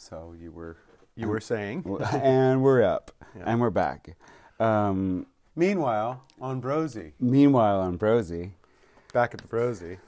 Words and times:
So 0.00 0.32
you 0.40 0.52
were 0.52 0.76
you 1.16 1.26
were 1.26 1.40
saying. 1.40 1.84
and 2.12 2.62
we're 2.62 2.84
up, 2.84 3.10
and 3.44 3.60
we're 3.60 3.70
back. 3.70 4.16
Um, 4.60 5.26
Meanwhile, 5.56 6.22
on 6.40 6.62
Brosy, 6.62 7.12
meanwhile, 7.18 7.80
on 7.80 7.98
Brosy, 7.98 8.52
back 9.12 9.34
at 9.34 9.40
the 9.40 9.48
Brosy. 9.48 9.98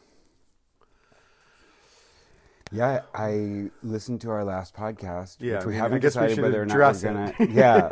yeah, 2.71 3.01
I 3.13 3.71
listened 3.83 4.21
to 4.21 4.31
our 4.31 4.45
last 4.45 4.77
podcast, 4.77 5.39
Yeah, 5.41 5.55
which 5.57 5.63
I 5.63 5.67
we 5.67 5.73
mean, 5.73 5.81
haven't 5.81 6.01
guess 6.03 6.15
we 6.17 6.23
decided 6.29 6.43
whether 6.45 6.63
or 6.63 6.67
not 6.67 6.77
we're 6.77 6.93
it. 6.93 7.03
gonna. 7.03 7.35
yeah, 7.53 7.91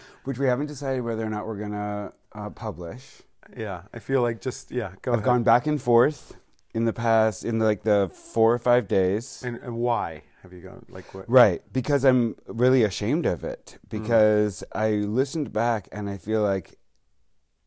which 0.24 0.38
we 0.40 0.46
haven't 0.48 0.66
decided 0.66 1.02
whether 1.02 1.24
or 1.24 1.30
not 1.30 1.46
we're 1.46 1.56
gonna 1.58 2.12
uh, 2.32 2.50
publish. 2.50 3.22
Yeah, 3.56 3.82
I 3.94 4.00
feel 4.00 4.22
like 4.22 4.40
just 4.40 4.72
yeah. 4.72 4.90
Go 5.02 5.12
I've 5.12 5.18
ahead. 5.18 5.24
gone 5.24 5.42
back 5.44 5.68
and 5.68 5.80
forth 5.80 6.34
in 6.74 6.84
the 6.84 6.92
past, 6.92 7.44
in 7.44 7.60
like 7.60 7.84
the 7.84 8.10
four 8.12 8.52
or 8.52 8.58
five 8.58 8.88
days. 8.88 9.40
And, 9.46 9.56
and 9.58 9.76
why 9.76 10.22
have 10.42 10.52
you 10.52 10.60
gone? 10.60 10.86
Like 10.88 11.12
what? 11.14 11.28
Right, 11.28 11.62
because 11.72 12.04
I'm 12.04 12.36
really 12.46 12.82
ashamed 12.82 13.26
of 13.26 13.44
it. 13.44 13.78
Mm. 13.86 13.88
Because 13.90 14.64
I 14.72 14.90
listened 14.90 15.52
back 15.52 15.88
and 15.92 16.08
I 16.08 16.16
feel 16.16 16.42
like 16.42 16.78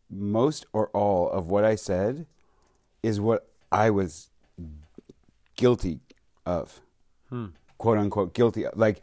most 0.10 0.66
or 0.74 0.90
all 0.90 1.30
of 1.30 1.50
what 1.50 1.64
I 1.64 1.76
said 1.76 2.26
is 3.02 3.20
what 3.20 3.48
I 3.72 3.90
was 3.90 4.30
guilty 5.56 6.00
of, 6.46 6.82
hmm. 7.30 7.48
quote 7.78 7.98
unquote 7.98 8.34
guilty. 8.34 8.66
Of. 8.66 8.78
Like 8.78 9.02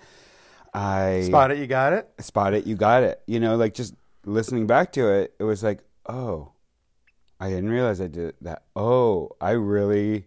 I 0.74 1.22
Spot 1.22 1.50
it. 1.50 1.58
You 1.58 1.66
got 1.66 1.92
it. 1.92 2.08
spot 2.20 2.54
it, 2.54 2.66
you 2.66 2.74
got 2.74 3.02
it. 3.02 3.22
You 3.26 3.40
know, 3.40 3.56
like 3.56 3.74
just 3.74 3.94
listening 4.24 4.66
back 4.66 4.92
to 4.92 5.08
it, 5.08 5.34
it 5.38 5.44
was 5.44 5.62
like, 5.62 5.80
oh, 6.06 6.52
I 7.40 7.48
didn't 7.50 7.70
realize 7.70 8.00
I 8.00 8.08
did 8.08 8.34
that. 8.42 8.62
Oh, 8.76 9.30
I 9.40 9.52
really 9.52 10.26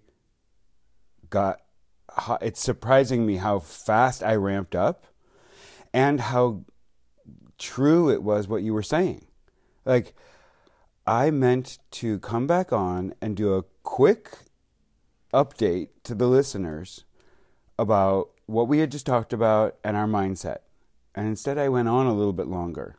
got. 1.29 1.61
It's 2.41 2.59
surprising 2.59 3.25
me 3.25 3.37
how 3.37 3.59
fast 3.59 4.21
I 4.23 4.35
ramped 4.35 4.75
up, 4.75 5.07
and 5.93 6.19
how 6.19 6.63
true 7.57 8.09
it 8.09 8.23
was 8.23 8.47
what 8.47 8.63
you 8.63 8.73
were 8.73 8.83
saying. 8.83 9.25
Like, 9.85 10.15
I 11.05 11.31
meant 11.31 11.79
to 11.91 12.19
come 12.19 12.47
back 12.47 12.71
on 12.71 13.13
and 13.21 13.35
do 13.35 13.53
a 13.53 13.63
quick 13.83 14.37
update 15.33 15.89
to 16.03 16.15
the 16.15 16.27
listeners 16.27 17.05
about 17.79 18.29
what 18.45 18.67
we 18.67 18.79
had 18.79 18.91
just 18.91 19.05
talked 19.05 19.33
about 19.33 19.77
and 19.83 19.95
our 19.97 20.07
mindset. 20.07 20.59
And 21.15 21.27
instead, 21.27 21.57
I 21.57 21.69
went 21.69 21.87
on 21.87 22.05
a 22.05 22.13
little 22.13 22.33
bit 22.33 22.47
longer 22.47 22.97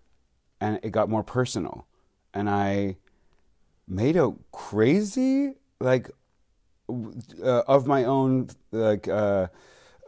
and 0.61 0.81
it 0.83 0.91
got 0.91 1.09
more 1.09 1.23
personal. 1.23 1.87
And 2.35 2.49
I 2.49 2.97
made 3.87 4.17
a 4.17 4.33
crazy, 4.51 5.55
like, 5.81 6.11
uh, 6.89 7.63
of 7.67 7.87
my 7.87 8.05
own, 8.05 8.49
like, 8.71 9.09
uh, 9.09 9.49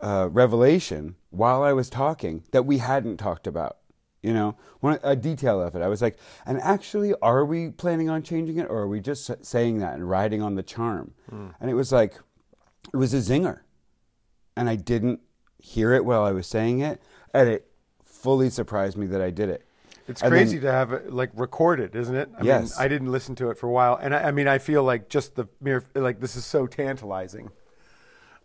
uh, 0.03 0.29
revelation 0.31 1.17
while 1.31 1.63
I 1.63 1.73
was 1.73 1.89
talking 1.89 2.45
that 2.53 2.67
we 2.67 2.79
hadn't 2.79 3.17
talked 3.17 3.47
about. 3.47 3.79
You 4.23 4.33
know, 4.33 4.57
one 4.81 4.99
a 5.03 5.15
detail 5.15 5.61
of 5.61 5.75
it. 5.77 5.83
I 5.83 5.89
was 5.89 6.01
like, 6.01 6.17
and 6.47 6.59
actually, 6.63 7.15
are 7.21 7.45
we 7.45 7.69
planning 7.69 8.09
on 8.09 8.23
changing 8.23 8.57
it, 8.57 8.67
or 8.71 8.79
are 8.79 8.89
we 8.89 9.01
just 9.01 9.31
saying 9.45 9.81
that 9.81 9.95
and 9.95 10.09
riding 10.09 10.41
on 10.41 10.55
the 10.55 10.63
charm? 10.63 11.13
And 11.61 11.71
it 11.71 11.75
was 11.75 11.93
like, 11.93 12.19
it 12.93 12.97
was 12.97 13.13
a 13.13 13.19
zinger, 13.19 13.61
and 14.57 14.69
I 14.71 14.77
didn't 14.77 15.21
hear 15.59 15.93
it 15.93 16.07
while 16.07 16.23
I 16.23 16.33
was 16.33 16.47
saying 16.47 16.81
it, 16.81 17.03
and 17.35 17.51
it 17.51 17.71
fully 18.03 18.49
surprised 18.49 18.97
me 18.97 19.07
that 19.09 19.21
I 19.21 19.29
did 19.31 19.51
it. 19.51 19.67
It's 20.07 20.21
And 20.23 20.31
crazy 20.31 20.59
then- 20.59 20.67
to 20.71 20.73
have 20.73 20.93
it 20.93 21.13
like 21.13 21.31
recorded, 21.35 21.97
isn't 21.97 22.15
it? 22.15 22.29
I 22.39 22.45
Yes. 22.45 22.77
mean, 22.79 22.85
I 22.85 22.89
didn't 22.89 23.11
listen 23.11 23.35
to 23.37 23.51
it 23.51 23.59
for 23.59 23.67
a 23.69 23.71
while, 23.73 23.97
and 23.97 24.15
I, 24.15 24.25
I 24.25 24.31
mean, 24.33 24.47
I 24.49 24.59
feel 24.59 24.83
like 24.83 25.09
just 25.09 25.35
the 25.35 25.47
mere 25.61 25.83
like 25.95 26.21
this 26.21 26.37
is 26.37 26.45
so 26.45 26.67
tantalizing. 26.67 27.51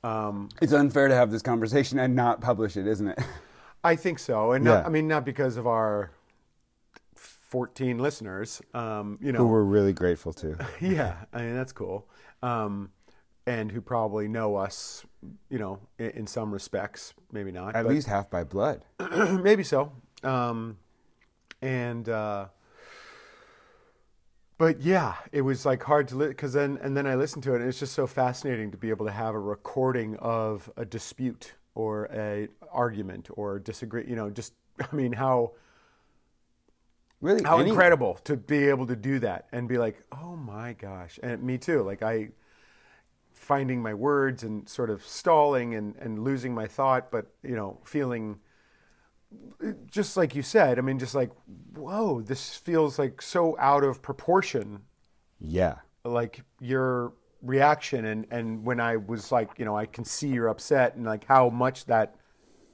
Um, 0.04 0.48
It's 0.62 0.72
unfair 0.72 1.10
to 1.10 1.16
have 1.16 1.32
this 1.32 1.42
conversation 1.42 2.00
and 2.00 2.16
not 2.16 2.40
publish 2.40 2.78
it, 2.78 2.88
isn't 2.88 3.08
it? 3.10 3.20
I 3.84 3.96
think 3.98 4.20
so, 4.20 4.54
and 4.54 4.64
not, 4.64 4.82
Yeah. 4.82 4.86
I 4.86 4.90
mean, 4.90 5.08
not 5.08 5.26
because 5.26 5.58
of 5.58 5.68
our 5.68 6.12
fourteen 7.16 7.98
listeners. 7.98 8.62
Um, 8.74 9.18
you 9.22 9.32
know, 9.32 9.40
Who 9.40 9.48
we're 9.48 9.64
really 9.64 9.94
grateful 9.94 10.34
to. 10.34 10.56
yeah, 10.82 11.26
I 11.34 11.42
mean 11.42 11.56
that's 11.56 11.72
cool, 11.74 12.08
um, 12.42 12.92
and 13.46 13.72
who 13.72 13.82
probably 13.82 14.28
know 14.28 14.56
us, 14.56 15.06
you 15.50 15.60
know, 15.60 15.80
in, 15.98 16.10
in 16.12 16.28
some 16.28 16.52
respects, 16.54 17.14
maybe 17.32 17.52
not, 17.52 17.76
At 17.76 17.86
least 17.88 18.08
half 18.08 18.30
by 18.30 18.44
blood. 18.44 18.84
maybe 19.42 19.64
so. 19.64 19.92
Um, 20.24 20.78
and 21.62 22.08
uh, 22.10 22.48
but 24.58 24.82
yeah, 24.82 25.16
it 25.32 25.42
was 25.42 25.66
like 25.66 25.82
hard 25.84 26.08
to 26.10 26.16
because 26.28 26.54
then 26.54 26.78
and 26.82 26.96
then 26.96 27.08
I 27.08 27.16
listened 27.16 27.44
to 27.44 27.54
it, 27.54 27.62
and 27.62 27.70
it's 27.70 27.80
just 27.80 27.94
so 27.94 28.06
fascinating 28.08 28.72
to 28.72 28.78
be 28.78 28.90
able 28.90 29.06
to 29.06 29.12
have 29.12 29.34
a 29.34 29.40
recording 29.40 30.18
of 30.18 30.70
a 30.76 30.86
dispute 30.86 31.54
or 31.76 32.10
a 32.14 32.50
argument 32.72 33.30
or 33.34 33.60
disagree. 33.60 34.06
You 34.08 34.16
know, 34.16 34.30
just 34.30 34.54
I 34.92 34.94
mean 34.96 35.14
how 35.14 35.54
Really, 37.22 37.44
how 37.44 37.60
any- 37.60 37.70
incredible 37.70 38.16
to 38.26 38.38
be 38.38 38.70
able 38.70 38.88
to 38.88 38.96
do 38.96 39.20
that 39.20 39.48
and 39.52 39.68
be 39.68 39.78
like, 39.78 40.02
oh 40.12 40.36
my 40.38 40.74
gosh, 40.74 41.20
and 41.22 41.44
me 41.44 41.58
too. 41.58 41.82
Like 41.84 42.02
I 42.02 42.30
finding 43.34 43.82
my 43.82 43.94
words 43.94 44.44
and 44.44 44.68
sort 44.68 44.90
of 44.90 45.06
stalling 45.06 45.76
and, 45.76 45.96
and 45.98 46.24
losing 46.24 46.54
my 46.54 46.68
thought, 46.68 47.12
but 47.12 47.28
you 47.44 47.56
know, 47.56 47.80
feeling 47.84 48.40
just 49.92 50.18
like 50.18 50.36
you 50.36 50.42
said. 50.42 50.78
I 50.80 50.82
mean, 50.82 51.00
just 51.00 51.16
like, 51.16 51.32
whoa, 51.76 52.22
this 52.22 52.56
feels 52.56 52.98
like 53.00 53.22
so 53.22 53.56
out 53.60 53.84
of 53.84 54.02
proportion. 54.02 54.82
Yeah. 55.40 55.76
Like 56.04 56.42
your 56.60 57.14
reaction 57.42 58.04
and 58.06 58.26
and 58.32 58.66
when 58.66 58.80
I 58.80 58.98
was 58.98 59.32
like, 59.32 59.50
you 59.58 59.66
know, 59.66 59.76
I 59.78 59.86
can 59.86 60.04
see 60.04 60.28
you're 60.30 60.48
upset 60.48 60.96
and 60.96 61.06
like 61.06 61.26
how 61.26 61.50
much 61.50 61.86
that 61.86 62.16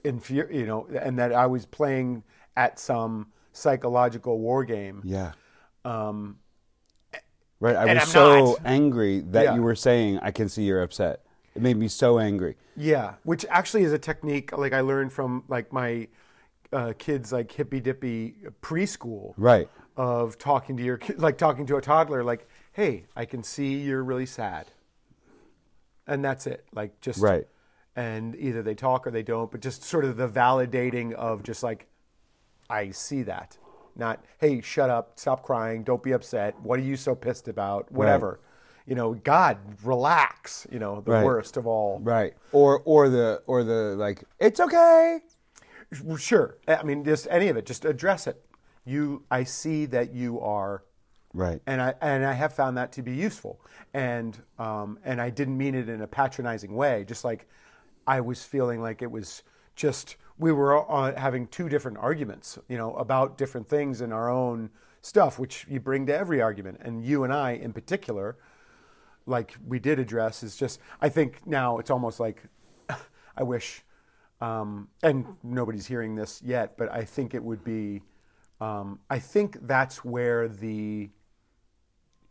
infuri- 0.04 0.54
you 0.54 0.66
know, 0.66 0.88
and 1.00 1.20
that 1.20 1.34
I 1.34 1.46
was 1.48 1.66
playing 1.66 2.24
at 2.58 2.80
some 2.80 3.28
psychological 3.52 4.40
war 4.40 4.64
game. 4.64 5.02
Yeah. 5.04 5.32
Um, 5.84 6.38
Right. 7.62 7.76
I 7.78 7.86
was 7.86 8.04
I'm 8.04 8.08
so 8.10 8.46
not. 8.52 8.58
angry 8.66 9.22
that 9.32 9.44
Yeah. 9.46 9.56
you 9.56 9.62
were 9.62 9.76
saying, 9.76 10.20
I 10.22 10.32
can 10.32 10.50
see 10.50 10.64
you're 10.64 10.84
upset. 10.84 11.22
It 11.56 11.62
made 11.62 11.78
me 11.78 11.88
so 11.88 12.20
angry. 12.20 12.58
Yeah, 12.76 13.14
which 13.24 13.46
actually 13.50 13.84
is 13.84 13.94
a 13.94 13.98
technique 13.98 14.56
like 14.58 14.74
I 14.74 14.82
learned 14.82 15.14
from 15.14 15.46
like 15.48 15.72
my 15.72 16.10
uh, 16.76 16.94
kids 16.98 17.32
like 17.32 17.52
hippy 17.52 17.80
dippy 17.80 18.36
preschool 18.62 19.34
Right. 19.38 19.70
of 19.96 20.38
talking 20.38 20.76
to 20.78 20.84
your 20.84 20.98
kid, 20.98 21.20
like 21.20 21.38
talking 21.38 21.66
to 21.68 21.78
a 21.78 21.82
toddler, 21.82 22.24
like, 22.24 22.48
"Hey, 22.74 23.06
I 23.16 23.26
can 23.26 23.44
see 23.44 23.76
you're 23.76 24.04
really 24.04 24.26
sad," 24.26 24.66
and 26.08 26.24
that's 26.24 26.48
it. 26.48 26.66
Like 26.74 27.00
just 27.02 27.22
Right. 27.22 27.48
And 27.96 28.36
either 28.36 28.62
they 28.62 28.76
talk 28.76 29.08
or 29.08 29.12
they 29.12 29.24
don't, 29.24 29.50
but 29.50 29.62
just 29.62 29.84
sort 29.84 30.04
of 30.04 30.18
the 30.18 30.28
validating 30.28 31.14
of 31.14 31.44
just 31.44 31.64
like, 31.64 31.88
I 32.70 32.92
see 32.92 33.24
that. 33.24 33.58
Not, 33.96 34.26
hey, 34.40 34.60
shut 34.60 34.90
up, 34.90 35.18
stop 35.18 35.44
crying, 35.44 35.84
don't 35.84 36.04
be 36.04 36.12
upset. 36.12 36.60
What 36.62 36.78
are 36.80 36.84
you 36.84 36.98
so 36.98 37.16
pissed 37.16 37.48
about? 37.48 37.90
Whatever. 37.90 38.42
You 38.86 38.96
know, 38.96 39.14
God, 39.14 39.58
relax. 39.84 40.68
You 40.70 40.80
know, 40.80 41.00
the 41.00 41.12
Right. 41.12 41.24
worst 41.24 41.56
of 41.56 41.66
all. 41.66 42.00
Right. 42.04 42.34
Or 42.52 42.82
or 42.84 43.08
the 43.08 43.42
or 43.48 43.64
the 43.64 43.96
like 43.96 44.26
it's 44.40 44.60
okay. 44.60 45.22
Sure. 46.18 46.58
I 46.68 46.84
mean, 46.84 47.04
just 47.04 47.28
any 47.30 47.48
of 47.48 47.58
it. 47.58 47.66
Just 47.66 47.86
address 47.86 48.28
it. 48.28 48.44
You, 48.86 49.24
I 49.32 49.44
see 49.44 49.86
that 49.88 50.14
you 50.14 50.40
are, 50.42 50.84
Right. 51.34 51.62
and 51.66 51.82
I 51.82 51.96
and 52.02 52.24
I 52.26 52.34
have 52.34 52.54
found 52.54 52.78
that 52.78 52.92
to 52.94 53.02
be 53.02 53.14
useful. 53.14 53.60
And 53.94 54.38
um, 54.60 55.00
and 55.04 55.20
I 55.20 55.30
didn't 55.30 55.58
mean 55.58 55.76
it 55.76 55.90
in 55.90 56.02
a 56.02 56.08
patronizing 56.08 56.76
way. 56.76 57.04
Just 57.08 57.24
like 57.24 57.48
I 58.06 58.22
was 58.22 58.44
feeling 58.44 58.82
like 58.82 59.02
it 59.02 59.10
was 59.10 59.44
just 59.76 60.18
we 60.38 60.52
were 60.52 60.90
uh, 60.92 61.18
having 61.20 61.48
two 61.48 61.68
different 61.70 61.98
arguments, 61.98 62.60
you 62.68 62.78
know, 62.78 62.94
about 62.96 63.38
different 63.38 63.68
things 63.70 64.02
in 64.02 64.12
our 64.12 64.30
own 64.30 64.70
stuff, 65.02 65.40
which 65.40 65.66
you 65.70 65.80
bring 65.80 66.06
to 66.08 66.16
every 66.16 66.42
argument. 66.42 66.80
And 66.82 67.04
you 67.04 67.24
and 67.24 67.34
I, 67.34 67.52
in 67.52 67.74
particular, 67.74 68.38
like 69.26 69.56
we 69.66 69.80
did 69.80 69.98
address, 70.00 70.44
is 70.44 70.56
just 70.56 70.80
I 71.02 71.10
think 71.10 71.46
now 71.48 71.80
it's 71.80 71.90
almost 71.90 72.20
like 72.20 72.44
I 73.38 73.44
wish, 73.44 73.84
um, 74.42 74.90
and 75.04 75.26
nobody's 75.44 75.86
hearing 75.86 76.16
this 76.16 76.42
yet, 76.44 76.78
but 76.78 76.92
I 76.92 77.04
think 77.04 77.34
it 77.34 77.44
would 77.44 77.64
be. 77.64 78.02
Um, 78.62 79.00
I 79.10 79.20
think 79.20 79.58
that's 79.68 80.06
where 80.06 80.48
the 80.48 81.10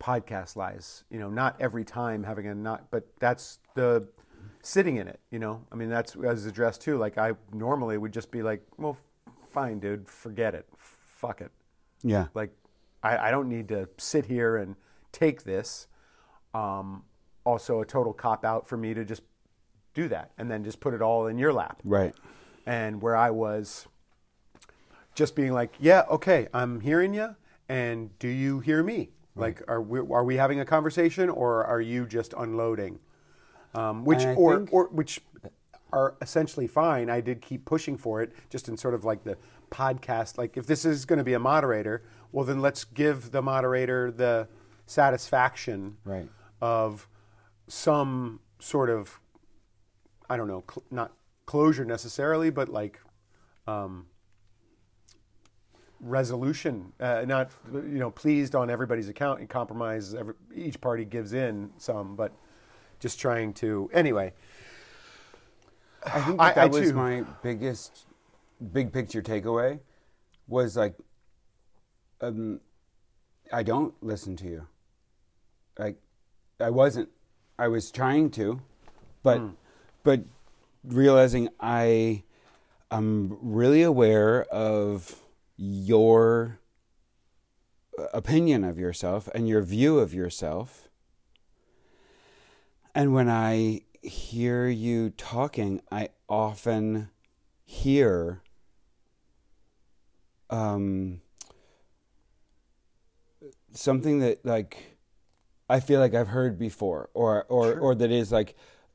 podcast 0.00 0.56
lies. 0.56 1.04
You 1.10 1.18
know, 1.18 1.30
not 1.30 1.56
every 1.60 1.84
time 1.84 2.24
having 2.24 2.46
a 2.46 2.54
not, 2.54 2.90
but 2.90 3.06
that's 3.18 3.58
the 3.74 4.06
sitting 4.62 4.96
in 4.96 5.08
it. 5.08 5.20
You 5.30 5.38
know, 5.38 5.64
I 5.72 5.76
mean, 5.76 5.88
that's 5.88 6.16
as 6.16 6.46
addressed 6.46 6.82
too. 6.82 6.96
Like 6.96 7.18
I 7.18 7.32
normally 7.52 7.98
would 7.98 8.12
just 8.12 8.30
be 8.30 8.42
like, 8.42 8.62
well, 8.78 8.96
fine, 9.50 9.78
dude, 9.78 10.08
forget 10.08 10.54
it, 10.54 10.66
fuck 10.76 11.40
it. 11.40 11.52
Yeah. 12.02 12.26
Like, 12.34 12.50
I, 13.02 13.28
I 13.28 13.30
don't 13.30 13.48
need 13.48 13.68
to 13.68 13.88
sit 13.96 14.26
here 14.26 14.56
and 14.56 14.76
take 15.12 15.44
this. 15.44 15.86
Um, 16.52 17.04
also, 17.44 17.80
a 17.80 17.86
total 17.86 18.12
cop 18.12 18.44
out 18.44 18.66
for 18.66 18.76
me 18.76 18.94
to 18.94 19.04
just 19.04 19.22
do 19.94 20.08
that 20.08 20.32
and 20.38 20.50
then 20.50 20.64
just 20.64 20.80
put 20.80 20.92
it 20.94 21.00
all 21.00 21.26
in 21.26 21.38
your 21.38 21.52
lap. 21.52 21.80
Right. 21.84 22.14
And 22.66 23.00
where 23.00 23.16
I 23.16 23.30
was 23.30 23.86
just 25.14 25.34
being 25.36 25.52
like, 25.52 25.74
yeah, 25.78 26.02
okay, 26.10 26.48
I'm 26.52 26.80
hearing 26.80 27.14
you. 27.14 27.36
And 27.68 28.16
do 28.18 28.28
you 28.28 28.60
hear 28.60 28.82
me? 28.82 29.10
Like, 29.36 29.62
are 29.68 29.80
we, 29.82 29.98
are 29.98 30.22
we 30.24 30.36
having 30.36 30.60
a 30.60 30.64
conversation 30.64 31.28
or 31.28 31.64
are 31.64 31.80
you 31.80 32.06
just 32.06 32.34
unloading? 32.36 33.00
Um, 33.74 34.04
which, 34.04 34.24
or, 34.24 34.56
think- 34.58 34.72
or 34.72 34.88
which 34.88 35.20
are 35.92 36.14
essentially 36.22 36.66
fine. 36.66 37.10
I 37.10 37.20
did 37.20 37.40
keep 37.40 37.64
pushing 37.64 37.96
for 37.96 38.22
it, 38.22 38.32
just 38.50 38.68
in 38.68 38.76
sort 38.76 38.94
of 38.94 39.04
like 39.04 39.24
the 39.24 39.36
podcast. 39.70 40.38
Like, 40.38 40.56
if 40.56 40.66
this 40.66 40.84
is 40.84 41.04
going 41.04 41.18
to 41.18 41.24
be 41.24 41.32
a 41.34 41.38
moderator, 41.40 42.02
well, 42.32 42.44
then 42.44 42.60
let's 42.60 42.84
give 42.84 43.30
the 43.32 43.42
moderator 43.42 44.10
the 44.10 44.48
satisfaction 44.86 45.96
Right. 46.04 46.28
of 46.60 47.08
some 47.66 48.40
sort 48.58 48.90
of, 48.90 49.18
I 50.30 50.36
don't 50.36 50.48
know, 50.48 50.64
cl- 50.70 50.84
not 50.90 51.12
closure 51.46 51.84
necessarily, 51.84 52.50
but 52.50 52.68
like 52.68 53.00
um, 53.66 54.06
resolution. 56.00 56.92
Uh, 57.00 57.24
not 57.26 57.50
you 57.72 57.98
know 57.98 58.10
pleased 58.10 58.54
on 58.54 58.70
everybody's 58.70 59.08
account 59.08 59.40
and 59.40 59.48
compromise. 59.48 60.14
Every, 60.14 60.34
each 60.54 60.80
party 60.80 61.04
gives 61.04 61.32
in 61.32 61.70
some, 61.76 62.16
but 62.16 62.32
just 63.00 63.20
trying 63.20 63.52
to 63.54 63.90
anyway. 63.92 64.32
I 66.06 66.20
think 66.20 66.40
I- 66.40 66.48
that, 66.48 66.54
that 66.56 66.64
I 66.64 66.66
was 66.66 66.90
too- 66.90 66.94
my 66.96 67.24
biggest 67.42 68.06
big 68.72 68.92
picture 68.92 69.20
takeaway 69.22 69.80
was 70.46 70.76
like 70.76 70.94
um 72.20 72.60
I 73.52 73.62
don't 73.62 73.94
listen 74.02 74.36
to 74.36 74.46
you. 74.46 74.66
Like 75.78 75.96
I 76.60 76.70
wasn't 76.70 77.08
I 77.58 77.68
was 77.68 77.90
trying 77.90 78.30
to 78.32 78.60
but 79.22 79.40
but 80.04 80.20
realizing 80.84 81.48
I 81.58 82.22
I'm 82.90 83.36
really 83.40 83.82
aware 83.82 84.44
of 84.44 85.20
your 85.56 86.60
uh, 87.98 88.04
opinion 88.14 88.62
of 88.62 88.78
yourself 88.78 89.28
and 89.34 89.48
your 89.48 89.62
view 89.62 89.98
of 89.98 90.14
yourself. 90.14 90.88
And 92.94 93.12
when 93.12 93.28
I 93.28 93.80
hear 94.02 94.68
you 94.68 95.10
talking, 95.10 95.80
I 95.90 96.10
often 96.28 97.10
hear 97.64 98.42
um, 100.50 101.20
something 103.72 104.20
that 104.20 104.44
like 104.46 104.96
I 105.68 105.80
feel 105.80 105.98
like 105.98 106.14
I've 106.14 106.28
heard 106.28 106.58
before, 106.58 107.10
or 107.14 107.44
or 107.48 107.78
or 107.78 107.94
that 107.96 108.12
is 108.12 108.30
like 108.30 108.54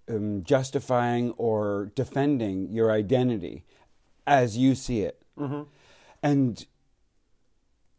um, 0.10 0.44
justifying 0.44 1.32
or 1.32 1.92
defending 1.96 2.72
your 2.72 2.92
identity 2.92 3.66
as 4.28 4.58
you 4.58 4.76
see 4.76 5.02
it, 5.02 5.22
and 6.22 6.66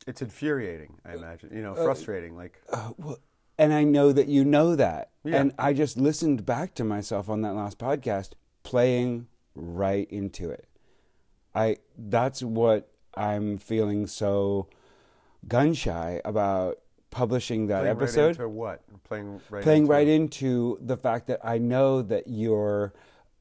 It's 0.06 0.22
infuriating, 0.22 0.98
I 1.04 1.14
imagine. 1.14 1.50
You 1.54 1.62
know, 1.62 1.74
frustrating. 1.74 2.36
Like, 2.36 2.60
uh, 2.72 2.90
well, 2.96 3.18
and 3.58 3.72
I 3.72 3.84
know 3.84 4.12
that 4.12 4.28
you 4.28 4.44
know 4.44 4.74
that. 4.76 5.10
Yeah. 5.24 5.36
And 5.36 5.52
I 5.58 5.72
just 5.72 5.96
listened 5.98 6.46
back 6.46 6.74
to 6.76 6.84
myself 6.84 7.28
on 7.28 7.42
that 7.42 7.54
last 7.54 7.78
podcast, 7.78 8.30
playing 8.62 9.26
right 9.54 10.08
into 10.10 10.50
it. 10.50 10.66
I 11.54 11.76
that's 11.98 12.42
what 12.42 12.90
I'm 13.14 13.58
feeling 13.58 14.06
so 14.06 14.68
gun 15.48 15.74
shy 15.74 16.20
about 16.24 16.78
publishing 17.10 17.66
that 17.68 17.80
playing 17.80 17.96
right 17.96 18.02
episode. 18.02 18.30
into 18.30 18.48
what? 18.48 18.82
Playing 19.04 19.40
right. 19.50 19.62
playing 19.62 19.82
into 19.82 19.92
right 19.92 20.08
into 20.08 20.78
the 20.80 20.96
fact 20.96 21.26
that 21.28 21.40
I 21.44 21.58
know 21.58 22.02
that 22.02 22.28
you're 22.28 22.92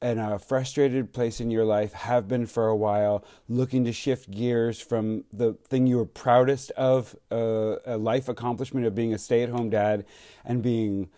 in 0.01 0.17
a 0.17 0.39
frustrated 0.39 1.11
place 1.13 1.41
in 1.41 1.51
your 1.51 1.65
life, 1.65 1.91
have 1.93 2.27
been 2.27 2.45
for 2.45 2.67
a 2.67 2.75
while, 2.75 3.23
looking 3.49 3.83
to 3.83 3.91
shift 3.91 4.31
gears 4.31 4.79
from 4.79 5.25
the 5.33 5.53
thing 5.67 5.87
you 5.87 5.97
were 5.97 6.05
proudest 6.05 6.71
of, 6.71 7.15
uh, 7.31 7.75
a 7.85 7.97
life 7.97 8.29
accomplishment 8.29 8.85
of 8.85 8.95
being 8.95 9.13
a 9.13 9.17
stay 9.17 9.43
at 9.43 9.49
home 9.49 9.69
dad 9.69 10.05
and 10.45 10.61
being 10.61 11.09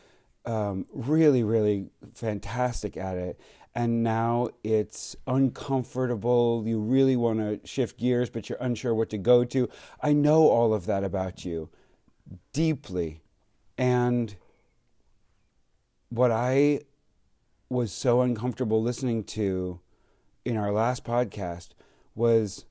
um, 0.45 0.87
really, 0.91 1.43
really 1.43 1.89
fantastic 2.15 2.97
at 2.97 3.17
it. 3.17 3.39
And 3.75 4.03
now 4.03 4.49
it's 4.63 5.15
uncomfortable. 5.27 6.63
You 6.65 6.79
really 6.79 7.15
want 7.15 7.39
to 7.39 7.65
shift 7.65 7.97
gears, 7.99 8.29
but 8.29 8.49
you're 8.49 8.57
unsure 8.59 8.95
what 8.95 9.09
to 9.11 9.17
go 9.17 9.45
to. 9.45 9.69
I 10.01 10.11
know 10.13 10.49
all 10.49 10.73
of 10.73 10.87
that 10.87 11.03
about 11.03 11.45
you 11.45 11.69
deeply. 12.53 13.21
And 13.77 14.35
what 16.09 16.31
I 16.31 16.81
was 17.69 17.91
so 17.91 18.21
uncomfortable 18.21 18.81
listening 18.81 19.23
to 19.23 19.79
in 20.43 20.57
our 20.57 20.71
last 20.71 21.03
podcast 21.03 21.69
was 22.15 22.65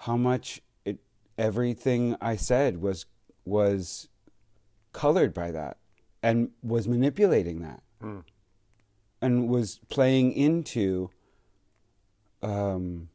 how 0.00 0.16
much 0.16 0.60
it 0.84 0.98
everything 1.38 2.16
I 2.20 2.36
said 2.36 2.82
was 2.82 3.06
was 3.44 4.08
colored 4.92 5.32
by 5.32 5.50
that 5.50 5.78
and 6.22 6.50
was 6.62 6.86
manipulating 6.88 7.60
that 7.62 7.82
and 9.22 9.48
was 9.48 9.80
playing 9.88 10.32
into 10.32 11.10
um, 12.42 13.08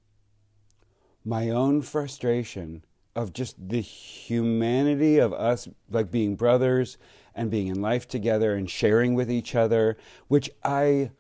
my 1.24 1.50
own 1.50 1.82
frustration 1.82 2.84
of 3.16 3.34
just 3.34 3.56
the 3.70 3.82
humanity 3.82 5.18
of 5.18 5.34
us 5.34 5.68
like 5.90 6.12
being 6.12 6.36
brothers 6.36 6.98
and 7.36 7.52
being 7.52 7.68
in 7.68 7.82
life 7.82 8.08
together 8.08 8.56
and 8.56 8.70
sharing 8.70 9.14
with 9.16 9.32
each 9.32 9.56
other 9.56 9.98
which 10.28 10.50
i 10.64 11.12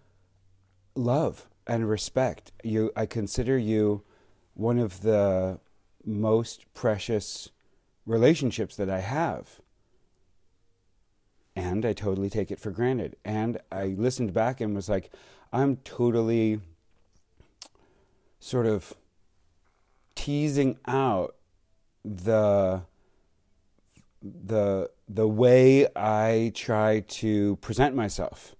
love 0.95 1.47
and 1.67 1.89
respect. 1.89 2.51
You 2.63 2.91
i 2.95 3.05
consider 3.05 3.57
you 3.57 4.03
one 4.53 4.79
of 4.79 5.01
the 5.01 5.59
most 6.03 6.65
precious 6.73 7.49
relationships 8.05 8.75
that 8.75 8.89
i 8.89 8.99
have. 8.99 9.59
And 11.55 11.85
i 11.85 11.93
totally 11.93 12.29
take 12.29 12.51
it 12.51 12.59
for 12.59 12.71
granted. 12.71 13.15
And 13.23 13.59
i 13.71 13.87
listened 13.87 14.33
back 14.33 14.61
and 14.61 14.75
was 14.75 14.89
like 14.89 15.11
i'm 15.53 15.77
totally 15.77 16.59
sort 18.39 18.65
of 18.65 18.93
teasing 20.15 20.77
out 20.87 21.35
the 22.03 22.83
the 24.21 24.89
the 25.09 25.27
way 25.27 25.87
I 25.95 26.51
try 26.55 27.01
to 27.07 27.55
present 27.57 27.95
myself 27.95 28.55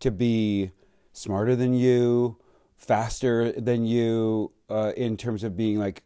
to 0.00 0.10
be 0.10 0.70
smarter 1.12 1.56
than 1.56 1.74
you, 1.74 2.38
faster 2.76 3.52
than 3.52 3.84
you, 3.84 4.52
uh, 4.68 4.92
in 4.96 5.16
terms 5.16 5.44
of 5.44 5.56
being 5.56 5.78
like 5.78 6.02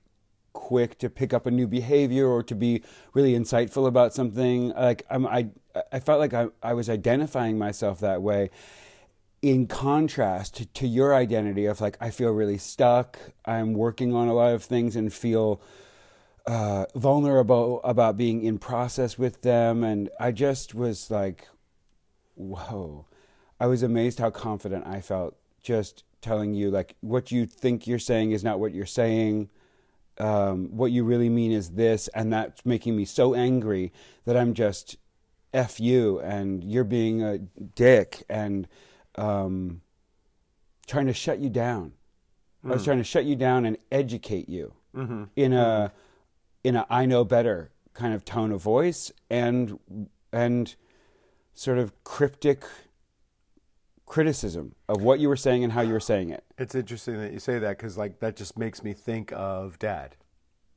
quick 0.52 0.98
to 0.98 1.08
pick 1.08 1.32
up 1.32 1.46
a 1.46 1.50
new 1.50 1.66
behavior 1.66 2.26
or 2.26 2.42
to 2.42 2.54
be 2.54 2.82
really 3.14 3.32
insightful 3.32 3.86
about 3.86 4.12
something. 4.12 4.70
Like 4.70 5.04
I'm, 5.10 5.26
I, 5.26 5.48
I 5.92 6.00
felt 6.00 6.18
like 6.18 6.34
I, 6.34 6.48
I 6.62 6.74
was 6.74 6.90
identifying 6.90 7.58
myself 7.58 8.00
that 8.00 8.22
way. 8.22 8.50
In 9.40 9.68
contrast 9.68 10.56
to, 10.56 10.66
to 10.66 10.86
your 10.86 11.14
identity 11.14 11.66
of 11.66 11.80
like 11.80 11.96
I 12.00 12.10
feel 12.10 12.30
really 12.30 12.58
stuck. 12.58 13.18
I'm 13.44 13.72
working 13.72 14.14
on 14.14 14.26
a 14.26 14.34
lot 14.34 14.52
of 14.52 14.64
things 14.64 14.96
and 14.96 15.12
feel 15.12 15.60
uh, 16.48 16.86
vulnerable 16.94 17.82
about 17.84 18.16
being 18.16 18.42
in 18.42 18.58
process 18.58 19.18
with 19.18 19.42
them. 19.42 19.84
And 19.84 20.08
I 20.18 20.32
just 20.32 20.74
was 20.74 21.10
like, 21.10 21.46
whoa. 22.34 23.04
I 23.60 23.66
was 23.66 23.82
amazed 23.82 24.18
how 24.18 24.30
confident 24.30 24.86
I 24.86 25.02
felt 25.02 25.36
just 25.60 26.04
telling 26.22 26.54
you, 26.54 26.70
like, 26.70 26.96
what 27.00 27.30
you 27.30 27.44
think 27.44 27.86
you're 27.86 27.98
saying 27.98 28.32
is 28.32 28.42
not 28.42 28.60
what 28.60 28.72
you're 28.72 28.86
saying. 28.86 29.50
Um, 30.16 30.74
what 30.74 30.90
you 30.90 31.04
really 31.04 31.28
mean 31.28 31.52
is 31.52 31.70
this. 31.70 32.08
And 32.14 32.32
that's 32.32 32.64
making 32.64 32.96
me 32.96 33.04
so 33.04 33.34
angry 33.34 33.92
that 34.24 34.36
I'm 34.36 34.54
just 34.54 34.96
F 35.52 35.78
you 35.78 36.18
and 36.20 36.64
you're 36.64 36.82
being 36.84 37.22
a 37.22 37.38
dick 37.38 38.22
and 38.30 38.66
um, 39.16 39.82
trying 40.86 41.08
to 41.08 41.12
shut 41.12 41.40
you 41.40 41.50
down. 41.50 41.92
I 42.64 42.68
was 42.68 42.84
trying 42.84 42.98
to 42.98 43.04
shut 43.04 43.24
you 43.26 43.36
down 43.36 43.66
and 43.66 43.76
educate 43.92 44.48
you 44.48 44.72
in 45.36 45.52
a 45.52 45.92
in 46.64 46.76
a 46.76 46.86
I 46.90 47.06
know 47.06 47.24
better 47.24 47.70
kind 47.94 48.14
of 48.14 48.24
tone 48.24 48.52
of 48.52 48.62
voice 48.62 49.10
and 49.30 49.78
and 50.32 50.74
sort 51.54 51.78
of 51.78 51.92
cryptic 52.04 52.62
criticism 54.06 54.74
of 54.88 55.02
what 55.02 55.20
you 55.20 55.28
were 55.28 55.36
saying 55.36 55.64
and 55.64 55.72
how 55.72 55.82
you 55.82 55.92
were 55.92 56.00
saying 56.00 56.30
it. 56.30 56.44
It's 56.56 56.74
interesting 56.74 57.18
that 57.18 57.32
you 57.32 57.38
say 57.38 57.58
that 57.58 57.76
because 57.76 57.98
like 57.98 58.20
that 58.20 58.36
just 58.36 58.58
makes 58.58 58.82
me 58.82 58.92
think 58.94 59.32
of 59.32 59.78
dad. 59.78 60.16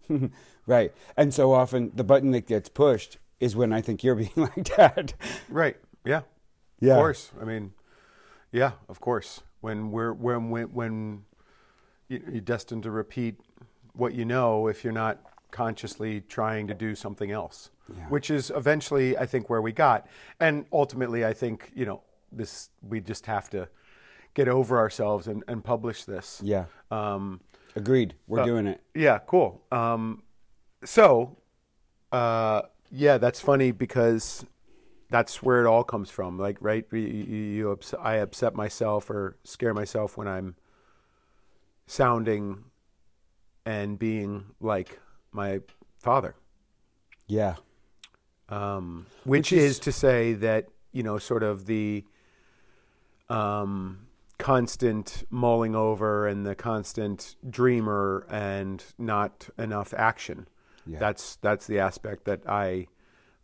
right. 0.67 0.91
And 1.15 1.33
so 1.33 1.53
often 1.53 1.91
the 1.95 2.03
button 2.03 2.31
that 2.31 2.47
gets 2.47 2.67
pushed 2.69 3.17
is 3.39 3.55
when 3.55 3.71
I 3.71 3.81
think 3.81 4.03
you're 4.03 4.15
being 4.15 4.31
like 4.35 4.63
dad. 4.63 5.13
Right. 5.49 5.77
Yeah. 6.05 6.21
Yeah. 6.79 6.93
Of 6.93 6.99
course. 6.99 7.31
I 7.41 7.45
mean, 7.45 7.73
yeah, 8.51 8.71
of 8.89 8.99
course. 8.99 9.41
When 9.61 9.91
we're 9.91 10.13
when 10.13 10.49
when, 10.49 10.65
when 10.73 11.23
you- 12.09 12.23
you're 12.31 12.41
destined 12.41 12.83
to 12.83 12.91
repeat 12.91 13.35
what 13.93 14.13
you 14.13 14.25
know 14.25 14.67
if 14.67 14.83
you're 14.83 14.91
not 14.93 15.19
consciously 15.51 16.21
trying 16.21 16.67
to 16.67 16.73
do 16.73 16.95
something 16.95 17.31
else, 17.31 17.69
Yeah. 17.95 18.07
which 18.09 18.29
is 18.31 18.51
eventually 18.55 19.17
I 19.17 19.25
think 19.25 19.49
where 19.49 19.61
we 19.61 19.71
got, 19.71 20.07
and 20.39 20.65
ultimately 20.71 21.25
I 21.25 21.33
think 21.33 21.71
you 21.75 21.85
know 21.85 22.01
this 22.31 22.69
we 22.81 23.01
just 23.01 23.25
have 23.25 23.49
to 23.51 23.67
get 24.33 24.47
over 24.47 24.77
ourselves 24.77 25.27
and, 25.27 25.43
and 25.47 25.63
publish 25.63 26.05
this. 26.05 26.41
yeah. 26.43 26.65
Um, 26.89 27.41
Agreed. 27.75 28.15
We're 28.27 28.45
doing 28.45 28.67
it. 28.67 28.81
yeah, 28.95 29.19
cool. 29.27 29.61
Um, 29.71 30.23
so, 30.83 31.37
uh, 32.11 32.61
yeah, 32.91 33.17
that's 33.17 33.39
funny 33.41 33.71
because 33.71 34.45
that's 35.09 35.41
where 35.43 35.61
it 35.65 35.67
all 35.67 35.83
comes 35.83 36.09
from. 36.09 36.37
Like, 36.37 36.57
right? 36.61 36.85
You, 36.91 36.99
you, 36.99 37.35
you 37.57 37.71
ups- 37.71 37.93
I 38.01 38.15
upset 38.15 38.55
myself 38.55 39.09
or 39.09 39.37
scare 39.43 39.73
myself 39.73 40.15
when 40.17 40.27
I'm 40.27 40.55
sounding 41.87 42.63
and 43.65 43.99
being 43.99 44.45
like 44.59 44.99
my 45.31 45.61
father. 45.99 46.35
Yeah. 47.27 47.55
Um, 48.49 49.05
which, 49.23 49.51
Which 49.51 49.53
is- 49.53 49.63
is 49.71 49.79
to 49.79 49.91
say 49.91 50.33
that 50.33 50.67
you 50.93 51.03
know, 51.03 51.17
sort 51.17 51.41
of 51.41 51.67
the 51.67 52.03
um, 53.29 54.07
constant 54.37 55.23
mulling 55.29 55.75
over 55.75 56.27
and 56.27 56.45
the 56.45 56.55
constant 56.55 57.35
dreamer 57.49 58.25
and 58.29 58.83
not 58.97 59.47
enough 59.57 59.93
action. 59.95 60.47
Yeah. 60.85 60.99
That's 60.99 61.35
that's 61.37 61.67
the 61.67 61.79
aspect 61.79 62.25
that 62.25 62.41
I 62.47 62.87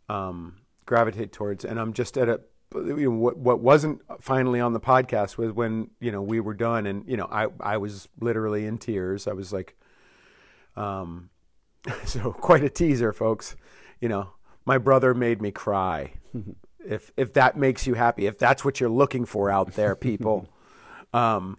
um, 0.08 0.56
gravitate 0.84 1.32
towards, 1.32 1.64
and 1.64 1.78
I'm 1.80 1.92
just 1.92 2.18
at 2.18 2.28
a. 2.28 2.40
You 2.74 2.96
know, 2.96 3.10
what 3.12 3.38
what 3.38 3.60
wasn't 3.60 4.02
finally 4.20 4.60
on 4.60 4.74
the 4.74 4.80
podcast 4.80 5.38
was 5.38 5.52
when 5.52 5.88
you 6.00 6.12
know 6.12 6.20
we 6.20 6.40
were 6.40 6.52
done, 6.52 6.84
and 6.86 7.08
you 7.08 7.16
know 7.16 7.28
I 7.30 7.46
I 7.60 7.78
was 7.78 8.08
literally 8.20 8.66
in 8.66 8.76
tears. 8.76 9.26
I 9.26 9.32
was 9.32 9.54
like, 9.54 9.74
um, 10.76 11.30
so 12.04 12.32
quite 12.32 12.64
a 12.64 12.70
teaser, 12.70 13.12
folks. 13.12 13.56
You 14.00 14.08
know, 14.08 14.30
my 14.64 14.78
brother 14.78 15.14
made 15.14 15.40
me 15.40 15.50
cry. 15.50 16.12
if 16.86 17.12
if 17.16 17.32
that 17.34 17.56
makes 17.56 17.86
you 17.86 17.94
happy, 17.94 18.26
if 18.26 18.38
that's 18.38 18.64
what 18.64 18.80
you're 18.80 18.90
looking 18.90 19.24
for 19.24 19.50
out 19.50 19.74
there, 19.74 19.94
people. 20.08 20.48
um, 21.12 21.58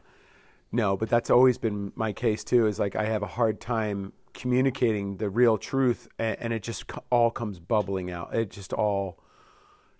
no, 0.72 0.96
but 0.96 1.10
that's 1.10 1.32
always 1.32 1.58
been 1.58 1.92
my 1.96 2.14
case 2.14 2.44
too. 2.44 2.68
Is 2.68 2.80
like 2.80 2.96
I 2.96 3.06
have 3.06 3.24
a 3.24 3.28
hard 3.28 3.60
time 3.60 4.14
communicating 4.34 5.18
the 5.18 5.30
real 5.30 5.58
truth, 5.58 6.08
and, 6.20 6.38
and 6.40 6.54
it 6.54 6.62
just 6.62 6.86
all 7.10 7.32
comes 7.32 7.60
bubbling 7.60 8.12
out. 8.12 8.36
It 8.36 8.52
just 8.52 8.72
all, 8.72 9.20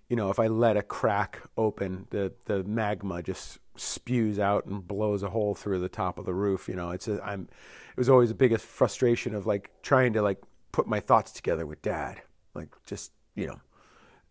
you 0.08 0.14
know, 0.14 0.30
if 0.30 0.38
I 0.38 0.46
let 0.46 0.76
a 0.76 0.82
crack 0.82 1.42
open, 1.56 2.06
the 2.10 2.32
the 2.44 2.62
magma 2.62 3.22
just 3.22 3.58
spews 3.80 4.38
out 4.38 4.66
and 4.66 4.86
blows 4.86 5.22
a 5.22 5.30
hole 5.30 5.54
through 5.54 5.80
the 5.80 5.88
top 5.88 6.18
of 6.18 6.24
the 6.26 6.34
roof. 6.34 6.68
You 6.68 6.76
know, 6.76 6.90
it's 6.90 7.08
a, 7.08 7.22
I'm. 7.24 7.42
It 7.90 7.96
was 7.96 8.08
always 8.08 8.28
the 8.28 8.34
biggest 8.34 8.64
frustration 8.64 9.34
of 9.34 9.46
like 9.46 9.70
trying 9.82 10.12
to 10.14 10.22
like 10.22 10.38
put 10.72 10.86
my 10.86 11.00
thoughts 11.00 11.32
together 11.32 11.66
with 11.66 11.82
Dad, 11.82 12.22
like 12.54 12.68
just 12.86 13.12
you 13.34 13.46
know, 13.46 13.60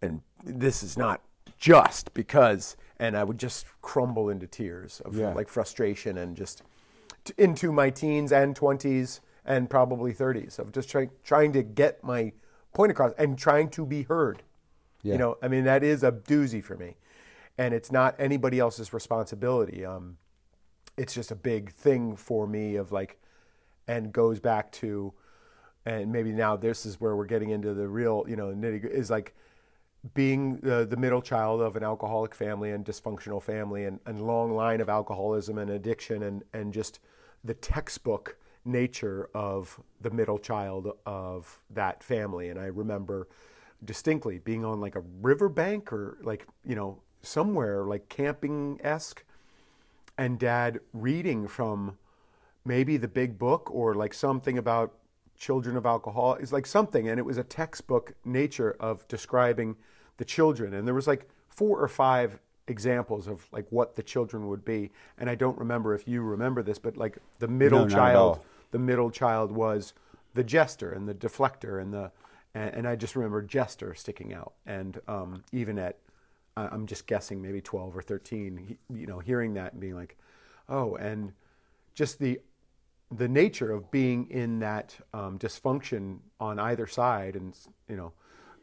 and 0.02 0.22
this 0.44 0.84
is 0.84 0.98
not 0.98 1.22
just 1.58 2.14
because 2.14 2.78
and 3.00 3.18
i 3.18 3.24
would 3.24 3.38
just 3.38 3.66
crumble 3.82 4.30
into 4.30 4.46
tears 4.48 5.02
of 5.04 5.16
Yeah. 5.18 5.34
like 5.34 5.50
frustration 5.50 6.18
and 6.18 6.38
just 6.38 6.62
t- 7.26 7.34
into 7.38 7.72
my 7.74 7.90
teens 7.90 8.32
and 8.32 8.56
20s 8.56 9.20
and 9.46 9.70
probably 9.70 10.14
30s 10.14 10.58
of 10.60 10.72
just 10.72 10.90
trying 10.90 11.10
trying 11.24 11.52
to 11.54 11.64
get 11.64 12.02
my 12.04 12.32
point 12.74 12.92
across 12.92 13.12
and 13.18 13.38
trying 13.38 13.70
to 13.72 13.86
be 13.86 14.04
heard 14.04 14.44
Yeah. 15.02 15.14
you 15.14 15.20
know 15.20 15.38
i 15.42 15.48
mean 15.50 15.66
that 15.66 15.84
is 15.84 16.04
a 16.04 16.12
doozy 16.14 16.64
for 16.64 16.78
me 16.78 16.96
and 17.60 17.74
it's 17.74 17.92
not 17.92 18.16
anybody 18.18 18.58
else's 18.58 18.94
responsibility. 18.94 19.86
Um, 19.86 20.18
it's 20.98 21.14
just 21.14 21.30
a 21.30 21.36
big 21.36 21.74
thing 21.74 22.16
for 22.16 22.48
me 22.48 22.78
of 22.78 22.94
like 22.94 23.20
and 23.86 24.14
goes 24.14 24.40
back 24.40 24.72
to 24.72 25.14
and 25.86 26.12
maybe 26.12 26.32
now 26.32 26.56
this 26.56 26.86
is 26.86 27.02
where 27.02 27.16
we're 27.18 27.26
getting 27.26 27.50
into 27.50 27.74
the 27.74 27.88
real 27.88 28.26
you 28.28 28.36
know 28.38 28.48
nitty 28.48 28.90
is 28.90 29.10
like 29.10 29.36
being 30.14 30.58
the, 30.58 30.86
the 30.90 30.96
middle 30.96 31.22
child 31.22 31.62
of 31.62 31.76
an 31.76 31.84
alcoholic 31.84 32.34
family 32.34 32.72
and 32.72 32.86
dysfunctional 32.86 33.44
family 33.44 33.84
and, 33.84 34.00
and 34.06 34.26
long 34.26 34.54
line 34.54 34.80
of 34.80 34.88
alcoholism 34.88 35.58
and 35.58 35.70
addiction 35.70 36.24
and, 36.24 36.44
and 36.54 36.74
just 36.74 37.02
the 37.44 37.54
textbook 37.54 38.38
nature 38.64 39.30
of 39.34 39.82
the 40.00 40.10
middle 40.10 40.38
child 40.40 40.94
of 41.06 41.60
that 41.70 42.02
family. 42.04 42.48
And 42.50 42.58
i 42.58 42.66
remember 42.66 43.28
distinctly 43.84 44.40
being 44.40 44.64
on 44.64 44.80
like 44.80 44.96
a 44.96 45.04
riverbank 45.22 45.92
or 45.92 46.18
like 46.22 46.48
you 46.66 46.76
know 46.76 47.02
somewhere 47.22 47.84
like 47.84 48.10
camping-esque 48.10 49.24
and 50.18 50.40
dad 50.40 50.80
reading 50.94 51.48
from 51.48 51.98
maybe 52.66 52.98
the 52.98 53.08
big 53.08 53.38
book 53.38 53.70
or 53.72 53.96
like 53.96 54.14
something 54.14 54.58
about 54.58 54.94
children 55.38 55.78
of 55.78 55.86
alcohol 55.86 56.36
is 56.36 56.52
like 56.52 56.66
something 56.66 57.08
and 57.08 57.18
it 57.18 57.24
was 57.26 57.38
a 57.38 57.44
textbook 57.44 58.14
nature 58.26 58.76
of 58.80 59.08
describing 59.08 59.76
the 60.18 60.26
children. 60.26 60.74
And 60.74 60.86
there 60.86 60.94
was 60.94 61.08
like 61.08 61.30
four 61.48 61.80
or 61.80 61.88
five 61.88 62.40
examples 62.68 63.28
of 63.28 63.48
like 63.52 63.66
what 63.70 63.96
the 63.96 64.04
children 64.04 64.48
would 64.48 64.64
be. 64.64 64.92
And 65.18 65.30
i 65.30 65.36
don't 65.36 65.58
remember 65.58 65.96
if 65.96 66.08
you 66.08 66.22
remember 66.22 66.62
this 66.62 66.78
but 66.80 66.98
like 66.98 67.18
the 67.40 67.48
middle 67.48 67.86
No, 67.86 67.96
child 67.96 68.40
the 68.72 68.80
middle 68.80 69.10
child 69.10 69.52
was 69.52 69.94
the 70.34 70.44
jester 70.44 70.92
and 70.92 71.08
the 71.08 71.14
deflector 71.14 71.82
and 71.82 71.94
the 71.94 72.12
and, 72.54 72.74
and 72.76 72.88
i 72.88 72.96
just 72.96 73.16
remember 73.16 73.42
jester 73.42 73.94
sticking 73.96 74.34
out 74.34 74.54
and 74.66 75.02
um, 75.08 75.44
even 75.52 75.80
at 75.80 75.98
i'm 76.72 76.86
just 76.86 77.08
guessing 77.08 77.42
maybe 77.42 77.62
12 77.62 77.96
or 77.96 78.02
13 78.02 78.78
you 78.94 79.08
know 79.08 79.20
hearing 79.20 79.54
that 79.54 79.74
and 79.74 79.82
being 79.82 79.96
like 79.96 80.18
oh 80.68 80.96
and 80.96 81.34
just 81.94 82.20
the 82.20 82.40
the 83.12 83.28
nature 83.28 83.72
of 83.72 83.90
being 83.90 84.30
in 84.30 84.60
that 84.60 84.96
um, 85.14 85.40
dysfunction 85.40 86.20
on 86.40 86.60
either 86.60 86.86
side, 86.86 87.36
and 87.36 87.58
you 87.88 87.96
know, 87.96 88.14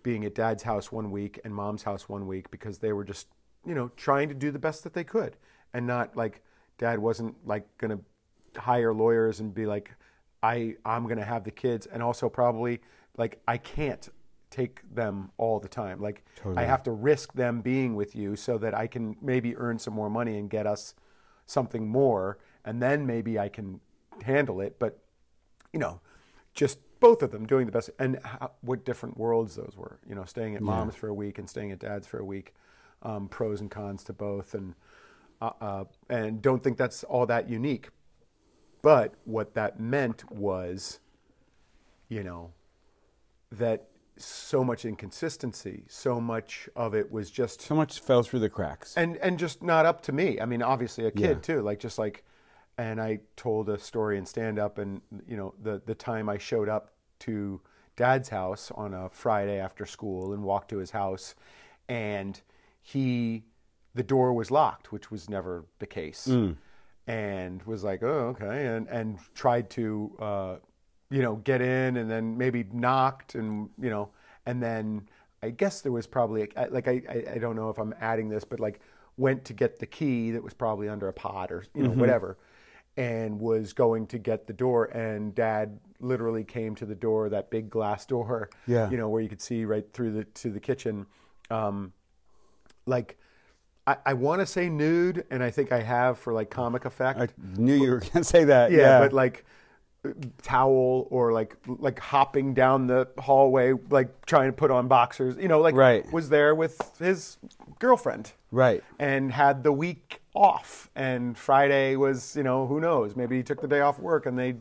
being 0.02 0.24
at 0.24 0.34
dad's 0.34 0.62
house 0.62 0.92
one 0.92 1.10
week 1.10 1.40
and 1.44 1.54
mom's 1.54 1.82
house 1.82 2.08
one 2.08 2.26
week 2.26 2.50
because 2.50 2.78
they 2.78 2.92
were 2.92 3.04
just 3.04 3.26
you 3.66 3.74
know 3.74 3.90
trying 3.96 4.28
to 4.28 4.34
do 4.34 4.50
the 4.50 4.58
best 4.58 4.84
that 4.84 4.94
they 4.94 5.04
could, 5.04 5.36
and 5.74 5.86
not 5.86 6.16
like 6.16 6.42
dad 6.78 6.98
wasn't 6.98 7.34
like 7.46 7.66
going 7.78 7.90
to 7.98 8.60
hire 8.60 8.94
lawyers 8.94 9.40
and 9.40 9.52
be 9.52 9.66
like, 9.66 9.90
I 10.42 10.76
I'm 10.84 11.04
going 11.04 11.18
to 11.18 11.24
have 11.24 11.44
the 11.44 11.50
kids, 11.50 11.86
and 11.86 12.02
also 12.02 12.28
probably 12.28 12.80
like 13.16 13.40
I 13.48 13.58
can't 13.58 14.08
take 14.56 14.94
them 14.94 15.30
all 15.36 15.60
the 15.60 15.68
time. 15.68 16.00
Like 16.00 16.25
I 16.56 16.64
have 16.64 16.82
to 16.84 16.90
risk 16.90 17.34
them 17.34 17.60
being 17.60 17.94
with 17.94 18.16
you 18.16 18.36
so 18.36 18.56
that 18.58 18.75
I 18.75 18.86
can 18.86 19.16
maybe 19.20 19.54
earn 19.56 19.78
some 19.78 19.92
more 19.92 20.08
money 20.08 20.38
and 20.38 20.48
get 20.48 20.66
us 20.66 20.94
something 21.44 21.86
more, 21.86 22.38
and 22.64 22.82
then 22.82 23.06
maybe 23.06 23.38
I 23.38 23.48
can 23.48 23.80
handle 24.22 24.60
it. 24.62 24.78
But 24.78 24.98
you 25.72 25.78
know, 25.78 26.00
just 26.54 26.78
both 27.00 27.22
of 27.22 27.30
them 27.32 27.46
doing 27.46 27.66
the 27.66 27.72
best, 27.72 27.90
and 27.98 28.18
how, 28.25 28.52
what 28.62 28.84
different 28.84 29.18
worlds 29.18 29.56
those 29.56 29.75
were. 29.76 29.98
You 30.08 30.14
know, 30.14 30.25
staying 30.25 30.56
at 30.56 30.62
mom's 30.62 30.94
for 30.94 31.08
a 31.08 31.14
week 31.14 31.38
and 31.38 31.48
staying 31.48 31.70
at 31.72 31.78
dad's 31.78 32.06
for 32.06 32.18
a 32.18 32.25
week, 32.25 32.54
um, 33.02 33.28
pros 33.28 33.60
and 33.60 33.70
cons 33.70 34.04
to 34.04 34.14
both, 34.14 34.54
and 34.54 34.75
uh, 35.42 35.50
uh, 35.60 35.84
and 36.08 36.40
don't 36.40 36.64
think 36.64 36.78
that's 36.78 37.04
all 37.04 37.26
that 37.26 37.50
unique. 37.50 37.90
But 38.80 39.14
what 39.25 39.54
that 39.54 39.78
meant 39.78 40.30
was, 40.30 41.00
you 42.08 42.22
know, 42.22 42.52
that 43.52 43.88
so 44.18 44.64
much 44.64 44.85
inconsistency, 44.85 45.85
so 45.88 46.20
much 46.20 46.68
of 46.75 46.94
it 46.94 47.11
was 47.11 47.30
just 47.30 47.61
So 47.62 47.75
much 47.75 48.00
fell 48.00 48.23
through 48.23 48.40
the 48.40 48.50
cracks. 48.50 48.96
and 48.96 49.16
and 49.18 49.38
just 49.38 49.62
not 49.62 49.87
up 49.87 50.00
to 50.02 50.12
me. 50.12 50.40
I 50.40 50.46
mean, 50.46 50.62
obviously 50.62 51.06
a 51.06 51.11
kid 51.11 51.23
Yeah. 51.37 51.40
too. 51.40 51.61
Like 51.62 51.78
just 51.80 51.99
like, 51.99 52.25
and 52.78 53.00
I 53.00 53.20
told 53.37 53.68
a 53.68 53.78
story 53.78 54.16
in 54.18 54.26
stand 54.26 54.58
up, 54.58 54.78
and 54.78 55.00
you 55.28 55.37
know 55.37 55.54
the 55.62 55.82
the 55.85 55.94
time 55.94 56.28
I 56.28 56.38
showed 56.38 56.68
up 56.68 56.92
to 57.20 57.61
Dad's 57.96 58.28
house 58.28 58.70
on 58.75 58.92
a 58.94 59.08
Friday 59.08 59.58
after 59.58 59.87
school 59.87 60.32
and 60.32 60.42
walked 60.42 60.68
to 60.70 60.78
his 60.78 60.90
house, 60.90 61.35
and 61.88 62.40
he 62.82 63.44
the 63.94 64.02
door 64.02 64.32
was 64.35 64.50
locked, 64.50 64.92
which 64.92 65.11
was 65.11 65.28
never 65.30 65.64
the 65.78 65.87
case, 65.87 66.28
and 67.06 67.62
was 67.64 67.85
like, 67.85 68.02
oh 68.02 68.35
okay, 68.38 68.66
and 68.66 68.88
and 68.88 69.18
tried 69.35 69.70
to. 69.70 70.16
Uh, 70.18 70.56
you 71.10 71.22
know, 71.22 71.36
get 71.36 71.60
in 71.60 71.96
and 71.96 72.10
then 72.10 72.36
maybe 72.36 72.64
knocked 72.72 73.34
and, 73.34 73.68
you 73.80 73.90
know, 73.90 74.10
and 74.44 74.62
then 74.62 75.08
I 75.42 75.50
guess 75.50 75.80
there 75.82 75.92
was 75.92 76.06
probably, 76.06 76.48
like, 76.70 76.88
I, 76.88 77.02
I, 77.08 77.25
I 77.34 77.38
don't 77.38 77.56
know 77.56 77.70
if 77.70 77.78
I'm 77.78 77.94
adding 78.00 78.28
this, 78.28 78.44
but 78.44 78.58
like 78.60 78.80
went 79.16 79.44
to 79.46 79.52
get 79.52 79.78
the 79.78 79.86
key 79.86 80.32
that 80.32 80.42
was 80.42 80.54
probably 80.54 80.88
under 80.88 81.08
a 81.08 81.12
pot 81.12 81.52
or, 81.52 81.64
you 81.75 81.82
know, 81.84 81.90
whatever, 81.90 82.36
and 82.96 83.40
was 83.40 83.72
going 83.72 84.06
to 84.08 84.18
get 84.18 84.46
the 84.46 84.52
door. 84.52 84.86
And 84.86 85.34
dad 85.34 85.78
literally 86.00 86.44
came 86.44 86.75
to 86.76 86.86
the 86.86 86.94
door, 86.94 87.28
that 87.28 87.50
big 87.50 87.70
glass 87.70 88.04
door, 88.06 88.50
Yeah. 88.66 88.90
you 88.90 88.96
know, 88.96 89.08
where 89.08 89.22
you 89.22 89.28
could 89.28 89.40
see 89.40 89.64
right 89.64 89.86
through 89.92 90.12
the, 90.12 90.25
to 90.25 90.50
the 90.50 90.60
kitchen. 90.60 91.06
Um, 91.50 91.92
like, 92.86 93.16
I, 93.86 93.96
I 94.06 94.12
want 94.14 94.40
to 94.40 94.46
say 94.46 94.68
nude, 94.68 95.25
and 95.30 95.42
I 95.42 95.50
think 95.50 95.70
I 95.72 95.80
have 95.80 96.18
for 96.18 96.32
like 96.32 96.50
comic 96.50 96.84
effect 96.84 97.20
I 97.20 97.28
knew 97.56 97.75
you 97.75 97.90
were 97.92 98.00
going 98.00 98.10
to 98.12 98.25
say 98.25 98.44
that. 98.44 98.72
yeah, 98.72 98.78
Yeah, 98.78 98.98
but 99.00 99.12
like 99.12 99.44
towel 100.42 101.06
or 101.10 101.32
like 101.32 101.56
like 101.66 101.98
hopping 101.98 102.54
down 102.54 102.86
the 102.86 103.08
hallway 103.18 103.72
like 103.90 104.25
trying 104.26 104.48
to 104.48 104.52
put 104.52 104.70
on 104.70 104.88
boxers 104.88 105.36
you 105.36 105.48
know 105.48 105.60
like 105.60 105.75
Right. 105.75 106.10
was 106.12 106.28
there 106.28 106.54
with 106.54 106.80
his 106.98 107.36
girlfriend 107.78 108.32
right. 108.50 108.82
and 108.98 109.32
had 109.32 109.62
the 109.64 109.72
week 109.72 110.20
off 110.34 110.90
and 110.94 111.36
friday 111.36 111.96
was 111.96 112.36
you 112.36 112.42
know 112.42 112.66
who 112.66 112.80
knows 112.80 113.16
maybe 113.16 113.36
he 113.36 113.42
took 113.42 113.60
the 113.60 113.68
day 113.68 113.80
off 113.80 113.98
work 113.98 114.26
and 114.26 114.38
they 114.38 114.54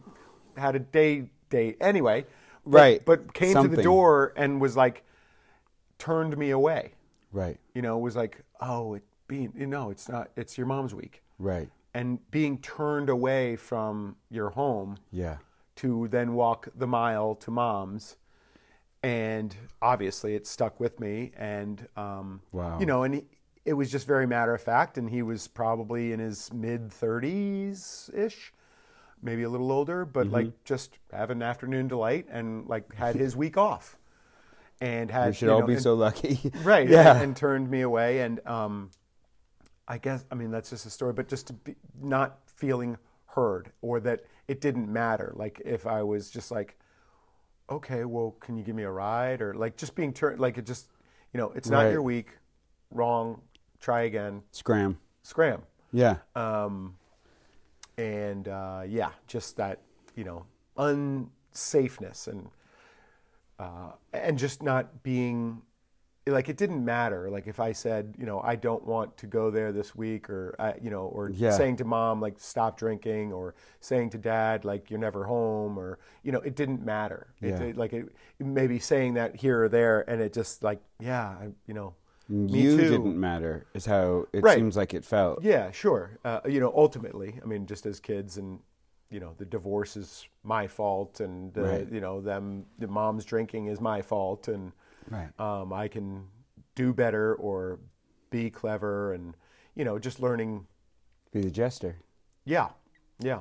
had 0.57 0.75
a 0.75 0.79
day 0.79 1.29
date 1.49 1.77
anyway 1.81 2.25
but, 2.65 2.79
Right. 2.79 3.05
but 3.05 3.33
came 3.33 3.53
to 3.61 3.67
the 3.67 3.83
door 3.83 4.33
and 4.35 4.59
was 4.61 4.75
like 4.75 5.03
turned 5.97 6.37
me 6.37 6.51
away 6.51 6.93
Right. 7.31 7.57
you 7.73 7.81
know 7.81 7.97
was 7.97 8.15
like 8.15 8.41
oh 8.61 8.93
it 8.95 9.03
being 9.27 9.51
you 9.57 9.65
know 9.67 9.89
it's 9.89 10.07
not 10.07 10.29
it's 10.35 10.57
your 10.57 10.67
mom's 10.67 10.93
week 10.95 11.21
Right. 11.37 11.69
And 11.95 12.19
being 12.29 12.59
turned 12.59 13.09
away 13.09 13.55
from 13.55 14.17
your 14.29 14.49
home 14.51 14.97
Yeah. 15.11 15.37
to 15.77 16.07
then 16.09 16.33
walk 16.33 16.67
the 16.75 16.87
mile 16.87 17.33
to 17.35 17.49
mom's 17.51 18.17
and 19.03 19.55
obviously 19.81 20.35
it 20.35 20.47
stuck 20.47 20.79
with 20.79 20.99
me. 20.99 21.31
And 21.37 21.87
um, 21.95 22.41
Wow. 22.51 22.79
you 22.79 22.85
know, 22.85 23.03
and 23.03 23.13
he, 23.15 23.23
it 23.63 23.73
was 23.73 23.91
just 23.91 24.07
very 24.07 24.25
matter 24.27 24.53
of 24.53 24.61
fact. 24.61 24.97
And 24.97 25.09
he 25.09 25.21
was 25.21 25.47
probably 25.47 26.11
in 26.11 26.19
his 26.19 26.51
mid 26.53 26.91
thirties 26.91 28.09
ish, 28.15 28.51
maybe 29.21 29.43
a 29.43 29.49
little 29.49 29.71
older, 29.71 30.05
but 30.05 30.27
like 30.27 30.47
Mm-hmm. 30.47 30.55
just 30.65 30.97
have 31.11 31.29
an 31.29 31.41
afternoon 31.41 31.87
delight 31.87 32.25
and 32.31 32.67
like 32.67 32.93
had 32.95 33.15
his 33.15 33.35
week 33.35 33.57
off, 33.57 33.97
and 34.81 35.09
had 35.11 35.27
We 35.29 35.33
should 35.35 35.45
you 35.47 35.51
all 35.53 35.61
be 35.61 35.73
and- 35.73 35.81
so 35.83 35.93
lucky. 35.93 36.51
right 36.63 36.89
Yeah. 36.95 37.13
and, 37.13 37.21
and 37.23 37.37
turned 37.37 37.69
me 37.69 37.81
away 37.81 38.19
and 38.21 38.45
um, 38.47 38.89
i 39.87 39.97
guess 39.97 40.25
i 40.31 40.35
mean 40.35 40.51
that's 40.51 40.69
just 40.69 40.85
a 40.85 40.89
story 40.89 41.13
but 41.13 41.27
just 41.27 41.47
to 41.47 41.53
be 41.53 41.75
not 42.01 42.39
feeling 42.45 42.97
heard 43.27 43.71
or 43.81 43.99
that 43.99 44.21
it 44.47 44.61
didn't 44.61 44.91
matter 44.91 45.33
like 45.35 45.61
if 45.65 45.85
i 45.87 46.01
was 46.01 46.29
just 46.29 46.51
like 46.51 46.77
okay 47.69 48.05
well 48.05 48.35
can 48.39 48.55
you 48.57 48.63
give 48.63 48.75
me 48.75 48.83
a 48.83 48.91
ride 48.91 49.41
or 49.41 49.53
like 49.53 49.75
just 49.77 49.95
being 49.95 50.13
turned 50.13 50.39
like 50.39 50.57
it 50.57 50.65
just 50.65 50.87
you 51.33 51.37
know 51.39 51.51
it's 51.55 51.69
not 51.69 51.83
Right. 51.83 51.91
your 51.91 52.01
week 52.01 52.29
wrong 52.91 53.41
try 53.79 54.03
again 54.03 54.41
Scram. 54.51 54.97
scram 55.23 55.61
Yeah. 55.91 56.17
um, 56.35 56.95
and 57.97 58.47
uh, 58.47 58.83
yeah, 58.87 59.11
just 59.27 59.55
that 59.57 59.79
you 60.15 60.23
know 60.25 60.45
unsafeness 60.77 62.27
and 62.27 62.49
uh, 63.59 63.91
and 64.13 64.37
just 64.37 64.61
not 64.61 65.01
being 65.03 65.61
like 66.27 66.49
it 66.49 66.57
didn't 66.57 66.83
matter. 66.83 67.29
Like 67.29 67.45
if 67.47 67.59
I 67.59 67.71
said 67.71 68.15
you 68.17 68.25
know 68.25 68.39
I 68.41 68.55
don't 68.55 68.83
want 68.85 69.15
to 69.17 69.27
go 69.27 69.51
there 69.51 69.71
this 69.71 69.95
week, 69.95 70.29
or 70.29 70.55
I, 70.57 70.73
you 70.81 70.89
know, 70.89 71.03
or 71.05 71.29
Yeah. 71.29 71.51
saying 71.51 71.77
to 71.77 71.85
mom 71.85 72.19
like 72.19 72.39
stop 72.39 72.77
drinking, 72.79 73.31
or 73.31 73.53
saying 73.79 74.09
to 74.11 74.17
dad 74.17 74.65
like 74.65 74.89
you're 74.89 74.99
never 74.99 75.25
home, 75.25 75.77
or 75.77 75.99
you 76.23 76.31
know, 76.31 76.39
it 76.39 76.55
didn't 76.55 76.83
matter. 76.83 77.27
It, 77.41 77.49
Yeah. 77.49 77.61
it- 77.61 77.77
like 77.77 77.93
it, 77.93 78.07
maybe 78.39 78.79
saying 78.79 79.13
that 79.15 79.35
here 79.35 79.63
or 79.63 79.69
there, 79.69 80.09
and 80.09 80.19
it 80.21 80.33
just 80.33 80.63
like 80.63 80.79
yeah, 80.99 81.27
I, 81.29 81.49
you 81.67 81.73
know. 81.73 81.93
Me 82.27 82.59
you 82.59 82.75
too. 82.75 82.89
didn't 82.89 83.19
matter, 83.19 83.67
is 83.75 83.85
how 83.85 84.25
it 84.33 84.41
Right. 84.41 84.57
seems 84.57 84.75
like 84.75 84.95
it 84.95 85.05
felt. 85.05 85.43
Yeah, 85.43 85.69
sure. 85.69 86.17
Uh, 86.25 86.39
you 86.47 86.59
know, 86.59 86.73
ultimately, 86.75 87.39
I 87.39 87.45
mean, 87.45 87.67
just 87.67 87.85
as 87.85 87.99
kids, 87.99 88.39
and 88.39 88.61
you 89.11 89.19
know, 89.19 89.33
the 89.37 89.45
divorce 89.45 89.95
is 89.95 90.27
my 90.41 90.67
fault, 90.67 91.19
and 91.19 91.55
uh, 91.55 91.61
Right. 91.61 91.91
you 91.91 92.01
know, 92.01 92.21
them 92.21 92.65
the 92.79 92.87
mom's 92.87 93.25
drinking 93.25 93.67
is 93.67 93.79
my 93.79 94.01
fault, 94.01 94.47
and 94.47 94.71
Right. 95.09 95.29
um, 95.39 95.71
I 95.73 95.87
can 95.87 96.27
do 96.75 96.93
better 96.93 97.35
or 97.35 97.79
be 98.29 98.49
clever, 98.49 99.13
and 99.13 99.35
you 99.75 99.85
know, 99.85 99.99
just 99.99 100.19
learning. 100.19 100.65
Be 101.31 101.41
the 101.41 101.51
jester. 101.51 101.97
Yeah, 102.45 102.69
yeah, 103.19 103.39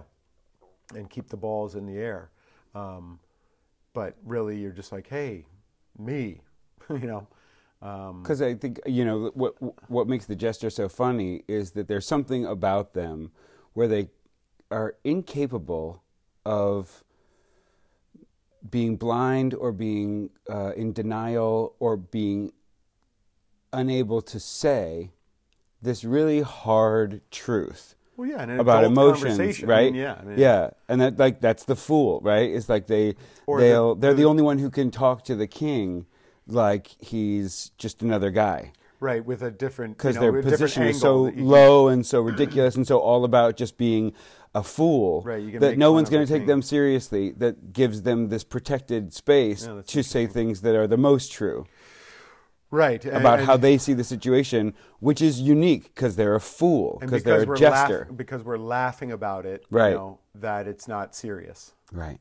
and 0.94 1.08
keep 1.08 1.28
the 1.28 1.36
balls 1.36 1.74
in 1.74 1.86
the 1.86 1.96
air. 1.96 2.30
Um, 2.74 3.20
but 3.92 4.16
really, 4.24 4.58
you're 4.58 4.72
just 4.72 4.92
like, 4.92 5.08
hey, 5.08 5.46
me, 5.98 6.40
you 6.90 6.98
know. 6.98 7.26
Um, 7.82 8.22
Because 8.22 8.40
I 8.40 8.54
think 8.54 8.80
you 8.86 9.04
know 9.04 9.30
what 9.34 9.54
what 9.90 10.08
makes 10.08 10.24
the 10.26 10.36
jester 10.36 10.70
so 10.70 10.88
funny 10.88 11.42
is 11.46 11.72
that 11.72 11.86
there's 11.86 12.06
something 12.06 12.46
about 12.46 12.94
them 12.94 13.30
where 13.74 13.86
they 13.88 14.08
are 14.70 14.96
incapable 15.04 16.02
of 16.46 17.03
being 18.68 18.96
blind 18.96 19.54
or 19.54 19.72
being 19.72 20.30
uh, 20.50 20.72
in 20.72 20.92
denial 20.92 21.74
or 21.78 21.96
being 21.96 22.52
unable 23.72 24.22
to 24.22 24.40
say 24.40 25.10
this 25.82 26.04
really 26.04 26.40
hard 26.40 27.20
truth 27.30 27.94
well, 28.16 28.28
yeah, 28.28 28.42
about 28.60 28.84
emotions, 28.84 29.36
conversation. 29.36 29.68
I 29.68 29.74
right? 29.74 29.92
mean, 29.92 30.00
yeah, 30.00 30.16
I 30.20 30.24
mean, 30.24 30.38
yeah, 30.38 30.70
and 30.88 31.00
that 31.00 31.18
like 31.18 31.40
that's 31.40 31.64
the 31.64 31.74
fool, 31.74 32.20
right? 32.22 32.48
It's 32.48 32.68
like 32.68 32.86
they 32.86 33.16
they'll 33.46 33.96
the, 33.96 34.00
they're 34.00 34.14
the, 34.14 34.24
only 34.24 34.42
one 34.42 34.58
who 34.58 34.70
can 34.70 34.92
talk 34.92 35.24
to 35.24 35.34
the 35.34 35.48
king 35.48 36.06
like 36.46 36.88
he's 37.00 37.72
just 37.76 38.02
another 38.02 38.30
guy 38.30 38.70
right, 39.00 39.24
with 39.24 39.42
a 39.42 39.50
different 39.50 39.96
because 39.96 40.16
you 40.16 40.20
know, 40.22 40.32
their 40.32 40.42
position 40.42 40.84
is 40.84 41.00
so 41.00 41.24
that 41.24 41.34
you 41.34 41.42
can- 41.42 41.46
low 41.46 41.88
and 41.88 42.04
so 42.06 42.20
ridiculous 42.20 42.74
and 42.74 42.86
so 42.86 42.98
all 42.98 43.24
about 43.24 43.56
just 43.56 43.76
being 43.76 44.12
a 44.54 44.62
fool 44.62 45.22
Right, 45.22 45.58
that 45.60 45.76
no 45.78 45.92
one's 45.92 46.08
going 46.10 46.24
to 46.26 46.32
take 46.32 46.46
them 46.46 46.62
seriously. 46.62 47.32
That 47.32 47.72
gives 47.72 48.02
them 48.02 48.28
this 48.28 48.44
protected 48.44 49.12
space 49.12 49.66
Yeah, 49.66 49.82
to 49.86 50.02
say 50.02 50.26
things 50.26 50.60
that 50.60 50.74
are 50.76 50.86
the 50.86 50.96
most 50.96 51.32
true 51.32 51.66
right 52.70 53.04
about 53.04 53.38
and- 53.38 53.46
how 53.46 53.56
they 53.56 53.78
see 53.78 53.92
the 53.94 54.04
situation, 54.04 54.74
which 55.00 55.20
is 55.22 55.40
unique 55.40 55.84
because 55.94 56.16
they're 56.16 56.34
a 56.34 56.40
fool 56.40 56.98
because 57.00 57.22
they're 57.24 57.42
a 57.42 57.46
we're 57.46 57.56
jester. 57.56 58.06
laugh- 58.08 58.16
because 58.16 58.42
we're 58.44 58.58
laughing 58.58 59.12
about 59.12 59.44
it, 59.46 59.64
Right. 59.70 59.90
You 59.90 59.96
know, 59.96 60.18
that 60.36 60.66
it's 60.66 60.86
not 60.88 61.14
serious. 61.14 61.72
Right. 61.92 62.20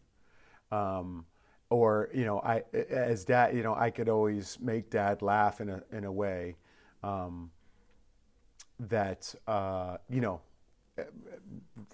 Um, 0.71 1.25
or 1.69 2.09
you 2.13 2.25
know, 2.25 2.39
I 2.39 2.63
as 2.89 3.25
dad, 3.25 3.55
you 3.55 3.63
know, 3.63 3.73
I 3.75 3.89
could 3.89 4.09
always 4.09 4.59
make 4.59 4.89
dad 4.91 5.21
laugh 5.21 5.59
in 5.61 5.69
a 5.69 5.81
in 5.91 6.03
a 6.03 6.11
way 6.11 6.55
um, 7.03 7.51
that 8.79 9.33
uh, 9.47 9.97
you 10.09 10.21
know, 10.21 10.41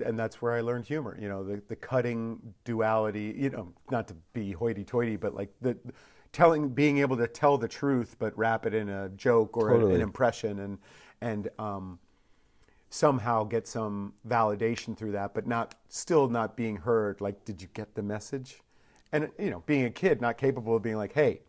and 0.05 0.19
that's 0.19 0.41
where 0.41 0.53
I 0.53 0.61
learned 0.61 0.85
humor. 0.85 1.17
You 1.19 1.29
know, 1.29 1.43
the 1.43 1.61
the 1.67 1.75
cutting 1.75 2.39
duality. 2.63 3.33
You 3.37 3.49
know, 3.49 3.73
not 3.91 4.07
to 4.09 4.15
be 4.33 4.51
hoity-toity, 4.51 5.17
but 5.17 5.33
like 5.33 5.49
the 5.61 5.77
telling, 6.31 6.69
being 6.69 6.99
able 6.99 7.17
to 7.17 7.27
tell 7.27 7.57
the 7.57 7.67
truth, 7.67 8.15
but 8.19 8.37
wrap 8.37 8.65
it 8.65 8.73
in 8.73 8.89
a 8.89 9.09
joke 9.09 9.57
or 9.57 9.71
a- 9.71 9.85
an 9.95 10.01
impression, 10.01 10.59
and 10.59 10.77
and 11.21 11.49
um, 11.59 11.99
somehow 12.89 13.43
get 13.43 13.67
some 13.67 14.13
validation 14.27 14.95
through 14.95 15.11
that, 15.11 15.33
but 15.33 15.47
not 15.47 15.75
still 15.89 16.27
not 16.27 16.55
being 16.55 16.77
heard. 16.77 17.21
Like, 17.21 17.45
did 17.45 17.61
you 17.61 17.67
get 17.73 17.95
the 17.95 18.03
message? 18.03 18.61
And 19.11 19.29
you 19.39 19.49
know, 19.49 19.63
being 19.65 19.85
a 19.85 19.89
kid, 19.89 20.21
not 20.21 20.37
capable 20.37 20.75
of 20.75 20.83
being 20.83 20.97
like, 20.97 21.13
hey, 21.13 21.41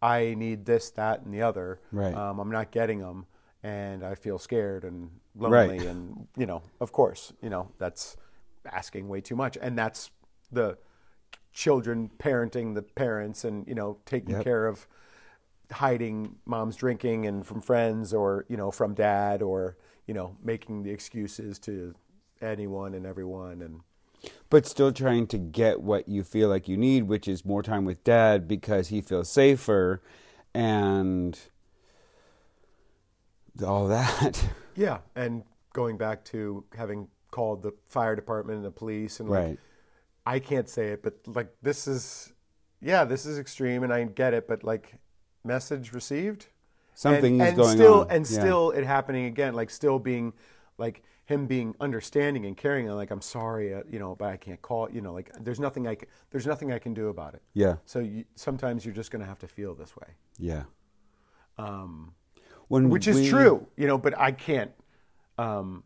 I 0.00 0.34
need 0.34 0.64
this, 0.66 0.90
that, 0.92 1.22
and 1.22 1.32
the 1.32 1.42
other. 1.42 1.80
Right. 1.90 2.14
Um, 2.14 2.38
I'm 2.38 2.50
not 2.50 2.70
getting 2.70 3.00
them, 3.00 3.26
and 3.62 4.04
I 4.04 4.14
feel 4.14 4.38
scared 4.38 4.84
and 4.84 5.10
Right. 5.40 5.68
lonely, 5.68 5.86
and 5.86 6.28
you 6.36 6.46
know, 6.46 6.62
of 6.80 6.92
course, 6.92 7.32
you 7.42 7.50
know, 7.50 7.68
that's 7.78 8.16
asking 8.70 9.08
way 9.08 9.20
too 9.20 9.36
much, 9.36 9.56
and 9.60 9.78
that's 9.78 10.10
the 10.50 10.78
children 11.52 12.10
parenting 12.18 12.74
the 12.74 12.82
parents, 12.82 13.44
and 13.44 13.66
you 13.66 13.74
know, 13.74 13.98
taking 14.06 14.34
Yep. 14.34 14.44
care 14.44 14.66
of 14.66 14.86
hiding 15.70 16.36
mom's 16.44 16.76
drinking 16.76 17.26
and 17.26 17.46
from 17.46 17.60
friends 17.60 18.12
or 18.12 18.44
you 18.48 18.56
know 18.58 18.70
from 18.70 18.92
dad 18.94 19.40
or 19.40 19.76
you 20.06 20.12
know 20.12 20.36
making 20.42 20.82
the 20.82 20.90
excuses 20.90 21.58
to 21.58 21.94
anyone 22.42 22.92
and 22.92 23.06
everyone 23.06 23.62
and 23.62 23.80
but 24.50 24.66
still 24.66 24.92
trying 24.92 25.26
to 25.26 25.38
get 25.38 25.80
what 25.80 26.08
you 26.08 26.22
feel 26.22 26.48
like 26.48 26.68
you 26.68 26.76
need, 26.76 27.04
which 27.04 27.26
is 27.26 27.44
more 27.44 27.62
time 27.62 27.84
with 27.84 28.04
dad 28.04 28.46
because 28.46 28.88
he 28.88 29.00
feels 29.00 29.28
safer 29.30 30.02
and 30.54 31.38
all 33.64 33.88
that. 33.88 34.42
yeah 34.74 34.98
and 35.14 35.42
going 35.74 35.96
back 35.98 36.24
to 36.24 36.64
having 36.76 37.08
called 37.30 37.62
the 37.62 37.72
fire 37.88 38.14
department 38.16 38.56
and 38.56 38.64
the 38.64 38.70
police 38.70 39.20
and 39.20 39.28
like 39.28 39.44
Right. 39.44 39.58
I 40.26 40.38
can't 40.38 40.68
say 40.68 40.88
it 40.88 41.02
but 41.02 41.18
like 41.26 41.52
this 41.62 41.86
is 41.88 42.32
yeah 42.80 43.04
this 43.04 43.26
is 43.26 43.38
extreme 43.38 43.82
and 43.82 43.92
I 43.92 44.04
get 44.04 44.32
it 44.34 44.46
but 44.48 44.64
like 44.64 44.94
message 45.44 45.92
received 45.92 46.46
Something 46.94 47.40
and, 47.40 47.42
is 47.42 47.48
and 47.48 47.56
going 47.56 47.76
still 47.76 48.00
on. 48.02 48.10
and 48.10 48.30
Yeah. 48.30 48.38
still 48.40 48.70
it 48.70 48.84
happening 48.84 49.24
again 49.26 49.54
like 49.54 49.70
still 49.70 49.98
being 49.98 50.32
like 50.78 51.02
him 51.24 51.46
being 51.46 51.74
understanding 51.80 52.44
and 52.46 52.56
caring 52.56 52.86
and 52.88 52.96
like 52.96 53.10
i'm 53.10 53.20
sorry 53.22 53.72
uh, 53.74 53.82
you 53.88 53.98
know 53.98 54.14
but 54.16 54.28
i 54.28 54.36
can't 54.36 54.60
call 54.60 54.90
you 54.90 55.00
know 55.00 55.12
like 55.12 55.30
there's 55.40 55.60
nothing 55.60 55.86
i 55.86 55.94
can, 55.94 56.08
there's 56.30 56.46
nothing 56.46 56.72
i 56.72 56.78
can 56.78 56.92
do 56.94 57.08
about 57.08 57.32
it 57.34 57.42
Yeah. 57.54 57.76
so 57.86 58.00
you, 58.00 58.24
sometimes 58.34 58.84
you're 58.84 58.94
just 58.94 59.10
going 59.10 59.20
to 59.22 59.26
have 59.28 59.38
to 59.38 59.48
feel 59.48 59.74
this 59.74 59.96
way 59.96 60.08
Yeah. 60.38 60.64
um, 61.58 62.14
When 62.72 62.88
which 62.88 63.06
is 63.06 63.16
we- 63.20 63.28
true 63.28 63.66
you 63.76 63.86
know 63.86 63.98
but 63.98 64.18
i 64.18 64.32
can't 64.32 64.72
um, 65.38 65.84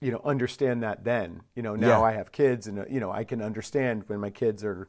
you 0.00 0.10
know 0.10 0.20
understand 0.24 0.82
that 0.82 1.04
then 1.04 1.42
you 1.54 1.62
know 1.62 1.74
now 1.76 1.88
Yeah. 2.00 2.00
i 2.00 2.12
have 2.12 2.32
kids 2.32 2.66
and 2.66 2.78
uh, 2.78 2.84
you 2.88 3.00
know 3.00 3.10
i 3.10 3.24
can 3.24 3.40
understand 3.42 4.04
when 4.06 4.20
my 4.20 4.30
kids 4.30 4.64
are 4.64 4.88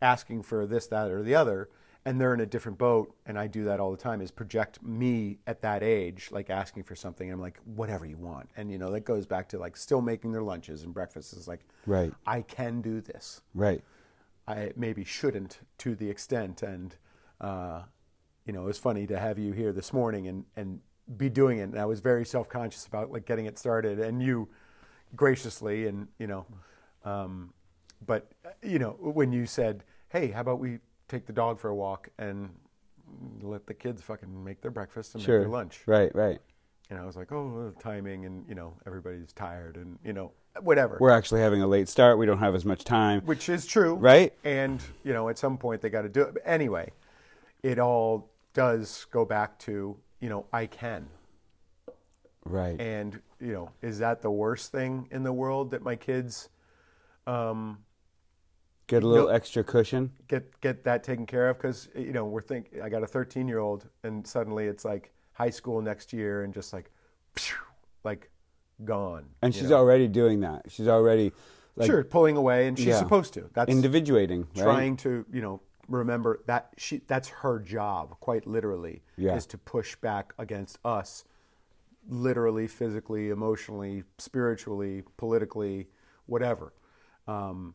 asking 0.00 0.42
for 0.44 0.66
this 0.66 0.86
that 0.88 1.10
or 1.10 1.22
the 1.22 1.34
other 1.34 1.68
and 2.04 2.20
they're 2.20 2.32
in 2.32 2.40
a 2.40 2.46
different 2.46 2.78
boat 2.78 3.12
and 3.26 3.38
i 3.38 3.46
do 3.48 3.64
that 3.64 3.80
all 3.80 3.90
the 3.90 3.96
time 4.08 4.20
is 4.20 4.30
project 4.30 4.80
me 4.82 5.38
at 5.46 5.62
that 5.62 5.82
age 5.82 6.28
like 6.30 6.48
asking 6.50 6.82
for 6.84 6.94
something 6.94 7.28
and 7.28 7.34
i'm 7.34 7.40
like 7.40 7.58
whatever 7.64 8.06
you 8.06 8.16
want 8.16 8.48
and 8.56 8.70
you 8.70 8.78
know 8.78 8.90
that 8.92 9.04
goes 9.04 9.26
back 9.26 9.48
to 9.48 9.58
like 9.58 9.76
still 9.76 10.00
making 10.00 10.30
their 10.32 10.42
lunches 10.42 10.82
and 10.84 10.94
breakfasts 10.94 11.32
is 11.32 11.48
like 11.48 11.66
Right. 11.86 12.12
i 12.26 12.42
can 12.42 12.80
do 12.80 13.00
this 13.00 13.42
Right. 13.54 13.82
I 14.46 14.72
maybe 14.76 15.04
shouldn't 15.04 15.58
to 15.78 15.94
the 15.94 16.08
extent. 16.08 16.62
And, 16.62 16.96
uh, 17.38 17.82
you 18.48 18.54
know, 18.54 18.62
it 18.62 18.66
was 18.66 18.78
funny 18.78 19.06
to 19.06 19.18
have 19.18 19.38
you 19.38 19.52
here 19.52 19.72
this 19.74 19.92
morning 19.92 20.26
and, 20.26 20.44
and 20.56 20.80
be 21.18 21.28
doing 21.28 21.58
it. 21.58 21.64
And 21.64 21.78
I 21.78 21.84
was 21.84 22.00
very 22.00 22.24
self 22.24 22.48
conscious 22.48 22.86
about 22.86 23.12
like 23.12 23.26
getting 23.26 23.44
it 23.44 23.58
started 23.58 24.00
and 24.00 24.22
you 24.22 24.48
graciously 25.14 25.86
and, 25.86 26.08
you 26.18 26.26
know, 26.26 26.46
um, 27.04 27.52
but, 28.06 28.32
you 28.62 28.78
know, 28.78 28.92
when 29.00 29.32
you 29.32 29.44
said, 29.44 29.84
hey, 30.08 30.28
how 30.28 30.40
about 30.40 30.60
we 30.60 30.78
take 31.08 31.26
the 31.26 31.32
dog 31.32 31.60
for 31.60 31.68
a 31.68 31.74
walk 31.74 32.08
and 32.18 32.48
let 33.42 33.66
the 33.66 33.74
kids 33.74 34.00
fucking 34.00 34.44
make 34.44 34.62
their 34.62 34.70
breakfast 34.70 35.14
and 35.14 35.22
Sure. 35.22 35.38
make 35.40 35.44
their 35.44 35.52
lunch. 35.52 35.82
Right. 35.86 36.14
Right. 36.14 36.38
And 36.90 36.98
I 36.98 37.04
was 37.04 37.16
like, 37.16 37.30
oh, 37.32 37.70
the 37.74 37.82
timing 37.82 38.24
and, 38.24 38.46
you 38.48 38.54
know, 38.54 38.74
everybody's 38.86 39.32
tired 39.34 39.76
and, 39.76 39.98
you 40.02 40.14
know, 40.14 40.32
whatever. 40.62 40.96
We're 40.98 41.10
actually 41.10 41.42
having 41.42 41.60
a 41.60 41.66
late 41.66 41.88
start. 41.88 42.16
We 42.16 42.24
don't 42.24 42.38
have 42.38 42.54
as 42.54 42.64
much 42.64 42.84
time. 42.84 43.20
which 43.26 43.50
is 43.50 43.66
true, 43.66 43.94
Right? 43.94 44.32
And 44.42 44.82
you 45.04 45.12
know, 45.12 45.28
at 45.28 45.36
some 45.36 45.58
point 45.58 45.82
they 45.82 45.90
got 45.90 46.02
to 46.02 46.08
do 46.08 46.22
it. 46.22 46.32
But 46.32 46.42
anyway, 46.46 46.92
it 47.62 47.78
all 47.78 48.30
does 48.58 49.06
go 49.12 49.24
back 49.24 49.56
to 49.60 49.96
you 50.20 50.28
know 50.28 50.46
I 50.52 50.66
can. 50.66 51.08
Right. 52.44 52.80
And 52.80 53.20
you 53.40 53.52
know, 53.52 53.70
is 53.82 54.00
that 54.00 54.20
the 54.20 54.32
worst 54.32 54.72
thing 54.72 55.06
in 55.12 55.22
the 55.22 55.32
world 55.32 55.70
that 55.70 55.82
my 55.82 55.94
kids 55.94 56.48
um, 57.26 57.78
Get 58.88 59.04
a 59.04 59.06
little 59.06 59.28
no- 59.28 59.32
extra 59.32 59.62
cushion. 59.62 60.10
get 60.26 60.60
get 60.60 60.82
that 60.84 61.04
taken 61.04 61.24
care 61.24 61.50
of? 61.50 61.56
Because 61.58 61.88
you 61.94 62.12
know, 62.12 62.24
we're 62.24 62.40
think 62.42 62.70
I 62.82 62.88
got 62.88 63.02
a 63.04 63.06
13 63.06 63.46
year 63.46 63.60
old, 63.60 63.86
and 64.02 64.26
suddenly 64.26 64.66
it's 64.66 64.84
like 64.84 65.12
high 65.34 65.50
school 65.50 65.80
next 65.80 66.12
year, 66.12 66.42
and 66.42 66.52
just 66.52 66.72
like, 66.72 66.90
like 68.02 68.28
gone. 68.84 69.26
And 69.42 69.54
she's 69.54 69.70
know? 69.70 69.76
already 69.76 70.08
doing 70.08 70.40
that. 70.40 70.62
She's 70.68 70.88
already 70.88 71.32
like 71.76 71.86
sure 71.86 72.02
pulling 72.02 72.36
away, 72.36 72.66
and 72.66 72.76
she's 72.76 72.88
Yeah. 72.88 72.98
supposed 72.98 73.34
to. 73.34 73.50
That's 73.52 73.70
individuating, 73.70 74.48
right? 74.56 74.64
trying 74.64 74.96
to 74.98 75.24
you 75.32 75.42
know 75.42 75.60
remember 75.88 76.40
that 76.46 76.70
she 76.76 77.00
that's 77.06 77.28
her 77.28 77.58
job 77.58 78.18
quite 78.20 78.46
literally 78.46 79.02
Yeah. 79.16 79.34
is 79.36 79.46
to 79.46 79.58
push 79.58 79.96
back 79.96 80.32
against 80.38 80.78
us 80.84 81.24
literally 82.08 82.66
physically 82.68 83.30
emotionally 83.30 84.04
spiritually 84.18 85.02
politically 85.16 85.88
whatever. 86.26 86.72
Um, 87.26 87.74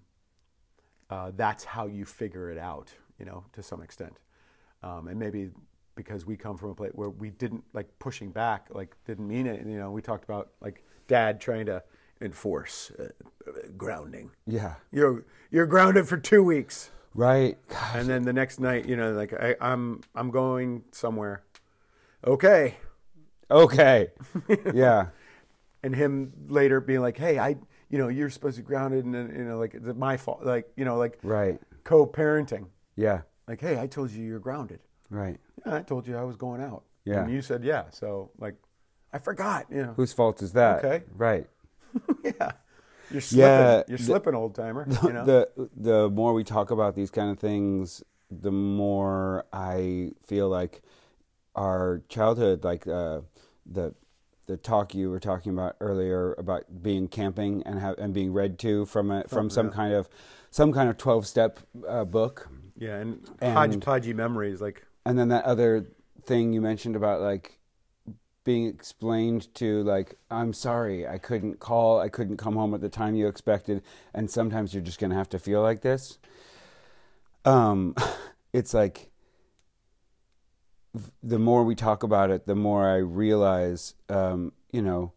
uh, 1.10 1.32
that's 1.36 1.63
how 1.63 1.88
you 1.88 2.06
figure 2.06 2.49
it 2.52 2.58
out 2.58 2.93
you 3.19 3.26
know 3.26 3.45
to 3.54 3.63
some 3.63 3.82
extent. 3.82 4.17
Um, 4.84 5.08
and 5.08 5.17
maybe 5.19 5.52
because 5.95 6.26
we 6.26 6.36
come 6.36 6.58
from 6.58 6.69
a 6.71 6.76
place 6.76 6.91
where 6.95 7.10
we 7.10 7.30
didn't 7.30 7.63
like 7.73 7.88
pushing 7.99 8.32
back 8.32 8.67
like 8.71 8.95
didn't 9.06 9.28
mean 9.28 9.47
it. 9.47 9.65
You 9.65 9.78
know 9.78 9.91
we 9.91 10.02
talked 10.02 10.23
about 10.23 10.52
like 10.62 10.84
dad 11.08 11.41
trying 11.41 11.65
to 11.67 11.84
enforce 12.21 12.91
uh, 12.99 13.08
grounding. 13.78 14.32
Yeah. 14.47 14.76
you're 14.91 15.26
you're 15.52 15.65
grounded 15.67 16.08
for 16.08 16.17
two 16.17 16.43
weeks 16.43 16.91
Right. 17.15 17.58
and 17.93 18.08
then 18.08 18.23
the 18.23 18.34
next 18.34 18.60
night, 18.60 18.88
you 18.88 18.95
know, 18.95 19.12
like 19.13 19.34
I, 19.34 19.56
I'm 19.62 20.02
I'm 20.15 20.32
going 20.32 20.84
somewhere. 20.91 21.43
Okay. 22.26 22.76
Okay. 23.52 24.08
yeah. 24.73 25.08
And 25.84 25.95
him 25.95 26.34
later 26.47 26.80
being 26.82 27.02
like, 27.02 27.17
Hey, 27.17 27.38
I 27.39 27.58
you 27.89 27.97
know, 27.99 28.08
you're 28.08 28.30
supposed 28.30 28.56
to 28.58 28.63
be 28.63 28.67
grounded 28.67 29.06
and 29.06 29.13
then, 29.13 29.34
you 29.36 29.43
know, 29.43 29.60
like 29.60 29.76
it's 29.76 29.86
my 29.97 30.17
fault 30.17 30.43
like, 30.43 30.65
you 30.76 30.86
know, 30.86 30.97
like 30.97 31.19
Right. 31.23 31.60
co 31.84 32.08
parenting. 32.08 32.67
Yeah. 32.95 33.21
Like, 33.47 33.62
hey, 33.62 33.80
I 33.80 33.88
told 33.88 34.12
you 34.12 34.23
you're 34.23 34.39
grounded. 34.39 34.80
Right. 35.10 35.39
Yeah, 35.65 35.76
I 35.76 35.82
told 35.82 36.08
you 36.08 36.17
I 36.17 36.23
was 36.23 36.38
going 36.38 36.62
out. 36.62 36.84
Yeah. 37.06 37.23
And 37.23 37.32
you 37.34 37.41
said 37.41 37.63
yeah. 37.63 37.84
So 37.91 38.32
like 38.39 38.56
I 39.12 39.19
forgot, 39.19 39.67
you 39.69 39.84
know. 39.84 39.93
Whose 39.95 40.13
fault 40.13 40.41
is 40.41 40.54
that? 40.54 40.84
Okay. 40.84 41.04
Right. 41.15 41.47
yeah. 42.23 42.54
You're 43.13 43.21
slipping. 43.21 43.47
Yeah, 43.47 43.84
You're 43.88 43.97
slipping, 43.99 44.36
old 44.36 44.56
timer. 44.56 44.88
You 45.04 45.13
know? 45.13 45.23
the 45.26 45.69
the 45.78 46.10
more 46.10 46.34
we 46.34 46.43
talk 46.43 46.71
about 46.71 46.95
these 46.95 47.12
kind 47.12 47.30
of 47.32 47.39
things, 47.39 48.04
the 48.32 48.52
more 48.52 49.45
I 49.54 50.12
feel 50.26 50.49
like 50.49 50.82
our 51.56 52.02
childhood, 52.10 52.63
like 52.63 52.88
uh, 52.88 53.21
the 53.65 53.93
the 54.47 54.58
talk 54.58 54.93
you 54.93 55.10
were 55.10 55.19
talking 55.19 55.54
about 55.54 55.76
earlier 55.80 56.34
about 56.34 56.82
being 56.82 57.08
camping 57.08 57.63
and 57.65 57.80
have, 57.80 57.97
and 57.97 58.13
being 58.13 58.34
read 58.34 58.60
to 58.60 58.86
from 58.88 59.10
a, 59.12 59.23
from 59.28 59.49
some 59.49 59.69
kind 59.71 59.93
of 59.93 60.10
some 60.49 60.73
kind 60.73 60.89
of 60.89 60.97
twelve 60.97 61.28
step 61.28 61.60
uh, 61.88 62.04
book, 62.04 62.49
yeah, 62.76 62.97
and, 62.97 63.30
and- 63.39 63.56
hodgepodgey 63.56 64.15
memories, 64.15 64.60
like 64.60 64.86
and 65.06 65.17
then 65.19 65.28
that 65.30 65.45
other 65.45 65.86
thing 66.26 66.52
you 66.54 66.62
mentioned 66.62 66.95
about 66.95 67.21
like 67.21 67.60
being 68.43 68.67
explained 68.67 69.53
to 69.56 69.84
like 69.84 70.15
i'm 70.29 70.53
sorry 70.53 71.08
i 71.08 71.17
couldn't 71.17 71.60
call 71.60 71.99
i 71.99 72.10
couldn't 72.10 72.38
come 72.38 72.56
home 72.56 72.73
at 72.73 72.82
the 72.82 72.89
time 72.89 73.15
you 73.15 73.27
expected 73.27 73.82
and 74.13 74.29
sometimes 74.29 74.73
you're 74.73 74.84
just 74.84 74.99
going 74.99 75.10
to 75.10 75.15
have 75.15 75.29
to 75.29 75.39
feel 75.39 75.62
like 75.62 75.82
this 75.82 76.17
um 77.45 77.95
it's 78.53 78.73
like 78.73 79.12
the 81.23 81.39
more 81.39 81.63
we 81.63 81.73
talk 81.73 82.03
about 82.03 82.29
it 82.29 82.45
the 82.45 82.56
more 82.56 82.88
i 82.88 82.97
realize 82.97 83.95
um 84.10 84.51
you 84.71 84.82
know 84.82 85.12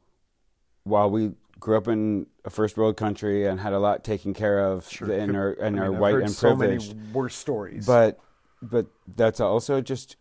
while 0.85 1.11
we 1.11 1.33
grew 1.59 1.77
up 1.77 1.89
in 1.89 2.27
a 2.45 2.51
first 2.51 2.77
world 2.77 2.97
country 2.97 3.47
and 3.47 3.61
had 3.61 3.73
a 3.73 3.79
lot 3.79 4.05
taken 4.05 4.33
care 4.33 4.61
of 4.61 4.89
and 5.03 5.37
are 5.37 5.53
and 5.55 5.81
I 5.81 5.85
mean, 5.85 5.95
I've 5.95 6.01
white 6.01 6.15
and 6.15 6.31
so 6.31 6.55
privileged 6.55 6.97
many 6.97 7.09
worse 7.11 7.35
stories. 7.35 7.87
but 7.87 8.21
but 8.63 8.87
that's 9.17 9.41
also 9.41 9.81
just 9.81 10.17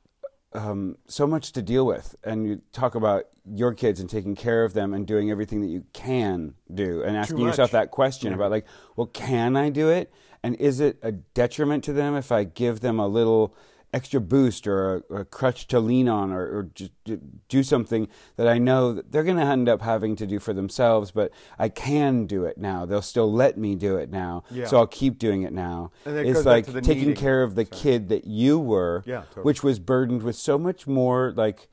um, 0.56 0.98
so 1.08 1.28
much 1.28 1.52
to 1.54 1.62
deal 1.62 1.86
with. 1.86 2.15
And 2.24 2.48
you 2.48 2.62
talk 2.72 2.96
about 2.96 3.26
your 3.46 3.74
kids 3.74 4.00
and 4.00 4.10
taking 4.10 4.36
care 4.36 4.63
of 4.63 4.74
them 4.74 4.94
and 4.94 5.06
doing 5.06 5.30
everything 5.30 5.62
that 5.62 5.68
you 5.68 5.84
can 5.94 6.56
do 6.74 7.04
and 7.04 7.15
asking 7.15 7.39
yourself 7.39 7.72
that 7.72 7.91
question 7.91 8.34
about 8.34 8.50
like 8.50 8.65
well 8.96 9.06
can 9.08 9.56
i 9.56 9.70
do 9.70 9.89
it? 9.89 10.12
And 10.41 10.56
is 10.56 10.80
it 10.80 10.98
a 11.04 11.12
detriment 11.12 11.84
to 11.84 11.94
them 11.94 12.15
if 12.15 12.32
i 12.32 12.44
give 12.44 12.80
them 12.80 13.00
a 13.00 13.08
little 13.08 13.56
extra 13.95 14.19
boost 14.19 14.67
or 14.67 14.77
a, 15.10 15.15
a 15.21 15.25
crutch 15.25 15.67
to 15.67 15.79
lean 15.79 16.08
on 16.10 16.31
or, 16.31 16.41
or 16.58 16.63
just 16.75 16.91
do- 17.05 17.21
do 17.47 17.63
something 17.63 18.08
that 18.36 18.47
i 18.47 18.58
know 18.58 18.91
that 18.93 19.12
they're 19.12 19.23
going 19.23 19.38
to 19.38 19.43
end 19.55 19.69
up 19.69 19.81
having 19.81 20.15
to 20.17 20.25
do 20.27 20.38
for 20.38 20.53
themselves 20.53 21.12
but 21.12 21.31
i 21.58 21.69
can 21.69 22.25
do 22.25 22.43
it 22.43 22.58
now 22.58 22.86
they'll 22.86 23.01
still 23.01 23.31
let 23.31 23.58
me 23.58 23.73
do 23.75 23.95
it 23.95 24.10
now 24.12 24.43
Yeah. 24.51 24.65
so 24.67 24.77
i'll 24.77 24.88
keep 25.01 25.17
doing 25.17 25.43
it 25.43 25.53
now 25.53 25.91
And 26.05 26.17
it's 26.17 26.43
like 26.45 26.65
taking 26.65 27.08
needing. 27.10 27.15
care 27.15 27.41
of 27.43 27.55
the 27.55 27.63
kid 27.65 28.10
that 28.10 28.25
you 28.25 28.60
were, 28.60 29.03
Yeah, 29.05 29.21
totally. 29.29 29.43
which 29.45 29.63
was 29.63 29.79
burdened 29.79 30.23
with 30.23 30.36
so 30.36 30.58
much 30.58 30.86
more. 30.88 31.31
Like, 31.36 31.67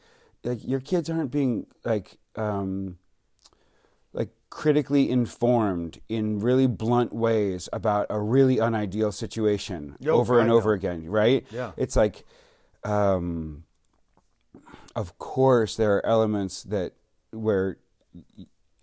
like 0.45 0.61
your 0.67 0.81
kids 0.81 1.11
aren't 1.11 1.31
being 1.31 1.67
like, 1.85 2.19
um, 2.37 2.99
like 4.13 4.31
critically 4.51 5.11
informed 5.11 6.01
in 6.09 6.41
really 6.41 6.67
blunt 6.67 7.13
ways 7.13 7.69
about 7.73 8.07
a 8.11 8.21
really 8.21 8.57
unideal 8.57 9.13
situation 9.13 9.97
Yo, 10.01 10.15
over 10.15 10.41
and 10.41 10.51
over 10.51 10.73
again. 10.73 11.09
Right? 11.09 11.47
Yeah. 11.51 11.73
It's 11.77 11.97
like, 11.97 12.25
um, 12.85 13.65
of 14.95 15.19
course, 15.19 15.77
there 15.77 15.97
are 15.97 16.07
elements 16.07 16.63
that 16.65 16.93
where 17.31 17.79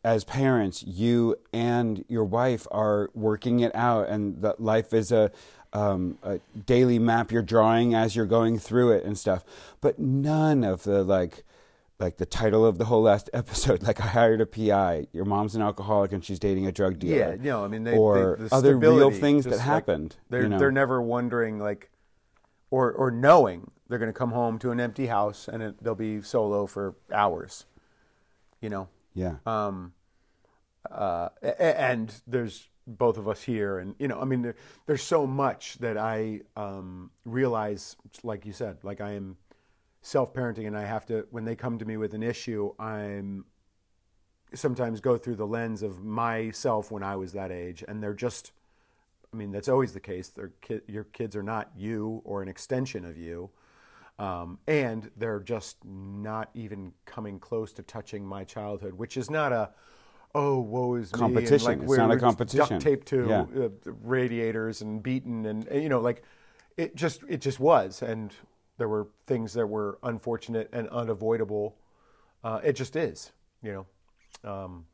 as 0.03 0.23
parents, 0.23 0.83
you 0.83 1.35
and 1.51 2.05
your 2.07 2.23
wife 2.23 2.65
are 2.71 3.09
working 3.13 3.59
it 3.59 3.75
out, 3.75 4.07
and 4.07 4.41
that 4.41 4.61
life 4.61 4.93
is 4.93 5.11
a, 5.11 5.31
um, 5.73 6.17
a 6.23 6.39
daily 6.65 6.99
map 6.99 7.31
you're 7.31 7.41
drawing 7.41 7.93
as 7.93 8.15
you're 8.15 8.25
going 8.25 8.57
through 8.57 8.91
it 8.91 9.03
and 9.03 9.17
stuff. 9.17 9.43
But 9.81 9.99
none 9.99 10.63
of 10.63 10.83
the 10.83 11.03
like, 11.03 11.43
like 11.99 12.17
the 12.17 12.25
title 12.25 12.65
of 12.65 12.77
the 12.77 12.85
whole 12.85 13.01
last 13.01 13.29
episode, 13.33 13.83
like 13.83 13.99
I 13.99 14.07
hired 14.07 14.41
a 14.41 14.45
PI. 14.45 15.07
Your 15.11 15.25
mom's 15.25 15.55
an 15.55 15.61
alcoholic 15.61 16.11
and 16.11 16.23
she's 16.23 16.39
dating 16.39 16.65
a 16.67 16.71
drug 16.71 16.99
dealer. 16.99 17.31
Yeah, 17.31 17.35
no, 17.39 17.63
I 17.63 17.67
mean, 17.67 17.83
they, 17.83 17.95
or 17.95 18.37
they, 18.39 18.47
the 18.47 18.55
other 18.55 18.77
real 18.77 19.11
things 19.11 19.45
that 19.45 19.57
like, 19.57 19.59
happened. 19.61 20.15
they're 20.29 20.43
you 20.43 20.49
know? 20.49 20.59
they're 20.59 20.71
never 20.71 21.01
wondering 21.01 21.59
like, 21.59 21.89
or 22.71 22.91
or 22.91 23.11
knowing 23.11 23.71
they're 23.87 23.99
going 23.99 24.11
to 24.11 24.17
come 24.17 24.31
home 24.31 24.59
to 24.59 24.71
an 24.71 24.79
empty 24.79 25.07
house 25.07 25.47
and 25.47 25.61
it, 25.61 25.83
they'll 25.83 25.95
be 25.95 26.21
solo 26.21 26.65
for 26.65 26.95
hours. 27.11 27.65
You 28.61 28.69
know, 28.69 28.89
yeah, 29.13 29.35
um, 29.45 29.93
uh, 30.89 31.29
and 31.41 32.13
there's 32.27 32.67
both 32.85 33.17
of 33.17 33.27
us 33.27 33.41
here, 33.41 33.79
and 33.79 33.95
you 33.99 34.07
know, 34.07 34.19
I 34.19 34.25
mean, 34.25 34.41
there, 34.41 34.55
there's 34.85 35.03
so 35.03 35.25
much 35.25 35.77
that 35.77 35.97
I 35.97 36.41
um, 36.57 37.11
realize, 37.25 37.95
like 38.23 38.45
you 38.45 38.51
said, 38.51 38.77
like 38.83 38.99
I 38.99 39.13
am 39.13 39.37
self-parenting, 40.01 40.67
and 40.67 40.77
I 40.77 40.85
have 40.85 41.05
to 41.07 41.27
when 41.31 41.45
they 41.45 41.55
come 41.55 41.77
to 41.79 41.85
me 41.85 41.97
with 41.97 42.13
an 42.13 42.23
issue, 42.23 42.73
I'm 42.79 43.45
sometimes 44.53 44.99
go 45.01 45.17
through 45.17 45.35
the 45.35 45.47
lens 45.47 45.83
of 45.83 46.03
myself 46.03 46.91
when 46.91 47.03
I 47.03 47.15
was 47.15 47.33
that 47.33 47.51
age, 47.51 47.83
and 47.87 48.01
they're 48.01 48.13
just. 48.13 48.51
I 49.31 49.37
mean, 49.37 49.51
that's 49.51 49.69
always 49.69 49.93
the 49.93 49.99
case. 49.99 50.29
They're 50.29 50.53
ki- 50.61 50.81
your 50.87 51.03
kids 51.03 51.35
are 51.35 51.43
not 51.43 51.69
you 51.77 52.19
or 52.25 52.41
an 52.41 52.47
extension 52.49 53.05
of 53.05 53.15
you. 53.15 53.51
Um, 54.17 54.57
and 54.67 55.11
they're 55.15 55.39
just 55.39 55.77
not 55.85 56.49
even 56.55 56.93
coming 57.05 57.39
close 57.39 57.71
to 57.73 57.83
touching 57.83 58.25
my 58.25 58.43
childhood, 58.43 58.95
which 58.95 59.17
is 59.17 59.29
not 59.29 59.53
a, 59.53 59.69
oh, 60.33 60.59
woe 60.59 60.95
is 60.95 61.13
me. 61.13 61.19
and, 61.21 61.35
Competition. 61.35 61.65
like, 61.67 61.77
It's 61.77 61.87
we're, 61.87 61.97
not 61.97 62.09
a 62.11 62.17
competition. 62.17 62.67
Duct 62.69 62.81
taped 62.81 63.07
to 63.09 63.27
Yeah. 63.29 63.65
uh, 63.65 63.69
radiators 64.01 64.81
and 64.81 65.01
beaten, 65.03 65.45
and 65.45 65.67
and, 65.67 65.83
you 65.83 65.89
know, 65.89 65.99
like 66.01 66.23
it 66.75 66.95
just 66.95 67.21
it 67.29 67.39
just 67.39 67.59
was, 67.59 68.01
and 68.01 68.33
there 68.79 68.89
were 68.89 69.07
things 69.27 69.53
that 69.53 69.67
were 69.67 69.99
unfortunate 70.01 70.69
and 70.73 70.89
unavoidable. 70.89 71.77
Uh, 72.43 72.59
it 72.63 72.73
just 72.73 72.95
is, 72.95 73.31
you 73.61 73.85
know. 74.43 74.49
Um, 74.49 74.85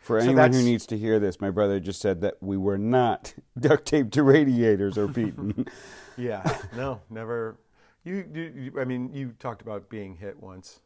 For 0.00 0.20
So 0.20 0.24
anyone 0.28 0.52
who 0.52 0.62
needs 0.62 0.86
to 0.86 0.96
hear 0.98 1.18
this, 1.18 1.40
my 1.40 1.50
brother 1.50 1.80
just 1.80 2.00
said 2.00 2.20
that 2.22 2.36
we 2.40 2.56
were 2.56 2.78
not 2.78 3.34
duct 3.60 3.84
taped 3.86 4.12
to 4.14 4.22
radiators 4.22 4.96
or 4.96 5.08
beaten. 5.08 5.66
yeah, 6.16 6.42
no, 6.76 7.00
never. 7.10 7.58
You, 8.04 8.24
you, 8.32 8.72
I 8.80 8.84
mean, 8.84 9.12
you 9.12 9.34
talked 9.38 9.62
about 9.62 9.88
being 9.88 10.16
hit 10.16 10.40
once, 10.40 10.80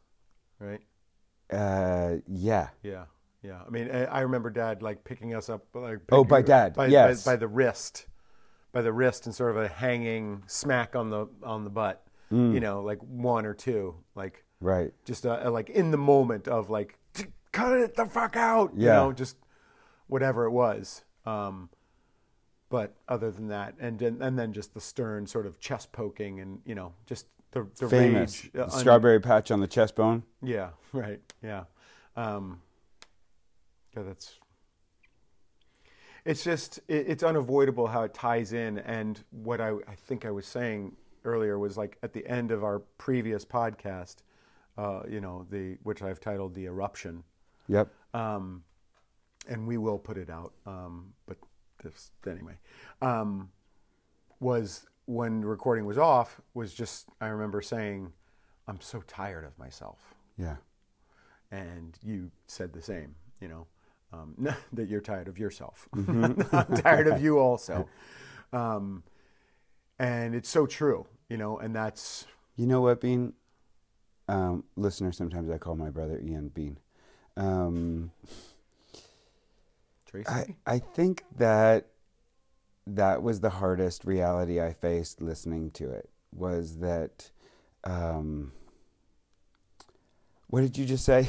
right? 0.59 0.81
uh, 1.51 2.17
yeah. 2.27 2.69
Yeah, 2.83 3.05
yeah. 3.43 3.59
I 3.65 3.69
mean, 3.69 3.91
I, 3.91 4.05
I 4.05 4.19
remember 4.21 4.49
Dad 4.49 4.81
like 4.81 5.03
picking 5.03 5.35
us 5.35 5.49
up, 5.49 5.65
like 5.73 5.99
Oh, 6.11 6.23
by 6.23 6.41
Dad, 6.41 6.73
by, 6.75 6.87
yes. 6.87 7.23
by, 7.23 7.33
by 7.33 7.35
the 7.35 7.47
wrist, 7.47 8.05
by 8.71 8.81
the 8.81 8.93
wrist, 8.93 9.25
and 9.25 9.33
sort 9.35 9.51
of 9.51 9.57
a 9.57 9.67
hanging 9.67 10.43
smack 10.47 10.95
on 10.95 11.09
the 11.09 11.27
on 11.43 11.63
the 11.63 11.69
butt. 11.69 12.03
Mm. 12.31 12.53
You 12.53 12.59
know, 12.59 12.81
like 12.81 12.99
one 12.99 13.45
or 13.45 13.53
two, 13.55 13.95
like 14.15 14.43
Right. 14.61 14.93
just 15.05 15.25
uh, 15.25 15.49
like 15.51 15.69
in 15.69 15.89
the 15.91 15.97
moment 15.97 16.47
of 16.47 16.69
like, 16.69 16.97
cut 17.51 17.71
it 17.77 17.95
the 17.95 18.05
fuck 18.05 18.35
out. 18.35 18.71
You 18.75 18.85
know, 18.87 19.11
just 19.13 19.37
whatever 20.07 20.45
it 20.45 20.51
was. 20.51 21.03
Um, 21.25 21.69
but 22.69 22.93
other 23.07 23.31
than 23.31 23.47
that, 23.47 23.73
and 23.79 23.99
and, 24.01 24.21
and 24.21 24.37
then 24.37 24.53
just 24.53 24.73
the 24.75 24.81
stern 24.81 25.25
sort 25.25 25.47
of 25.47 25.59
chest 25.59 25.91
poking, 25.91 26.39
and 26.39 26.59
you 26.65 26.75
know, 26.75 26.93
just 27.07 27.25
the 27.51 27.65
the 27.79 27.89
Famous 27.89 28.43
rage. 28.43 28.51
uh, 28.55 28.63
un- 28.65 28.69
strawberry 28.69 29.19
patch 29.19 29.49
on 29.49 29.59
the 29.59 29.67
chest 29.67 29.95
bone. 29.95 30.21
yeah, 30.43 30.69
right. 30.93 31.19
Yeah. 31.41 31.63
Um, 32.15 32.61
yeah, 33.97 34.03
that's. 34.03 34.33
It's 36.29 36.43
just 36.43 36.77
it, 36.87 37.05
it's 37.07 37.23
unavoidable 37.23 37.87
how 37.87 38.03
it 38.03 38.13
ties 38.13 38.53
in, 38.53 38.77
and 38.79 39.19
what 39.31 39.59
I, 39.59 39.69
I 39.93 39.95
think 40.07 40.25
I 40.25 40.31
was 40.31 40.45
saying 40.45 40.95
earlier 41.25 41.57
was 41.57 41.75
like 41.77 41.97
at 42.03 42.13
the 42.13 42.25
end 42.27 42.51
of 42.51 42.63
our 42.63 42.79
previous 42.97 43.43
podcast, 43.43 44.17
uh, 44.77 45.01
you 45.09 45.21
know, 45.21 45.45
the 45.49 45.77
which 45.83 46.01
I've 46.01 46.19
titled 46.19 46.53
the 46.53 46.65
eruption, 46.65 47.23
Yep. 47.67 47.89
um, 48.13 48.63
and 49.47 49.65
we 49.67 49.77
will 49.77 49.97
put 49.97 50.17
it 50.17 50.29
out. 50.29 50.53
Um, 50.67 51.13
but 51.25 51.37
this 51.83 52.11
anyway 52.27 52.57
um, 53.01 53.49
was 54.39 54.85
when 55.05 55.41
recording 55.43 55.85
was 55.85 55.97
off. 55.97 56.39
Was 56.53 56.73
just 56.73 57.07
I 57.19 57.27
remember 57.29 57.61
saying, 57.61 58.13
"I'm 58.67 58.81
so 58.81 59.01
tired 59.07 59.45
of 59.45 59.57
myself." 59.57 60.13
Yeah. 60.37 60.57
and 61.51 61.97
you 62.03 62.29
said 62.47 62.71
the 62.73 62.81
same, 62.81 63.15
you 63.41 63.47
know, 63.47 63.65
um, 64.13 64.35
that 64.73 64.87
you're 64.87 65.01
tired 65.01 65.27
of 65.27 65.37
yourself. 65.37 65.87
I'm 65.93 66.35
tired 66.77 67.07
of 67.07 67.21
you 67.21 67.39
also. 67.39 67.87
Um, 68.51 69.03
and 69.99 70.33
it's 70.33 70.49
so 70.49 70.65
true, 70.65 71.05
you 71.29 71.37
know, 71.37 71.57
and 71.59 71.75
that's, 71.75 72.25
You 72.55 72.67
know 72.67 72.81
what, 72.81 73.01
Bean? 73.01 73.33
Um, 74.27 74.63
listener, 74.75 75.11
sometimes 75.11 75.49
I 75.49 75.57
call 75.57 75.75
my 75.75 75.89
brother 75.89 76.19
Ian 76.19 76.49
Bean. 76.49 76.77
Um, 77.35 78.11
Tracy. 80.05 80.29
I, 80.29 80.55
I 80.65 80.79
think 80.79 81.23
that 81.37 81.87
that 82.87 83.21
was 83.21 83.39
the 83.41 83.49
hardest 83.49 84.05
reality 84.05 84.59
I 84.61 84.73
faced 84.73 85.21
listening 85.21 85.71
to 85.71 85.89
it 85.91 86.09
was 86.33 86.77
that 86.77 87.31
um, 87.83 88.51
what 90.47 90.61
did 90.61 90.77
you 90.77 90.85
just 90.85 91.05
say? 91.05 91.27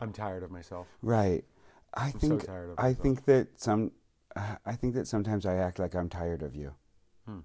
I'm 0.00 0.12
tired 0.12 0.42
of 0.42 0.50
myself. 0.50 0.86
right. 1.02 1.44
I 1.94 2.10
so 2.10 2.18
think 2.18 2.48
of 2.48 2.78
I 2.78 2.92
think 2.94 3.24
that 3.26 3.60
some 3.60 3.92
I 4.66 4.74
think 4.76 4.94
that 4.94 5.06
sometimes 5.08 5.46
I 5.46 5.56
act 5.56 5.78
like 5.78 5.94
I'm 5.94 6.08
tired 6.08 6.42
of 6.42 6.54
you. 6.54 6.74
Hmm. 7.26 7.40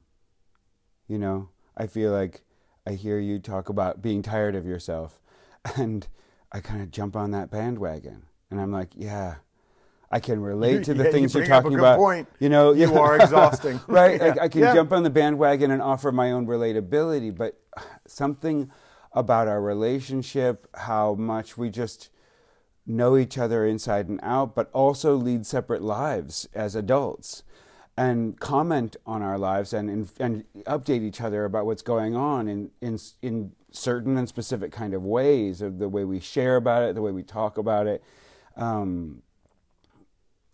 You 1.08 1.17
know, 1.17 1.49
I 1.77 1.88
feel 1.88 2.12
like 2.12 2.43
I 2.86 2.91
hear 2.91 3.19
you 3.19 3.39
talk 3.39 3.69
about 3.69 4.01
being 4.01 4.21
tired 4.21 4.56
of 4.56 4.65
yourself 4.65 5.19
and 5.77 6.08
I 6.51 6.60
kind 6.60 6.82
of 6.82 6.91
jump 6.91 7.15
on 7.15 7.32
that 7.32 7.49
bandwagon 7.49 8.23
and 8.51 8.60
I'm 8.62 8.71
like, 8.71 8.89
yeah, 8.95 9.36
I 10.12 10.19
can 10.19 10.41
relate 10.41 10.84
to 10.84 10.93
the 10.93 11.06
Yeah, 11.06 11.12
things 11.12 11.34
you're 11.34 11.41
bring 11.43 11.51
up 11.51 11.60
a 11.60 11.63
talking 11.63 11.79
about. 11.79 11.97
point. 11.97 12.27
You 12.39 12.49
know, 12.49 12.73
You 12.73 12.93
are 12.99 13.15
exhausting. 13.17 13.79
right? 13.88 14.21
Yeah. 14.21 14.36
I, 14.39 14.43
I 14.43 14.47
can 14.49 14.62
Yeah. 14.62 14.73
jump 14.73 14.91
on 14.91 15.03
the 15.03 15.10
bandwagon 15.10 15.71
and 15.71 15.82
offer 15.82 16.12
my 16.12 16.32
own 16.32 16.45
relatability, 16.45 17.36
but 17.36 17.60
something 18.06 18.69
about 19.13 19.47
our 19.47 19.62
relationship, 19.62 20.67
how 20.75 21.15
much 21.15 21.58
we 21.58 21.69
just 21.69 22.10
know 22.86 23.17
each 23.17 23.38
other 23.38 23.65
inside 23.65 24.08
and 24.08 24.19
out, 24.24 24.56
but 24.56 24.69
also 24.74 25.15
lead 25.15 25.46
separate 25.46 25.82
lives 25.82 26.48
as 26.54 26.76
adults 26.76 27.43
and 27.96 28.39
comment 28.39 28.96
on 29.06 29.22
our 29.22 29.38
lives 29.38 29.72
and, 29.72 29.89
and, 30.19 30.43
update 30.65 31.02
each 31.02 31.22
other 31.22 31.46
about 31.46 31.65
what's 31.65 31.84
going 31.84 32.15
on 32.15 32.48
in, 32.48 32.72
in, 32.82 32.98
in 33.22 33.52
certain 33.72 34.17
and 34.17 34.28
specific 34.28 34.72
kind 34.72 34.93
of 34.93 35.04
ways 35.04 35.62
of 35.62 35.78
the 35.78 35.88
way 35.88 36.04
we 36.04 36.19
share 36.19 36.56
about 36.56 36.84
it, 36.84 36.96
the 36.96 37.02
way 37.02 37.12
we 37.12 37.22
talk 37.22 37.58
about 37.58 37.86
it. 37.86 38.04
Um, 38.56 39.22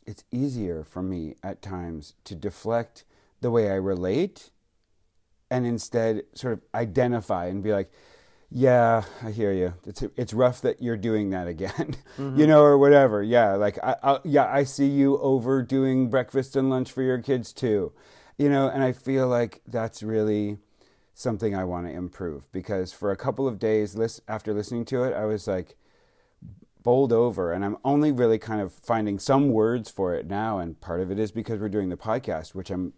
it's 0.06 0.24
easier 0.32 0.84
for 0.84 1.02
me 1.02 1.36
at 1.44 1.62
times 1.62 2.16
to 2.26 2.36
deflect 2.36 3.04
the 3.42 3.52
way 3.52 3.70
I 3.70 3.76
relate 3.76 4.50
and 5.50 5.66
instead 5.66 6.24
sort 6.34 6.54
of 6.54 6.62
identify 6.74 7.48
and 7.48 7.64
be 7.64 7.72
like, 7.72 7.92
yeah, 8.52 9.04
I 9.24 9.30
hear 9.30 9.52
you. 9.52 9.76
It's 9.86 10.02
it's 10.18 10.34
rough 10.34 10.62
that 10.62 10.82
you're 10.82 10.98
doing 10.98 11.30
that 11.30 11.48
again, 11.48 11.96
mm-hmm. 12.18 12.40
you 12.40 12.48
know, 12.48 12.62
or 12.64 12.78
whatever. 12.78 13.22
Yeah, 13.22 13.56
like 13.56 13.78
I, 13.84 13.96
I 14.02 14.20
yeah, 14.24 14.52
I 14.52 14.64
see 14.64 14.88
you 14.88 15.20
overdoing 15.20 16.10
breakfast 16.10 16.56
and 16.56 16.70
lunch 16.70 16.92
for 16.92 17.04
your 17.04 17.20
kids 17.20 17.54
too, 17.54 17.92
you 18.38 18.50
know, 18.50 18.68
and 18.68 18.84
I 18.84 18.92
feel 18.92 19.28
like 19.28 19.62
that's 19.68 20.02
really 20.02 20.58
something 21.14 21.56
I 21.56 21.64
want 21.64 21.86
to 21.88 21.94
improve 21.94 22.52
because 22.52 22.92
for 22.92 23.12
a 23.12 23.18
couple 23.18 23.48
of 23.48 23.60
days 23.60 23.96
lis- 23.96 24.22
after 24.28 24.54
listening 24.54 24.86
to 24.86 25.04
it, 25.04 25.14
I 25.14 25.26
was 25.26 25.48
like 25.48 25.76
bowled 26.82 27.14
over, 27.14 27.54
and 27.54 27.64
I'm 27.64 27.78
only 27.86 28.12
really 28.12 28.40
kind 28.40 28.62
of 28.62 28.74
finding 28.74 29.20
some 29.20 29.50
words 29.50 29.92
for 29.92 30.16
it 30.16 30.26
now, 30.26 30.58
and 30.58 30.80
part 30.82 31.02
of 31.02 31.12
it 31.12 31.20
is 31.20 31.32
because 31.32 31.60
we're 31.60 31.70
doing 31.70 31.90
the 31.90 31.98
podcast, 31.98 32.56
which 32.56 32.72
I'm 32.72 32.94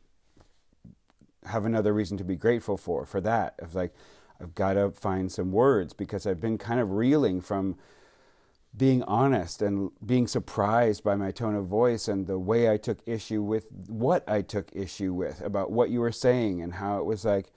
have 1.45 1.65
another 1.65 1.91
reason 1.91 2.17
to 2.19 2.23
be 2.23 2.35
grateful 2.35 2.77
for 2.77 3.05
for 3.05 3.19
that 3.19 3.55
of 3.59 3.73
like 3.73 3.93
I've 4.41 4.55
got 4.55 4.73
to 4.73 4.91
find 4.91 5.31
some 5.31 5.51
words 5.51 5.93
because 5.93 6.25
I've 6.25 6.41
been 6.41 6.57
kind 6.57 6.79
of 6.79 6.91
reeling 6.91 7.41
from 7.41 7.77
being 8.75 9.03
honest 9.03 9.61
and 9.61 9.91
being 10.05 10.27
surprised 10.27 11.03
by 11.03 11.15
my 11.15 11.31
tone 11.31 11.55
of 11.55 11.65
voice 11.65 12.07
and 12.07 12.25
the 12.25 12.39
way 12.39 12.69
I 12.69 12.77
took 12.77 12.99
issue 13.05 13.41
with 13.41 13.65
what 13.87 14.27
I 14.27 14.41
took 14.41 14.69
issue 14.73 15.13
with 15.13 15.41
about 15.41 15.71
what 15.71 15.89
you 15.89 15.99
were 15.99 16.11
saying 16.11 16.61
and 16.61 16.75
how 16.75 16.99
it 16.99 17.05
was 17.05 17.25
like 17.25 17.51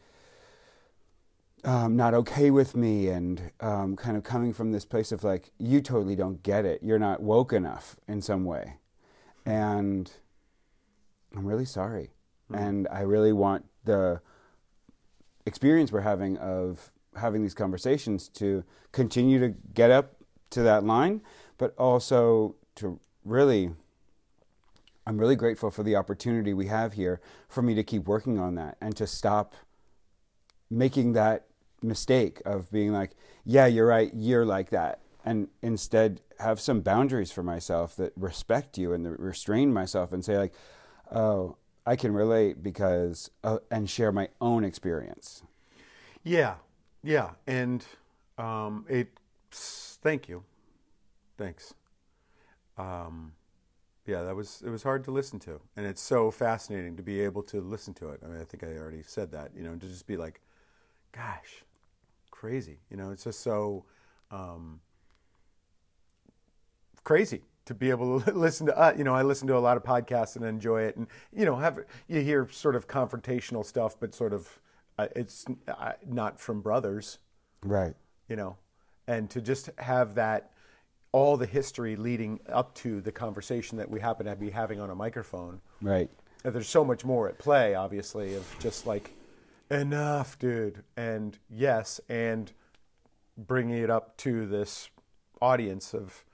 um, 1.64 1.96
not 1.96 2.12
okay 2.14 2.50
with 2.50 2.76
me 2.76 3.08
and 3.08 3.52
um, 3.60 3.96
kind 3.96 4.16
of 4.16 4.24
coming 4.24 4.52
from 4.52 4.72
this 4.72 4.84
place 4.84 5.12
of 5.12 5.24
like 5.24 5.50
you 5.56 5.80
totally 5.80 6.16
don't 6.16 6.42
get 6.42 6.64
it. 6.64 6.82
You're 6.82 6.98
not 6.98 7.22
woke 7.22 7.52
enough 7.52 7.96
in 8.08 8.20
some 8.20 8.44
way. 8.44 8.78
And 9.46 10.10
i'm 11.36 11.46
really 11.46 11.64
sorry. 11.64 12.10
And 12.52 12.86
i 12.90 13.00
really 13.00 13.32
want 13.32 13.64
the 13.84 14.20
experience 15.46 15.92
we're 15.92 16.00
having 16.00 16.36
of 16.38 16.90
having 17.16 17.42
these 17.42 17.54
conversations 17.54 18.28
to 18.28 18.64
continue 18.92 19.38
to 19.38 19.48
get 19.72 19.90
up 19.90 20.16
to 20.50 20.62
that 20.62 20.84
line 20.84 21.20
but 21.58 21.74
also 21.78 22.54
to 22.74 22.98
really 23.24 23.70
i'm 25.06 25.18
really 25.18 25.36
grateful 25.36 25.70
for 25.70 25.82
the 25.82 25.94
opportunity 25.94 26.52
we 26.52 26.66
have 26.66 26.94
here 26.94 27.20
for 27.48 27.62
me 27.62 27.74
to 27.74 27.82
keep 27.82 28.06
working 28.06 28.38
on 28.38 28.54
that 28.54 28.76
and 28.80 28.96
to 28.96 29.06
stop 29.06 29.54
making 30.70 31.12
that 31.12 31.46
mistake 31.84 32.40
of 32.44 32.70
being 32.70 32.92
like, 32.92 33.12
yeah, 33.44 33.66
you're 33.66 33.86
right, 33.86 34.10
you're 34.14 34.44
like 34.44 34.70
that. 34.70 35.00
And 35.24 35.48
instead 35.62 36.20
have 36.38 36.60
some 36.60 36.80
boundaries 36.80 37.30
for 37.30 37.42
myself 37.42 37.96
that 37.96 38.12
respect 38.16 38.76
you 38.76 38.92
and 38.92 39.18
restrain 39.18 39.72
myself 39.72 40.12
and 40.12 40.24
say, 40.24 40.36
like, 40.36 40.54
oh, 41.12 41.56
I 41.86 41.96
can 41.96 42.12
relate 42.12 42.62
because, 42.62 43.30
uh, 43.42 43.58
and 43.70 43.88
share 43.88 44.10
my 44.10 44.28
own 44.40 44.64
experience. 44.64 45.42
Yeah, 46.22 46.54
yeah, 47.02 47.30
and 47.46 47.84
um, 48.38 48.86
it. 48.88 49.08
Thank 49.50 50.28
you, 50.28 50.42
thanks. 51.36 51.74
Um, 52.78 53.32
yeah, 54.06 54.22
that 54.22 54.34
was 54.34 54.62
it 54.64 54.70
was 54.70 54.82
hard 54.82 55.04
to 55.04 55.10
listen 55.10 55.38
to, 55.40 55.60
and 55.76 55.86
it's 55.86 56.00
so 56.00 56.30
fascinating 56.30 56.96
to 56.96 57.02
be 57.02 57.20
able 57.20 57.42
to 57.44 57.60
listen 57.60 57.92
to 57.94 58.10
it. 58.10 58.20
I 58.24 58.28
mean, 58.28 58.40
I 58.40 58.44
think 58.44 58.64
I 58.64 58.76
already 58.78 59.02
said 59.02 59.32
that. 59.32 59.50
You 59.54 59.62
know, 59.62 59.74
to 59.74 59.86
just 59.86 60.06
be 60.06 60.16
like, 60.16 60.40
gosh, 61.12 61.64
crazy. 62.30 62.78
You 62.90 62.96
know, 62.96 63.10
it's 63.10 63.24
just 63.24 63.40
so 63.40 63.84
um, 64.30 64.80
crazy 67.04 67.42
to 67.66 67.74
be 67.74 67.90
able 67.90 68.20
to 68.20 68.32
listen 68.34 68.66
to. 68.66 68.78
Uh, 68.78 68.94
you 68.96 69.04
know, 69.04 69.14
I 69.14 69.22
listen 69.22 69.46
to 69.48 69.56
a 69.56 69.60
lot 69.60 69.76
of 69.76 69.82
podcasts 69.82 70.36
and 70.36 70.44
enjoy 70.44 70.82
it, 70.82 70.96
and 70.96 71.06
you 71.32 71.44
know, 71.44 71.56
have 71.56 71.78
you 72.08 72.20
hear 72.20 72.48
sort 72.50 72.76
of 72.76 72.86
confrontational 72.88 73.64
stuff, 73.64 73.96
but 73.98 74.14
sort 74.14 74.32
of 74.32 74.60
uh, 74.98 75.08
it's 75.16 75.44
uh, 75.68 75.92
not 76.06 76.38
from 76.40 76.60
brothers 76.60 77.18
Right. 77.62 77.94
you 78.28 78.36
know, 78.36 78.56
and 79.08 79.28
to 79.30 79.40
just 79.40 79.70
have 79.78 80.14
that 80.16 80.50
all 81.12 81.36
the 81.36 81.46
history 81.46 81.96
leading 81.96 82.40
up 82.48 82.74
to 82.74 83.00
the 83.00 83.12
conversation 83.12 83.78
that 83.78 83.88
we 83.88 84.00
happen 84.00 84.26
to 84.26 84.34
be 84.36 84.50
having 84.50 84.80
on 84.80 84.90
a 84.90 84.94
microphone. 84.94 85.60
Right. 85.80 86.10
And 86.44 86.52
there's 86.54 86.68
so 86.68 86.84
much 86.84 87.04
more 87.04 87.28
at 87.28 87.38
play, 87.38 87.74
obviously, 87.74 88.34
of 88.34 88.44
just 88.58 88.86
like 88.86 89.12
enough, 89.70 90.38
dude, 90.38 90.82
and 90.96 91.38
yes, 91.48 92.00
and 92.08 92.52
bringing 93.38 93.78
it 93.78 93.90
up 93.90 94.16
to 94.18 94.44
this 94.46 94.90
audience 95.40 95.94
of, 95.94 96.24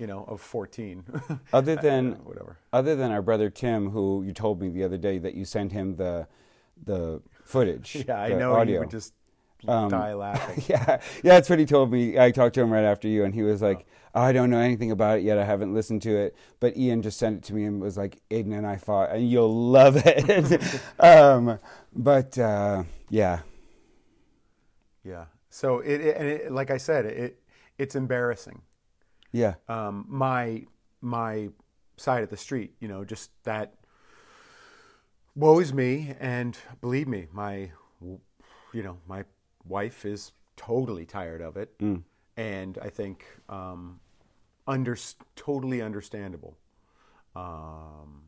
you 0.00 0.06
know, 0.06 0.24
of 0.26 0.40
14. 0.40 1.04
Other 1.52 1.76
than 1.76 2.12
whatever. 2.24 2.56
other 2.72 2.96
than 2.96 3.12
our 3.12 3.22
brother 3.22 3.50
Tim, 3.50 3.90
who 3.90 4.22
you 4.24 4.32
told 4.32 4.60
me 4.60 4.70
the 4.70 4.82
other 4.82 4.96
day 4.96 5.18
that 5.18 5.34
you 5.34 5.44
sent 5.44 5.72
him 5.72 5.96
the 5.96 6.26
the 6.86 7.20
footage. 7.44 8.04
Yeah, 8.08 8.20
I 8.20 8.30
the 8.30 8.36
know 8.36 8.54
audio. 8.54 8.74
you 8.74 8.80
would 8.80 8.90
just 8.90 9.12
Um, 9.68 9.90
die 9.90 10.14
laughing. 10.14 10.64
yeah, 10.68 10.86
yeah, 11.22 11.34
that's 11.36 11.50
what 11.50 11.58
he 11.58 11.66
told 11.66 11.92
me. 11.92 12.18
I 12.18 12.30
talked 12.30 12.54
to 12.54 12.62
him 12.62 12.72
right 12.72 12.84
after 12.94 13.08
you, 13.08 13.24
and 13.26 13.34
he 13.34 13.42
was 13.42 13.60
like, 13.60 13.84
oh, 14.14 14.22
"I 14.22 14.32
don't 14.32 14.48
know 14.48 14.58
anything 14.58 14.90
about 14.90 15.18
it 15.18 15.22
yet. 15.24 15.36
I 15.36 15.44
haven't 15.44 15.74
listened 15.74 16.00
to 16.08 16.16
it." 16.16 16.34
But 16.60 16.78
Ian 16.78 17.02
just 17.02 17.18
sent 17.18 17.36
it 17.36 17.42
to 17.48 17.54
me 17.54 17.64
and 17.68 17.78
was 17.78 17.98
like, 17.98 18.22
"Aiden 18.30 18.56
and 18.56 18.66
I 18.66 18.76
fought, 18.78 19.10
and 19.12 19.28
you'll 19.30 19.54
love 19.78 20.00
it." 20.02 20.80
um, 20.98 21.58
but 21.94 22.38
uh, 22.38 22.84
yeah, 23.10 23.40
Yeah. 25.04 25.26
So 25.50 25.80
it, 25.80 26.00
it 26.00 26.16
and 26.16 26.26
it, 26.28 26.52
like 26.52 26.70
I 26.70 26.78
said, 26.78 27.04
it 27.04 27.42
it's 27.76 27.94
embarrassing. 27.94 28.62
Yeah, 29.32 29.54
um, 29.68 30.04
my 30.08 30.64
my 31.00 31.48
side 31.96 32.22
of 32.22 32.30
the 32.30 32.36
street. 32.36 32.74
You 32.80 32.88
know, 32.88 33.04
just 33.04 33.30
that 33.44 33.74
woe 35.34 35.60
is 35.60 35.72
me, 35.72 36.14
and 36.20 36.56
believe 36.80 37.08
me, 37.08 37.26
my, 37.32 37.70
you 38.72 38.82
know, 38.82 38.98
my 39.06 39.24
wife 39.64 40.04
is 40.04 40.32
totally 40.56 41.06
tired 41.06 41.40
of 41.40 41.56
it, 41.56 41.70
and 42.36 42.78
I 42.82 42.88
think 42.88 43.24
um, 43.48 44.00
under 44.66 44.96
totally 45.36 45.82
understandable. 45.82 46.56
Um, 47.36 48.22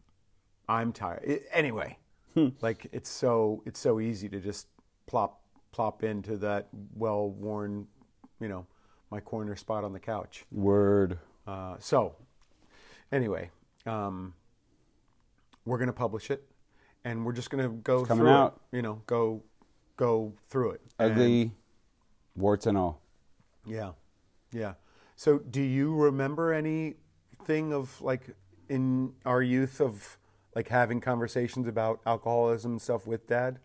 I'm 0.68 0.92
tired. 0.92 1.22
It, 1.24 1.46
anyway, 1.52 1.98
like 2.60 2.86
it's 2.92 3.10
so 3.10 3.62
it's 3.66 3.80
so 3.80 4.00
easy 4.00 4.28
to 4.28 4.40
just 4.40 4.68
plop 5.06 5.40
plop 5.72 6.04
into 6.04 6.36
that 6.36 6.68
well 6.94 7.28
worn, 7.30 7.86
you 8.40 8.48
know, 8.48 8.66
my 9.12 9.20
corner 9.20 9.54
spot 9.54 9.84
on 9.84 9.92
the 9.92 10.00
couch. 10.00 10.44
Word. 10.50 11.18
Uh, 11.46 11.76
so, 11.78 12.16
anyway, 13.12 13.50
um, 13.84 14.32
we're 15.66 15.76
going 15.76 15.88
to 15.88 15.92
publish 15.92 16.30
it, 16.30 16.42
and 17.04 17.24
we're 17.26 17.32
just 17.34 17.50
going 17.50 17.62
to 17.62 17.76
go 17.76 18.04
coming 18.06 18.24
through 18.24 18.32
out. 18.32 18.60
it. 18.72 18.76
You 18.76 18.82
know, 18.82 19.02
go 19.06 19.42
go 19.98 20.32
through 20.48 20.70
it. 20.72 20.80
And- 20.98 21.12
Ugly, 21.12 21.52
warts 22.34 22.66
and 22.66 22.78
all. 22.78 23.00
yeah, 23.66 23.90
yeah. 24.50 24.74
So, 25.14 25.38
do 25.38 25.60
you 25.60 25.94
remember 25.94 26.52
anything 26.54 27.72
of 27.74 28.00
like 28.00 28.22
in 28.70 29.12
our 29.26 29.42
youth 29.42 29.80
of 29.80 30.16
like 30.56 30.68
having 30.68 31.00
conversations 31.02 31.68
about 31.68 32.00
alcoholism 32.06 32.72
and 32.72 32.82
stuff 32.82 33.06
with 33.06 33.26
dad, 33.26 33.58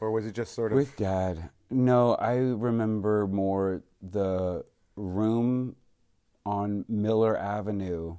or 0.00 0.10
was 0.10 0.26
it 0.26 0.34
just 0.34 0.52
sort 0.52 0.72
of 0.72 0.76
With 0.76 0.96
dad. 0.96 1.50
No, 1.72 2.14
I 2.14 2.34
remember 2.36 3.26
more 3.26 3.82
the 4.02 4.64
room 4.96 5.76
on 6.44 6.84
Miller 6.88 7.36
Avenue 7.36 8.16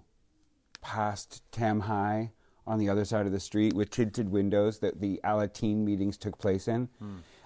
past 0.82 1.44
Tam 1.52 1.82
High 1.82 2.32
on 2.66 2.80
the 2.80 2.90
other 2.90 3.06
side 3.06 3.26
of 3.26 3.32
the 3.32 3.40
street 3.40 3.74
with 3.74 3.90
tinted 3.90 4.30
windows 4.30 4.80
that 4.80 5.02
the 5.02 5.20
Alateen 5.24 5.78
meetings 5.84 6.18
took 6.18 6.38
place 6.38 6.68
in. 6.68 6.90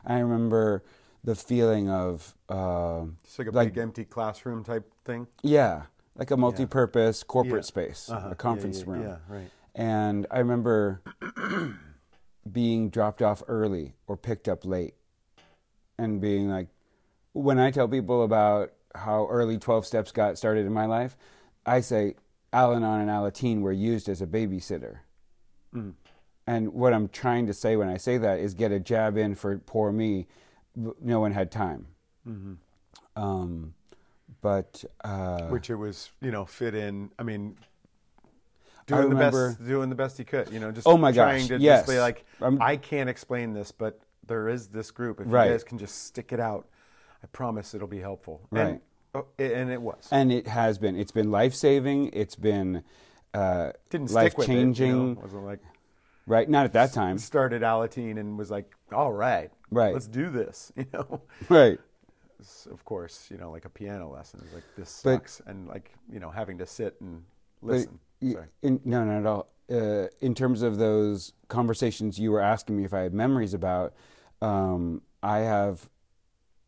I 0.05 0.19
remember 0.19 0.83
the 1.23 1.35
feeling 1.35 1.89
of, 1.89 2.35
uh, 2.47 3.05
just 3.23 3.39
like 3.39 3.47
a 3.47 3.51
like- 3.51 3.73
big 3.73 3.81
empty 3.81 4.05
classroom 4.05 4.63
type 4.63 4.89
thing? 5.03 5.27
yeah, 5.41 5.83
like 6.15 6.31
a 6.31 6.37
multi 6.37 6.65
purpose 6.65 7.23
corporate 7.23 7.63
Yeah. 7.65 7.67
space, 7.67 8.09
Uh-huh. 8.09 8.29
a 8.31 8.35
conference 8.35 8.79
yeah, 8.79 8.85
yeah, 8.85 8.91
room. 8.91 9.01
Yeah, 9.03 9.17
right. 9.27 9.51
And 9.75 10.27
I 10.31 10.39
remember 10.39 11.01
being 12.51 12.89
dropped 12.89 13.21
off 13.21 13.43
early 13.47 13.93
or 14.07 14.15
picked 14.17 14.47
up 14.47 14.65
late 14.65 14.93
and 15.97 16.21
being 16.21 16.49
like, 16.49 16.67
when 17.33 17.59
I 17.59 17.71
tell 17.71 17.87
people 17.87 18.23
about 18.23 18.73
how 18.95 19.27
early 19.29 19.57
12 19.57 19.85
steps 19.85 20.11
got 20.11 20.37
started 20.37 20.65
in 20.65 20.73
my 20.73 20.85
life, 20.85 21.15
I 21.65 21.81
say 21.81 22.15
Al 22.53 22.73
Anon 22.75 23.01
and 23.01 23.09
Alateen 23.09 23.61
were 23.61 23.71
used 23.71 24.09
as 24.09 24.21
a 24.21 24.27
babysitter. 24.27 24.99
And 26.47 26.73
what 26.73 26.91
I'm 26.93 27.07
trying 27.09 27.45
to 27.47 27.53
say 27.53 27.75
when 27.75 27.87
I 27.87 27.97
say 27.97 28.17
that 28.17 28.39
is 28.39 28.55
get 28.55 28.71
a 28.71 28.79
jab 28.79 29.15
in 29.15 29.35
for 29.35 29.59
poor 29.59 29.91
me. 29.91 30.25
No 30.75 31.19
one 31.19 31.31
had 31.31 31.51
time. 31.51 31.85
Um, 33.15 33.73
but 34.41 34.83
uh, 35.03 35.47
Which 35.49 35.69
it 35.69 35.75
was, 35.75 36.09
you 36.21 36.31
know, 36.31 36.45
fit 36.45 36.73
in. 36.73 37.11
I 37.19 37.23
mean, 37.23 37.57
I 38.91 39.01
doing 39.01 39.09
the 39.09 39.15
best, 39.15 39.63
doing 39.67 39.89
the 39.89 39.95
best 39.95 40.17
he 40.17 40.23
could. 40.23 40.49
You 40.51 40.59
know, 40.59 40.71
just 40.71 40.87
Oh 40.87 40.97
my 40.97 41.11
trying 41.11 41.41
gosh, 41.41 41.47
to 41.49 41.57
yes. 41.59 41.81
just 41.81 41.89
be 41.91 41.99
like, 41.99 42.25
I'm- 42.41 42.59
I 42.61 42.77
can't 42.77 43.09
explain 43.09 43.53
this, 43.53 43.71
but 43.71 43.99
there 44.27 44.47
is 44.49 44.67
this 44.67 44.91
group. 44.91 45.19
If 45.21 45.27
Right. 45.31 45.45
you 45.47 45.51
guys 45.53 45.63
can 45.63 45.77
just 45.77 46.03
stick 46.05 46.31
it 46.31 46.39
out, 46.39 46.67
I 47.23 47.27
promise 47.27 47.73
it'll 47.73 47.87
be 47.87 47.99
helpful. 48.01 48.41
And, 48.51 48.59
Right. 48.59 48.81
oh, 49.15 49.25
and 49.39 49.69
it 49.71 49.81
was. 49.81 50.07
and 50.11 50.31
it 50.31 50.47
has 50.47 50.77
been. 50.77 50.95
It's 50.95 51.11
been 51.11 51.31
life 51.31 51.53
saving. 51.55 52.11
It's 52.13 52.35
been 52.35 52.83
uh, 53.33 53.71
Didn't 53.89 54.11
life 54.11 54.31
stick 54.31 54.37
with 54.39 54.47
changing. 54.47 54.87
it. 54.89 54.93
You 55.09 55.15
know? 55.15 55.21
Wasn't 55.21 55.43
like 55.45 55.59
Right? 56.25 56.49
Not 56.49 56.65
at 56.65 56.73
that 56.73 56.91
time. 56.91 57.17
started 57.19 57.61
Alateen 57.61 58.19
and 58.19 58.37
was 58.37 58.51
like, 58.51 58.73
all 58.91 59.13
right, 59.13 59.49
Right. 59.71 59.93
let's 59.93 60.07
do 60.07 60.29
this. 60.29 60.71
You 60.77 60.85
know. 60.93 61.21
Right. 61.49 61.79
Of 62.71 62.85
course, 62.85 63.29
you 63.31 63.37
know, 63.37 63.49
like 63.51 63.65
a 63.65 63.69
piano 63.69 64.09
lesson 64.11 64.41
is 64.45 64.53
like 64.53 64.63
this 64.75 65.01
But- 65.03 65.13
sucks, 65.13 65.41
and 65.47 65.67
like 65.67 65.91
you 66.11 66.19
know, 66.19 66.29
having 66.29 66.57
to 66.59 66.65
sit 66.65 66.95
and 67.01 67.23
listen. 67.61 67.99
in, 68.21 68.79
no, 68.85 69.03
not 69.05 69.19
at 69.19 69.25
all. 69.25 69.47
Uh, 69.69 70.07
in 70.21 70.33
terms 70.35 70.61
of 70.61 70.77
those 70.77 71.33
conversations 71.49 72.17
you 72.19 72.31
were 72.31 72.39
asking 72.39 72.77
me 72.77 72.85
if 72.85 72.93
I 72.93 73.01
had 73.01 73.13
memories 73.13 73.53
about, 73.53 73.93
um, 74.41 75.01
I 75.23 75.39
have 75.39 75.89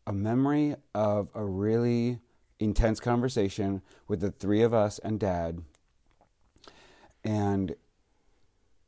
a 0.06 0.12
memory 0.12 0.76
of 0.94 1.28
a 1.34 1.44
really 1.44 2.20
intense 2.58 3.00
conversation 3.00 3.82
with 4.08 4.20
the 4.20 4.30
three 4.30 4.62
of 4.62 4.74
us 4.74 4.98
and 4.98 5.18
Dad, 5.20 5.62
and 7.24 7.74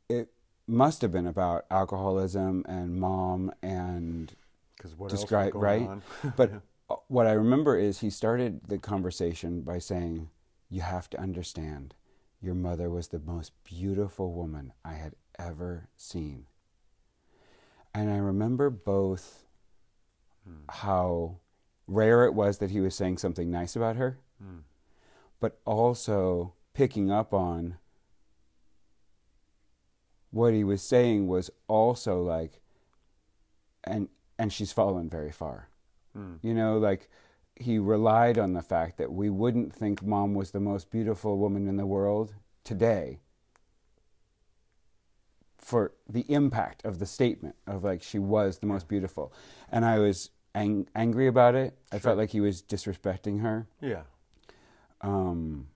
it 0.09 0.33
must 0.67 1.03
have 1.03 1.13
been 1.13 1.27
about 1.27 1.65
alcoholism 1.71 2.65
and 2.69 2.97
mom 2.97 3.53
and 3.63 4.35
Because 4.77 4.97
what 4.97 5.11
describe 5.11 5.47
else 5.47 5.53
going 5.53 5.65
right? 5.65 5.89
on? 5.89 6.03
but 6.37 6.53
uh, 6.91 6.97
what 7.09 7.27
i 7.27 7.33
remember 7.33 7.77
is 7.77 8.01
he 8.01 8.11
started 8.11 8.61
the 8.69 8.79
conversation 8.79 9.63
by 9.63 9.79
saying 9.79 10.29
you 10.71 10.81
have 10.81 11.09
to 11.11 11.21
understand 11.21 11.95
your 12.41 12.55
mother 12.55 12.91
was 12.91 13.09
the 13.09 13.19
most 13.19 13.53
beautiful 13.65 14.33
woman 14.33 14.73
i 14.85 14.95
had 14.95 15.15
ever 15.39 15.89
seen 15.97 16.47
and 17.95 18.11
i 18.11 18.17
remember 18.17 18.71
both 18.71 19.45
hmm. 20.47 20.65
how 20.69 21.37
rare 21.87 22.25
it 22.25 22.35
was 22.35 22.59
that 22.59 22.71
he 22.71 22.81
was 22.81 22.95
saying 22.95 23.19
something 23.19 23.51
nice 23.51 23.77
about 23.77 23.97
her 23.97 24.19
hmm. 24.43 24.59
but 25.41 25.61
also 25.65 26.55
picking 26.75 27.11
up 27.11 27.35
on 27.35 27.77
what 30.33 30.55
he 30.55 30.65
was 30.65 30.83
saying 30.83 31.29
was 31.29 31.51
also 31.69 32.23
like 32.23 32.61
and 33.85 34.09
and 34.39 34.53
she's 34.53 34.73
fallen 34.73 35.09
very 35.09 35.31
far. 35.31 35.69
Hmm. 36.15 36.35
You 36.43 36.55
know 36.55 36.79
like 36.79 37.09
he 37.55 37.79
relied 37.79 38.39
on 38.39 38.55
the 38.55 38.63
fact 38.63 38.97
that 38.99 39.13
we 39.13 39.31
wouldn't 39.31 39.73
think 39.73 40.03
mom 40.03 40.35
was 40.35 40.51
the 40.51 40.61
most 40.61 40.91
beautiful 40.91 41.39
woman 41.39 41.69
in 41.69 41.77
the 41.77 41.87
world 41.87 42.35
today 42.65 43.21
for 45.63 45.93
the 46.09 46.25
impact 46.29 46.85
of 46.85 46.99
the 46.99 47.07
statement 47.07 47.55
of 47.67 47.83
like 47.85 48.03
she 48.03 48.19
was 48.19 48.59
the 48.59 48.67
most 48.67 48.89
beautiful 48.89 49.33
and 49.71 49.85
i 49.85 49.99
was 49.99 50.31
ang- 50.55 50.89
angry 50.95 51.27
about 51.29 51.55
it 51.55 51.79
i 51.93 51.99
felt 51.99 52.19
like 52.19 52.31
he 52.31 52.41
was 52.41 52.61
disrespecting 52.63 53.41
her 53.41 53.67
yeah, 53.81 54.03
um, 55.01 55.69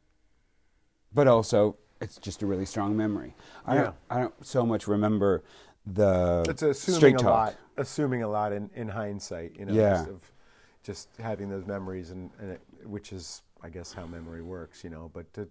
but 1.15 1.27
also 1.29 1.77
it's 2.01 2.19
just 2.19 2.43
a 2.43 2.47
really 2.47 2.67
strong 2.67 2.95
memory. 2.97 3.35
I 3.65 3.75
Yeah. 3.75 3.83
don't 3.85 3.95
I 4.11 4.21
don't 4.21 4.47
so 4.47 4.67
much 4.67 4.87
remember 4.87 5.43
the 5.87 6.45
it's 6.49 6.63
assuming 6.63 6.99
straight 6.99 7.15
a 7.15 7.19
talk. 7.19 7.25
lot. 7.25 7.57
Assuming 7.79 8.23
a 8.23 8.29
lot 8.29 8.53
in, 8.53 8.71
in 8.75 8.89
hindsight, 8.89 9.57
you 9.59 9.65
know, 9.65 9.73
Yeah. 9.73 9.91
just 9.95 10.09
of 10.09 10.33
just 10.83 11.09
having 11.19 11.49
those 11.49 11.65
memories, 11.67 12.11
and, 12.11 12.31
and 12.39 12.51
it, 12.53 12.61
which 12.85 13.13
is, 13.13 13.43
I 13.63 13.71
guess, 13.71 13.93
how 13.93 14.07
memory 14.07 14.43
works, 14.43 14.85
you 14.85 14.91
know. 14.91 15.11
But 15.13 15.33
to, 15.35 15.49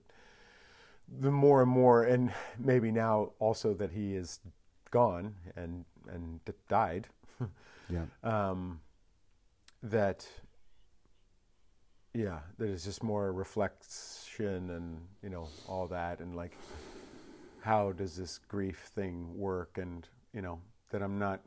the 1.08 1.32
more 1.32 1.62
and 1.62 1.72
more, 1.72 2.04
and 2.04 2.34
maybe 2.58 2.92
now 2.92 3.32
also 3.40 3.74
that 3.76 3.92
he 3.92 4.16
is 4.16 4.40
gone 4.92 5.36
and 5.56 5.86
and 6.08 6.44
d- 6.46 6.54
died, 6.68 7.08
Yeah. 7.90 8.06
um, 8.24 8.80
that 9.84 10.28
yeah 12.14 12.40
that 12.58 12.70
is 12.70 12.84
just 12.86 13.04
more 13.04 13.34
reflection 13.34 14.70
and 14.70 15.02
you 15.22 15.30
know 15.30 15.50
all 15.68 15.86
that 15.88 16.20
and 16.22 16.34
like 16.36 16.56
how 17.62 17.92
does 17.92 18.16
this 18.16 18.40
grief 18.48 18.90
thing 18.96 19.38
work 19.38 19.78
and 19.78 20.08
you 20.34 20.42
know 20.42 20.60
that 20.92 21.02
i'm 21.02 21.20
not 21.20 21.42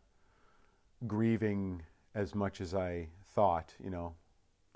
grieving 1.07 1.83
as 2.15 2.35
much 2.35 2.61
as 2.61 2.75
i 2.75 3.09
thought 3.35 3.73
you 3.83 3.89
know 3.91 4.15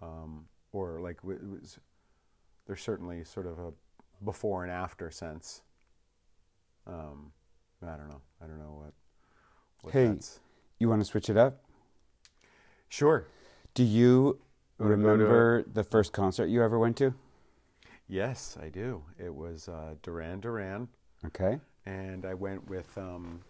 um, 0.01 0.47
or 0.73 0.99
like 1.01 1.19
w- 1.23 1.39
it 1.39 1.61
was 1.63 1.79
there's 2.67 2.81
certainly 2.83 3.23
sort 3.25 3.47
of 3.47 3.59
a 3.59 3.73
before 4.25 4.63
and 4.63 4.73
after 4.73 5.11
sense 5.11 5.63
um, 6.87 7.33
i 7.83 7.97
don't 7.97 8.09
know 8.09 8.21
i 8.43 8.47
don't 8.47 8.59
know 8.59 8.75
what, 8.83 8.93
what 9.83 9.93
Hey. 9.93 10.09
that's 10.09 10.41
You 10.79 10.89
want 10.89 11.01
to 11.01 11.05
switch 11.05 11.29
it 11.31 11.37
up? 11.37 11.63
sure 12.89 13.27
Do 13.75 13.85
you 13.85 14.39
remember 14.79 15.63
the 15.63 15.85
first 15.85 16.13
concert 16.13 16.47
you 16.47 16.63
ever 16.63 16.79
went 16.79 16.97
to? 16.99 17.15
Yes, 18.09 18.59
I 18.61 18.69
do. 18.69 19.03
It 19.19 19.35
was 19.35 19.69
uh, 19.69 19.95
Duran 20.03 20.41
Duran, 20.41 20.89
Okay. 21.25 21.59
and 21.87 22.27
I 22.27 22.35
went 22.35 22.69
with 22.69 22.99
um, 22.99 23.41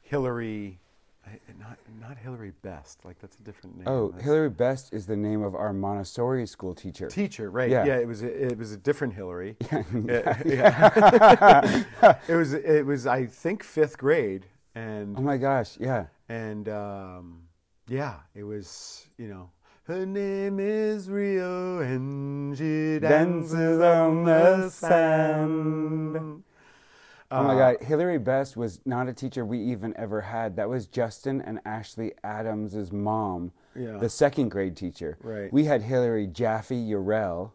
Hillary, 0.00 0.78
I- 1.26 1.38
not 1.58 1.78
not 2.00 2.18
Hillary 2.18 2.52
Best. 2.62 3.04
Like 3.04 3.18
that's 3.20 3.36
a 3.38 3.42
different 3.42 3.76
name. 3.78 3.86
Oh, 3.88 4.08
That's- 4.08 4.24
Hillary 4.24 4.50
Best 4.50 4.92
is 4.92 5.06
the 5.06 5.16
name 5.16 5.42
of 5.42 5.54
our 5.54 5.72
Montessori 5.72 6.46
school 6.46 6.74
teacher. 6.74 7.08
teacher, 7.08 7.50
right? 7.50 7.70
Yeah. 7.70 7.84
Yeah, 7.84 7.98
it 7.98 8.08
was 8.08 8.22
a, 8.22 8.46
it 8.52 8.58
was 8.58 8.72
a 8.72 8.76
different 8.76 9.14
Hillary. 9.14 9.56
Yeah, 9.70 10.42
yeah. 10.44 12.18
it 12.28 12.34
was 12.34 12.52
it 12.54 12.84
was 12.84 13.06
I 13.06 13.26
think 13.26 13.62
fifth 13.62 13.98
grade, 13.98 14.46
and 14.74 15.16
oh 15.16 15.22
my 15.22 15.36
gosh, 15.36 15.76
yeah. 15.78 16.06
and 16.28 16.68
um, 16.68 17.42
yeah, 17.88 18.14
it 18.34 18.42
was 18.44 19.06
you 19.18 19.28
know. 19.28 19.50
Her 19.84 20.06
name 20.06 20.60
is 20.60 21.10
Rio, 21.10 21.80
and 21.80 22.56
she 22.56 23.00
dances 23.00 23.80
on 23.80 24.24
the 24.24 24.68
sand. 24.70 26.44
Oh 27.32 27.42
my 27.44 27.54
God, 27.54 27.76
Hillary 27.82 28.18
Best 28.18 28.56
was 28.56 28.80
not 28.84 29.08
a 29.08 29.12
teacher 29.12 29.44
we 29.44 29.58
even 29.58 29.94
ever 29.96 30.20
had. 30.20 30.56
That 30.56 30.68
was 30.68 30.86
Justin 30.86 31.40
and 31.40 31.60
Ashley 31.64 32.12
Adams' 32.22 32.92
mom, 32.92 33.52
Yeah. 33.74 33.96
the 33.98 34.08
second 34.08 34.50
grade 34.50 34.76
teacher. 34.76 35.16
Right. 35.22 35.50
We 35.52 35.64
had 35.64 35.80
Hillary 35.82 36.26
Jaffe 36.26 36.74
Urell, 36.74 37.52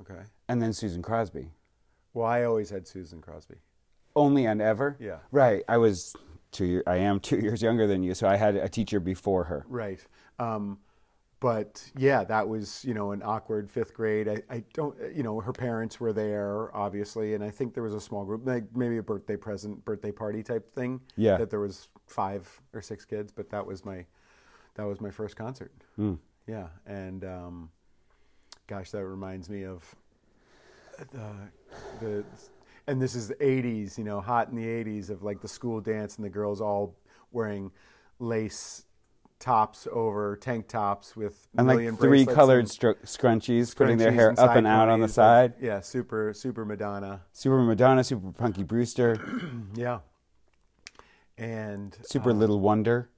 Okay. 0.00 0.22
and 0.48 0.60
then 0.60 0.72
Susan 0.72 1.00
Crosby. 1.00 1.52
Well, 2.12 2.26
I 2.26 2.42
always 2.42 2.70
had 2.70 2.88
Susan 2.88 3.20
Crosby. 3.20 3.56
Only 4.16 4.46
and 4.46 4.60
ever. 4.60 4.96
Yeah. 4.98 5.18
Right. 5.30 5.62
I 5.68 5.76
was 5.76 6.16
two. 6.50 6.64
Year, 6.66 6.82
I 6.88 6.96
am 6.96 7.20
two 7.20 7.36
years 7.40 7.62
younger 7.62 7.86
than 7.86 8.02
you, 8.02 8.14
so 8.14 8.26
I 8.26 8.34
had 8.36 8.56
a 8.56 8.68
teacher 8.68 8.98
before 8.98 9.44
her. 9.44 9.64
Right. 9.68 10.04
Um, 10.40 10.78
but 11.40 11.82
yeah, 11.96 12.22
that 12.24 12.46
was 12.46 12.84
you 12.84 12.94
know 12.94 13.12
an 13.12 13.22
awkward 13.24 13.70
fifth 13.70 13.94
grade. 13.94 14.28
I, 14.28 14.42
I 14.50 14.62
don't 14.74 14.96
you 15.14 15.22
know 15.22 15.40
her 15.40 15.52
parents 15.52 15.98
were 15.98 16.12
there 16.12 16.74
obviously, 16.76 17.34
and 17.34 17.42
I 17.42 17.50
think 17.50 17.74
there 17.74 17.82
was 17.82 17.94
a 17.94 18.00
small 18.00 18.24
group, 18.24 18.46
like 18.46 18.64
maybe 18.74 18.98
a 18.98 19.02
birthday 19.02 19.36
present, 19.36 19.84
birthday 19.84 20.12
party 20.12 20.42
type 20.42 20.72
thing. 20.74 21.00
Yeah. 21.16 21.38
That 21.38 21.50
there 21.50 21.60
was 21.60 21.88
five 22.06 22.60
or 22.74 22.82
six 22.82 23.04
kids, 23.04 23.32
but 23.32 23.48
that 23.50 23.64
was 23.66 23.84
my 23.84 24.04
that 24.74 24.84
was 24.84 25.00
my 25.00 25.10
first 25.10 25.36
concert. 25.36 25.72
Hmm. 25.96 26.14
Yeah, 26.46 26.68
and 26.86 27.24
um, 27.24 27.70
gosh, 28.66 28.90
that 28.90 29.04
reminds 29.04 29.48
me 29.48 29.64
of 29.64 29.82
the 31.12 31.32
the 32.00 32.24
and 32.86 33.00
this 33.00 33.14
is 33.14 33.28
the 33.28 33.36
80s, 33.36 33.96
you 33.96 34.04
know, 34.04 34.20
hot 34.20 34.48
in 34.48 34.56
the 34.56 34.66
80s 34.66 35.10
of 35.10 35.22
like 35.22 35.40
the 35.40 35.48
school 35.48 35.80
dance 35.80 36.16
and 36.16 36.24
the 36.24 36.30
girls 36.30 36.60
all 36.60 36.96
wearing 37.30 37.70
lace 38.18 38.84
tops 39.40 39.88
over 39.90 40.36
tank 40.36 40.68
tops 40.68 41.16
with 41.16 41.48
And 41.56 41.66
million 41.66 41.94
like 41.94 42.00
three 42.00 42.26
colored 42.26 42.66
stru- 42.66 43.00
scrunchies, 43.04 43.74
putting 43.74 43.96
their 43.96 44.12
hair 44.12 44.28
and 44.28 44.38
up 44.38 44.54
and 44.54 44.66
out 44.66 44.88
on 44.88 45.00
the 45.00 45.08
side. 45.08 45.54
Yeah, 45.60 45.80
super 45.80 46.32
super 46.34 46.64
Madonna. 46.64 47.22
Super 47.32 47.60
Madonna, 47.62 48.04
Super 48.04 48.30
Punky 48.30 48.62
Brewster, 48.62 49.18
Yeah. 49.74 50.00
And 51.36 51.96
Super 52.02 52.34
Little 52.34 52.60
Wonder, 52.60 53.08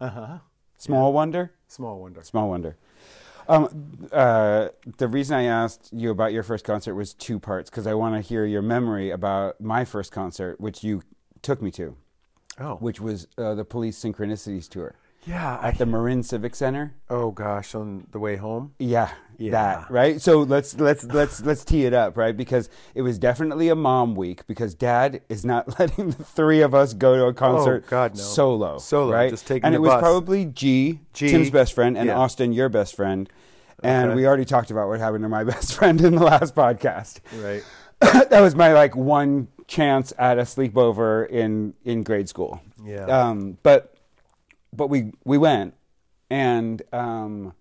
uh-huh. 0.00 0.38
Small 0.78 1.12
Wonder, 1.12 1.52
Small 1.68 2.00
wonder. 2.00 2.22
Small 2.22 2.48
Wonder. 2.48 2.76
Um, 3.48 4.08
uh, 4.12 4.68
the 4.96 5.08
reason 5.08 5.36
I 5.36 5.42
asked 5.44 5.90
you 5.92 6.10
about 6.10 6.32
your 6.32 6.42
first 6.42 6.64
concert 6.64 6.94
was 6.94 7.12
two 7.12 7.38
parts 7.38 7.68
because 7.68 7.86
I 7.86 7.92
want 7.94 8.14
to 8.14 8.20
hear 8.26 8.46
your 8.46 8.62
memory 8.62 9.10
about 9.10 9.60
my 9.60 9.84
first 9.84 10.10
concert, 10.10 10.58
which 10.60 10.82
you 10.82 11.02
took 11.42 11.60
me 11.60 11.70
to, 11.72 11.96
Oh. 12.58 12.76
which 12.76 13.00
was 13.00 13.26
uh, 13.36 13.54
the 13.54 13.64
Police 13.64 13.98
Synchronicities 14.02 14.68
tour 14.68 14.94
Yeah. 15.26 15.58
I, 15.60 15.68
at 15.68 15.78
the 15.78 15.86
Marin 15.86 16.22
Civic 16.22 16.54
Center. 16.54 16.94
oh 17.08 17.30
gosh, 17.30 17.74
on 17.74 18.06
the 18.10 18.18
way 18.18 18.36
home. 18.36 18.72
Yeah, 18.78 19.10
Yeah. 19.38 19.50
that 19.52 19.90
right. 19.90 20.20
So 20.20 20.40
let's 20.40 20.78
let's 20.80 21.04
let's 21.04 21.42
let's 21.44 21.64
tee 21.64 21.84
it 21.84 21.92
up, 21.92 22.16
right? 22.16 22.34
Because 22.36 22.70
it 22.94 23.02
was 23.02 23.18
definitely 23.18 23.68
a 23.68 23.74
mom 23.74 24.14
week 24.14 24.46
because 24.46 24.74
Dad 24.74 25.20
is 25.28 25.44
not 25.44 25.78
letting 25.78 26.10
the 26.10 26.24
three 26.24 26.62
of 26.62 26.74
us 26.74 26.94
go 26.94 27.16
to 27.16 27.26
a 27.26 27.34
concert 27.34 27.84
Oh, 27.86 27.90
God, 27.90 28.16
no. 28.16 28.22
solo, 28.22 28.78
Solo, 28.78 29.12
right? 29.12 29.30
just 29.30 29.46
taking 29.46 29.66
and 29.66 29.74
it 29.74 29.80
was 29.80 29.90
bus. 29.90 30.00
probably 30.00 30.46
G, 30.46 31.00
G, 31.12 31.28
Tim's 31.28 31.50
best 31.50 31.74
friend, 31.74 31.98
and 31.98 32.06
yeah. 32.06 32.16
Austin, 32.18 32.52
your 32.52 32.68
best 32.70 32.96
friend. 32.96 33.28
And 33.82 34.10
Okay. 34.10 34.16
we 34.16 34.26
already 34.26 34.44
talked 34.44 34.70
about 34.70 34.88
what 34.88 35.00
happened 35.00 35.22
to 35.24 35.28
my 35.28 35.44
best 35.54 35.74
friend 35.74 36.00
in 36.00 36.14
the 36.16 36.24
last 36.24 36.54
podcast. 36.54 37.20
Right. 37.42 37.62
that 38.30 38.40
was 38.40 38.54
my 38.54 38.72
like 38.72 38.96
one 38.96 39.48
chance 39.66 40.12
at 40.18 40.38
a 40.38 40.42
sleepover 40.42 41.28
in 41.28 41.74
in 41.84 42.02
grade 42.02 42.28
school. 42.28 42.60
Yeah. 42.84 43.04
Um, 43.04 43.58
but 43.62 43.94
but 44.72 44.88
we 44.88 45.12
we 45.24 45.38
went 45.38 45.74
and 46.30 46.82
um, 46.92 47.54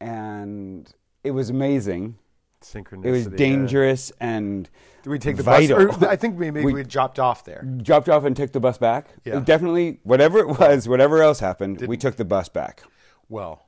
and 0.00 0.92
it 1.24 1.30
was 1.32 1.50
amazing. 1.50 2.16
Synchronicity. 2.62 3.04
It 3.06 3.10
was 3.10 3.24
yeah. 3.26 3.36
dangerous 3.36 4.12
and 4.20 4.68
Did 5.02 5.10
we 5.10 5.18
take 5.18 5.36
the 5.36 5.42
vital. 5.42 5.86
bus? 5.86 6.02
Or, 6.02 6.08
I 6.08 6.14
think 6.16 6.38
maybe 6.38 6.64
we, 6.64 6.72
We- 6.72 6.82
dropped 6.84 7.18
off 7.18 7.44
there. 7.44 7.62
dropped 7.62 8.08
off 8.08 8.24
and 8.24 8.36
took 8.36 8.52
the 8.52 8.60
bus 8.60 8.78
back. 8.78 9.08
Yeah. 9.24 9.40
Definitely, 9.40 9.98
whatever 10.04 10.38
it 10.38 10.58
was, 10.60 10.88
whatever 10.88 11.22
else 11.22 11.40
happened, 11.40 11.80
we 11.88 11.96
took 11.96 12.16
the 12.16 12.24
bus 12.24 12.48
back. 12.48 12.84
Well, 13.28 13.66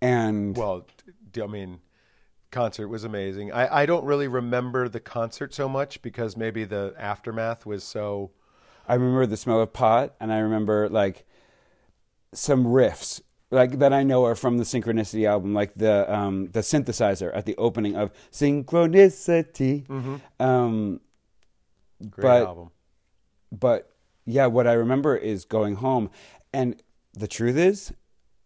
And 0.00 0.56
well, 0.56 0.86
I 1.42 1.46
mean, 1.46 1.80
concert 2.50 2.88
was 2.88 3.04
amazing. 3.04 3.52
I, 3.52 3.82
I 3.82 3.86
don't 3.86 4.04
really 4.04 4.28
remember 4.28 4.88
the 4.88 5.00
concert 5.00 5.52
so 5.52 5.68
much 5.68 6.00
because 6.00 6.36
maybe 6.36 6.64
the 6.64 6.94
aftermath 6.98 7.66
was 7.66 7.84
so. 7.84 8.30
I 8.88 8.94
remember 8.94 9.26
the 9.26 9.36
smell 9.36 9.60
of 9.60 9.72
pot, 9.72 10.14
and 10.20 10.32
I 10.32 10.38
remember 10.38 10.88
like 10.88 11.26
some 12.34 12.64
riffs 12.66 13.20
like 13.50 13.78
that 13.78 13.92
I 13.92 14.02
know 14.02 14.24
are 14.24 14.34
from 14.34 14.58
the 14.58 14.64
Synchronicity 14.64 15.28
album, 15.28 15.54
like 15.54 15.74
the 15.74 16.12
um, 16.12 16.48
the 16.52 16.60
synthesizer 16.60 17.30
at 17.34 17.46
the 17.46 17.56
opening 17.56 17.94
of 17.96 18.10
Synchronicity. 18.32 19.88
Um, 20.40 21.00
Great 22.10 22.22
But- 22.22 22.46
album. 22.46 22.70
but 23.52 23.90
yeah, 24.26 24.46
what 24.46 24.66
I 24.66 24.72
remember 24.72 25.16
is 25.16 25.44
going 25.44 25.76
home, 25.76 26.10
and 26.52 26.82
the 27.12 27.28
truth 27.28 27.56
is, 27.56 27.92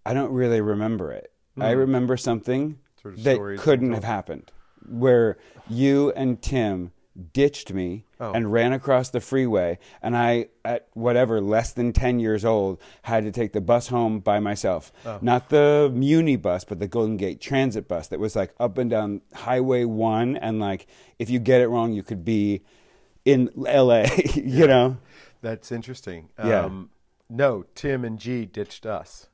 I 0.05 0.13
don't 0.15 0.33
really 0.33 0.61
remember 0.61 1.13
it. 1.13 1.33
I 1.61 1.71
remember 1.73 2.17
something 2.17 2.79
Sort 3.03 3.15
of 3.15 3.25
that 3.25 3.57
couldn't 3.59 3.93
have 3.93 4.05
happened, 4.05 4.53
where 4.89 5.39
you 5.69 6.13
and 6.13 6.41
Tim 6.41 6.93
ditched 7.33 7.73
me 7.73 8.05
Oh. 8.21 8.33
and 8.33 8.53
ran 8.53 8.73
across 8.73 9.11
the 9.11 9.21
freeway, 9.21 9.79
and 10.03 10.17
I, 10.17 10.49
at 10.65 10.89
whatever 10.95 11.41
less 11.41 11.73
than 11.73 11.93
ten 11.93 12.19
years 12.21 12.45
old, 12.45 12.81
had 13.03 13.25
to 13.25 13.31
take 13.33 13.53
the 13.53 13.61
bus 13.61 13.89
home 13.89 14.21
by 14.21 14.41
myself. 14.41 14.93
Oh. 15.07 15.19
Not 15.21 15.49
the 15.51 15.91
Muni 15.95 16.37
bus, 16.37 16.65
but 16.65 16.79
the 16.81 16.89
Golden 16.89 17.17
Gate 17.17 17.41
Transit 17.41 17.87
bus 17.89 18.09
that 18.09 18.19
was 18.21 18.35
like 18.37 18.55
up 18.59 18.77
and 18.79 18.89
down 18.91 19.21
Highway 19.35 19.85
One, 19.85 20.37
and 20.37 20.59
like 20.61 20.87
if 21.19 21.29
you 21.31 21.39
get 21.39 21.61
it 21.61 21.69
wrong, 21.69 21.93
you 21.93 22.03
could 22.03 22.25
be 22.25 22.63
in 23.25 23.51
L.A. 23.67 24.07
you 24.35 24.67
know. 24.67 24.97
That's 25.43 25.71
interesting. 25.71 26.29
Yeah. 26.39 26.65
Um, 26.65 26.91
no, 27.31 27.65
Tim 27.75 28.05
and 28.05 28.19
G 28.19 28.45
ditched 28.47 28.87
us. 28.87 29.29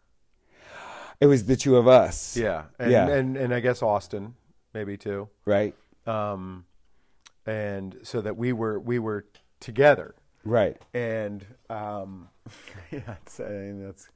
It 1.21 1.27
was 1.27 1.45
the 1.47 1.57
two 1.57 1.77
of 1.77 1.87
us. 1.89 2.37
Yeah. 2.37 2.65
And, 2.79 2.91
Yeah. 2.91 3.09
and, 3.09 3.37
and 3.37 3.55
I 3.55 3.61
guess 3.61 3.83
Austin, 3.83 4.35
maybe 4.75 4.97
too. 4.97 5.29
Right. 5.47 5.75
Um, 6.07 6.65
and 7.47 7.97
so 8.03 8.21
that 8.21 8.37
we 8.37 8.53
were 8.53 8.79
we 8.79 8.99
were 8.99 9.27
together. 9.61 10.15
Right. 10.45 10.77
And 10.93 11.45
um, 11.71 12.29
yeah, 12.91 13.01
it's, 13.23 13.41
I 13.41 13.49
mean, 13.49 13.85
that's 13.85 14.09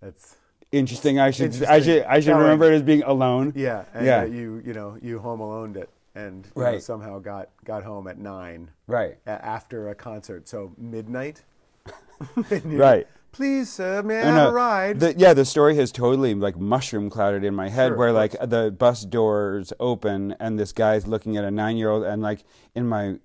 that's 0.00 0.36
Interesting. 0.70 1.18
I 1.18 1.30
should. 1.30 1.62
I 1.64 1.80
should. 1.80 2.02
I 2.04 2.20
should 2.20 2.26
Telling. 2.26 2.42
remember 2.42 2.70
it 2.70 2.74
as 2.74 2.82
being 2.82 3.02
alone. 3.02 3.52
yeah. 3.56 3.84
And 3.94 4.04
Yeah. 4.04 4.24
you 4.24 4.62
you 4.64 4.74
know 4.74 4.98
you 5.00 5.18
home 5.18 5.40
aloned 5.40 5.76
it 5.78 5.88
and 6.14 6.46
you 6.54 6.62
know, 6.62 6.78
somehow 6.78 7.18
got 7.20 7.48
got 7.64 7.82
home 7.84 8.06
at 8.06 8.18
nine 8.18 8.70
Right. 8.86 9.16
after 9.26 9.88
a 9.88 9.94
concert. 9.94 10.46
So 10.48 10.72
midnight. 10.76 11.42
Right. 12.64 13.06
Please, 13.32 13.68
sir, 13.70 14.02
may 14.02 14.18
I 14.20 14.24
have 14.24 14.48
a 14.50 14.52
ride? 14.52 15.00
The, 15.00 15.14
yeah, 15.16 15.32
the 15.34 15.44
story 15.44 15.76
has 15.76 15.92
totally 15.92 16.34
like 16.34 16.58
mushroom 16.58 17.08
clouded 17.10 17.44
in 17.44 17.54
my 17.54 17.68
head, 17.68 17.90
Sure, 17.90 17.96
where 17.96 18.12
like 18.12 18.32
the 18.40 18.74
bus 18.76 19.04
doors 19.04 19.72
open 19.78 20.34
and 20.40 20.58
this 20.58 20.72
guy's 20.72 21.06
looking 21.06 21.36
at 21.36 21.44
a 21.44 21.50
nine-year-old, 21.50 22.04
and 22.04 22.20
like 22.22 22.44
in 22.74 22.88
my 22.88 23.18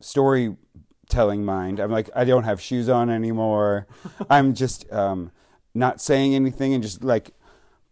storytelling 0.00 1.44
mind, 1.44 1.80
I'm 1.80 1.90
like, 1.90 2.10
I 2.14 2.24
don't 2.24 2.44
have 2.44 2.60
shoes 2.60 2.88
on 2.88 3.10
anymore. 3.10 3.86
I'm 4.30 4.54
just 4.54 4.90
um, 4.92 5.32
not 5.74 6.00
saying 6.00 6.34
anything 6.34 6.74
and 6.74 6.82
just 6.82 7.02
like 7.02 7.32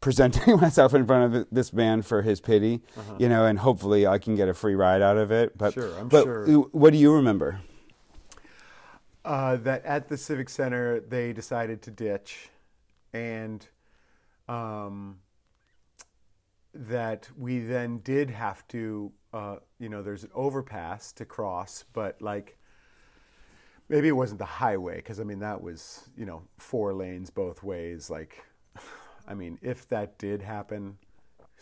presenting 0.01 0.57
myself 0.61 0.95
in 0.95 1.07
front 1.07 1.35
of 1.35 1.47
this 1.51 1.73
man 1.73 2.03
for 2.03 2.23
his 2.23 2.41
pity, 2.41 2.83
you 3.19 3.29
know, 3.29 3.47
and 3.47 3.59
hopefully 3.59 4.07
I 4.07 4.19
can 4.19 4.37
get 4.37 4.49
a 4.49 4.55
free 4.55 4.75
ride 4.75 5.03
out 5.03 5.17
of 5.17 5.33
it. 5.33 5.57
But 5.57 5.77
Uh-huh. 5.77 5.89
Sure, 5.89 5.99
I'm 5.99 6.09
but 6.09 6.25
sure. 6.25 6.47
What 6.73 6.93
do 6.93 6.99
you 6.99 7.13
remember? 7.15 7.61
Uh, 9.25 9.57
that 9.57 9.85
at 9.85 10.09
the 10.09 10.17
Civic 10.17 10.49
Center 10.49 11.01
they 11.01 11.33
decided 11.33 11.83
to 11.83 11.91
ditch, 11.91 12.51
and 13.13 13.67
um, 14.49 15.19
that 16.75 17.29
we 17.39 17.61
then 17.61 17.99
did 17.99 18.31
have 18.31 18.67
to, 18.69 19.13
uh, 19.33 19.57
you 19.79 19.89
know, 19.89 20.03
there's 20.03 20.25
an 20.25 20.31
overpass 20.35 21.13
to 21.13 21.25
cross, 21.25 21.85
but 21.93 22.21
like 22.21 22.59
maybe 23.89 24.09
it 24.09 24.17
wasn't 24.17 24.39
the 24.39 24.45
highway 24.45 24.97
because 24.97 25.21
I 25.21 25.25
mean 25.25 25.41
that 25.41 25.63
was 25.63 26.09
you 26.17 26.27
know 26.27 26.43
four 26.59 26.93
lanes 26.93 27.31
both 27.31 27.63
ways. 27.63 28.11
Like, 28.11 28.45
I 29.29 29.35
mean 29.35 29.59
if 29.63 29.89
that 29.89 30.19
did 30.19 30.43
happen, 30.43 30.99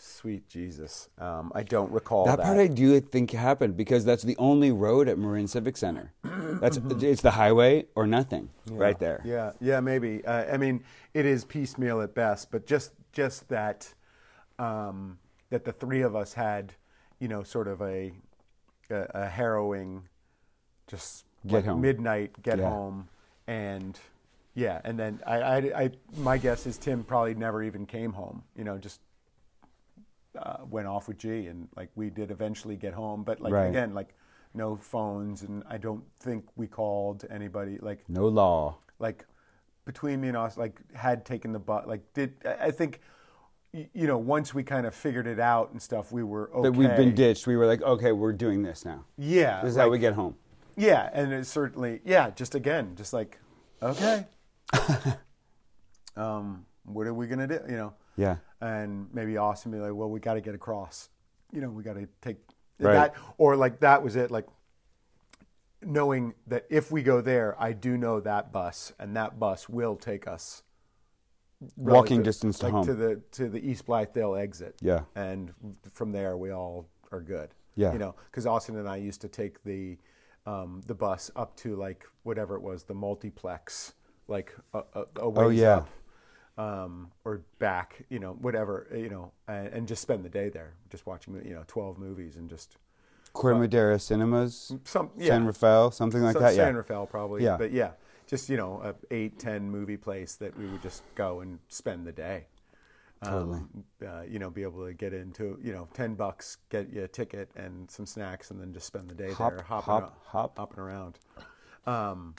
sweet 0.03 0.47
Jesus, 0.49 1.09
um, 1.17 1.51
I 1.55 1.63
don't 1.63 1.91
recall 1.91 2.25
That 2.25 2.37
that. 2.37 2.45
part 2.45 2.57
I 2.59 2.67
do 2.67 2.99
think 2.99 3.31
happened 3.31 3.77
because 3.77 4.03
that's 4.05 4.23
the 4.23 4.35
only 4.37 4.71
road 4.71 5.07
at 5.07 5.17
Marin 5.17 5.47
Civic 5.47 5.77
Center. 5.77 6.11
That's 6.23 6.77
it's 7.01 7.21
the 7.21 7.31
highway 7.31 7.85
or 7.95 8.05
nothing 8.07 8.49
right 8.69 8.97
there. 8.99 9.21
Yeah, 9.25 9.51
yeah, 9.59 9.79
maybe. 9.79 10.23
Uh, 10.25 10.53
I 10.53 10.57
mean, 10.57 10.83
it 11.13 11.25
is 11.25 11.45
piecemeal 11.45 12.01
at 12.01 12.13
best, 12.13 12.51
but 12.51 12.65
just 12.65 12.91
just 13.11 13.49
that 13.49 13.93
um, 14.59 15.17
that 15.49 15.65
the 15.65 15.73
three 15.73 16.01
of 16.01 16.15
us 16.15 16.33
had, 16.33 16.73
you 17.19 17.27
know, 17.27 17.43
sort 17.43 17.67
of 17.67 17.81
a 17.81 18.11
a, 18.89 19.07
a 19.13 19.25
harrowing, 19.27 20.03
just 20.87 21.25
Get 21.45 21.53
like 21.53 21.65
home. 21.65 21.81
midnight 21.81 22.41
get 22.43 22.59
Yeah. 22.59 22.69
home, 22.69 23.07
and 23.47 23.99
yeah, 24.55 24.79
and 24.83 24.97
then 24.99 25.19
I, 25.25 25.35
I, 25.41 25.57
I, 25.83 25.91
my 26.17 26.37
guess 26.37 26.65
is 26.67 26.77
Tim 26.77 27.03
probably 27.03 27.35
never 27.35 27.63
even 27.63 27.85
came 27.85 28.13
home. 28.13 28.43
You 28.55 28.63
know, 28.63 28.77
just 28.77 29.01
uh, 30.37 30.57
went 30.69 30.87
off 30.87 31.07
with 31.07 31.17
G, 31.17 31.47
and 31.47 31.67
like 31.75 31.89
we 31.95 32.09
did 32.09 32.31
eventually 32.31 32.75
get 32.75 32.93
home, 32.93 33.23
but 33.23 33.39
like 33.41 33.53
Right. 33.53 33.65
again, 33.67 33.93
like 33.93 34.15
no 34.53 34.75
phones, 34.75 35.41
and 35.43 35.63
I 35.69 35.77
don't 35.77 36.03
think 36.19 36.45
we 36.55 36.67
called 36.67 37.25
anybody. 37.29 37.77
Like 37.81 38.07
No 38.09 38.27
law. 38.27 38.77
like 38.99 39.25
between 39.85 40.21
me 40.21 40.29
and 40.29 40.37
us, 40.37 40.57
like 40.57 40.79
had 40.95 41.25
taken 41.25 41.51
the 41.51 41.59
butt. 41.59 41.87
Like 41.87 42.01
did 42.13 42.33
I 42.45 42.71
think. 42.71 42.99
You 43.75 44.05
know, 44.05 44.19
once 44.19 44.53
we 44.53 44.61
kind 44.61 44.85
of 44.85 44.93
figured 44.93 45.25
it 45.25 45.39
out 45.39 45.71
and 45.71 45.81
stuff, 45.81 46.11
we 46.11 46.21
were 46.21 46.51
okay. 46.53 46.61
That 46.69 46.73
we've 46.73 46.95
been 46.95 47.15
ditched. 47.15 47.47
We 47.47 47.57
were 47.57 47.65
like, 47.65 47.81
okay, 47.81 48.11
we're 48.11 48.31
doing 48.31 48.61
this 48.61 48.85
now. 48.85 49.03
Yeah, 49.17 49.61
This 49.63 49.71
is 49.71 49.77
how 49.77 49.89
we 49.89 49.97
get 49.97 50.13
home. 50.13 50.35
Yeah, 50.75 51.09
and 51.11 51.33
it's 51.33 51.49
certainly 51.49 51.99
yeah. 52.05 52.29
Just 52.29 52.53
again, 52.53 52.93
just 52.95 53.13
like 53.13 53.39
okay, 53.81 54.27
um, 56.15 56.65
what 56.85 57.07
are 57.07 57.13
we 57.13 57.27
gonna 57.27 57.47
do? 57.47 57.59
You 57.67 57.75
know, 57.77 57.93
Yeah. 58.15 58.37
and 58.61 59.07
maybe 59.13 59.37
Austin 59.37 59.71
be 59.71 59.79
like, 59.79 59.93
well, 59.93 60.09
we 60.09 60.19
got 60.19 60.35
to 60.35 60.41
get 60.41 60.55
across. 60.55 61.09
You 61.51 61.61
know, 61.61 61.69
we 61.69 61.83
got 61.83 61.93
to 61.95 62.07
take 62.21 62.37
Right. 62.79 62.93
that, 62.93 63.15
or 63.37 63.55
like 63.55 63.79
that 63.81 64.03
was 64.03 64.15
it. 64.15 64.29
Like 64.31 64.45
knowing 65.81 66.33
that 66.47 66.65
if 66.69 66.91
we 66.91 67.03
go 67.03 67.21
there, 67.21 67.55
I 67.61 67.73
do 67.73 67.97
know 67.97 68.19
that 68.21 68.51
bus, 68.51 68.93
and 68.99 69.15
that 69.15 69.39
bus 69.39 69.67
will 69.69 69.95
take 69.95 70.27
us 70.27 70.63
Walking 71.77 72.17
relative- 72.17 72.23
distance 72.25 72.59
to 72.59 72.65
like 72.65 72.73
home. 72.73 72.85
to 72.85 72.93
the 72.93 73.21
to 73.33 73.47
the 73.49 73.59
East 73.69 73.85
Blythedale 73.85 74.39
exit. 74.41 74.75
Yeah. 74.81 75.01
and 75.15 75.53
from 75.93 76.11
there 76.11 76.35
we 76.37 76.51
all 76.51 76.89
are 77.11 77.21
good. 77.21 77.49
Yeah. 77.75 77.91
you 77.93 77.99
know, 77.99 78.15
because 78.29 78.45
Austin 78.45 78.77
and 78.77 78.87
I 78.87 78.97
used 78.97 79.21
to 79.21 79.27
take 79.27 79.63
the 79.63 79.97
um, 80.45 80.81
the 80.87 80.93
bus 80.95 81.31
up 81.37 81.55
to 81.57 81.75
like 81.75 82.05
whatever 82.23 82.55
it 82.55 82.61
was, 82.61 82.83
the 82.83 82.93
multiplex, 82.93 83.93
like 84.27 84.53
a, 84.73 84.79
a, 84.93 85.05
a 85.17 85.29
ways 85.29 85.45
Oh, 85.45 85.49
yeah. 85.49 85.75
up, 85.77 85.89
um, 86.57 87.11
or 87.25 87.41
back, 87.59 88.03
you 88.09 88.19
know, 88.19 88.33
whatever, 88.33 88.87
you 88.93 89.09
know, 89.09 89.31
and, 89.47 89.67
and 89.67 89.87
just 89.87 90.01
spend 90.01 90.23
the 90.23 90.29
day 90.29 90.49
there, 90.49 90.73
just 90.89 91.05
watching, 91.05 91.33
you 91.45 91.53
know, 91.53 91.63
twelve 91.67 91.97
movies 91.97 92.35
and 92.35 92.49
just 92.49 92.77
Corte 93.33 93.57
Madera 93.57 93.97
Cinemas, 93.97 94.71
some 94.83 95.09
yeah, 95.17 95.29
San 95.29 95.45
Rafael, 95.45 95.89
something 95.91 96.21
like 96.21 96.33
some 96.33 96.43
that. 96.43 96.53
San 96.53 96.73
Yeah. 96.73 96.77
Rafael 96.77 97.07
probably, 97.07 97.43
Yeah. 97.43 97.57
but 97.57 97.71
yeah, 97.71 97.91
just 98.27 98.49
you 98.49 98.57
know, 98.57 98.81
a 98.83 98.93
eight 99.13 99.39
ten 99.39 99.69
movie 99.71 99.97
place 99.97 100.35
that 100.35 100.57
we 100.57 100.67
would 100.67 100.81
just 100.83 101.01
go 101.15 101.39
and 101.41 101.59
spend 101.69 102.05
the 102.05 102.11
day. 102.11 102.45
Totally. 103.23 103.59
Um, 103.59 103.83
uh, 104.05 104.21
you 104.29 104.37
know, 104.37 104.49
be 104.49 104.63
able 104.63 104.85
to 104.85 104.93
get 104.93 105.13
into 105.13 105.57
you 105.63 105.71
know 105.73 105.87
ten 105.93 106.13
bucks, 106.13 106.57
get 106.69 106.91
you 106.93 107.03
a 107.05 107.07
ticket 107.07 107.49
and 107.55 107.89
some 107.89 108.05
snacks, 108.05 108.51
and 108.51 108.59
then 108.59 108.73
just 108.73 108.85
spend 108.85 109.09
the 109.09 109.15
day 109.15 109.31
Hop, 109.31 109.53
there, 109.53 109.61
hopping, 109.63 109.85
hop, 109.93 110.25
hop. 110.27 110.57
hopping 110.57 110.79
around. 110.79 111.17
Um, 111.87 112.35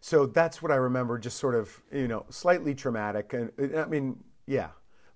so 0.00 0.26
that's 0.26 0.62
what 0.62 0.70
I 0.72 0.76
remember, 0.76 1.18
just 1.18 1.38
sort 1.38 1.54
of 1.54 1.80
you 1.92 2.08
know, 2.08 2.24
slightly 2.30 2.74
traumatic, 2.74 3.32
and 3.32 3.50
I 3.76 3.86
mean, 3.86 4.22
yeah, 4.46 4.68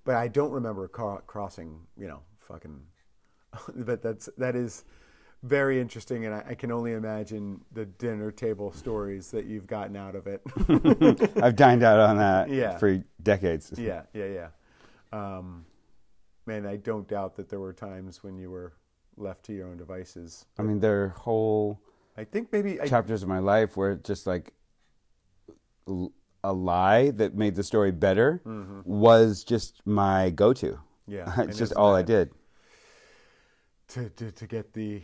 but 0.04 0.16
I 0.16 0.28
don't 0.28 0.50
remember 0.52 0.88
crossing, 0.88 1.80
you 1.96 2.08
know, 2.08 2.20
fucking. 2.38 2.80
but 3.76 4.02
that's 4.02 4.28
that 4.38 4.56
is 4.56 4.84
very 5.42 5.80
interesting, 5.80 6.24
and 6.26 6.34
I, 6.34 6.44
I 6.50 6.54
can 6.54 6.70
only 6.70 6.92
imagine 6.92 7.60
the 7.72 7.84
dinner 7.84 8.30
table 8.30 8.72
stories 8.72 9.30
that 9.32 9.44
you've 9.46 9.66
gotten 9.66 9.96
out 9.96 10.14
of 10.14 10.26
it. 10.26 10.40
I've 11.42 11.56
dined 11.56 11.82
out 11.82 11.98
on 11.98 12.16
that 12.18 12.48
Yeah. 12.48 12.78
for 12.78 13.02
decades. 13.22 13.72
Yeah, 13.76 14.02
yeah, 14.14 14.26
yeah. 14.26 14.48
Um, 15.12 15.66
man, 16.46 16.64
I 16.64 16.76
don't 16.76 17.08
doubt 17.08 17.36
that 17.36 17.48
there 17.48 17.60
were 17.60 17.72
times 17.72 18.22
when 18.22 18.38
you 18.38 18.50
were 18.50 18.72
left 19.16 19.44
to 19.46 19.52
your 19.52 19.68
own 19.68 19.76
devices. 19.76 20.46
I 20.58 20.62
mean, 20.62 20.80
there 20.80 21.02
are 21.04 21.08
whole 21.08 21.80
I 22.16 22.24
think 22.24 22.52
maybe 22.52 22.80
I, 22.80 22.86
chapters 22.86 23.22
of 23.22 23.28
my 23.28 23.38
life 23.38 23.76
where 23.76 23.94
just 23.96 24.26
like 24.26 24.52
a 26.44 26.52
lie 26.52 27.10
that 27.12 27.34
made 27.34 27.54
the 27.54 27.62
story 27.62 27.90
better 27.92 28.40
was 28.84 29.44
just 29.44 29.80
my 29.86 30.30
go-to. 30.30 30.72
Mm-hmm. 30.72 31.12
Yeah, 31.12 31.34
it's 31.42 31.58
just 31.58 31.72
all 31.74 31.94
I 31.94 32.02
did. 32.02 32.30
to, 33.88 34.08
to 34.10 34.30
to 34.32 34.46
get 34.46 34.72
the, 34.72 35.02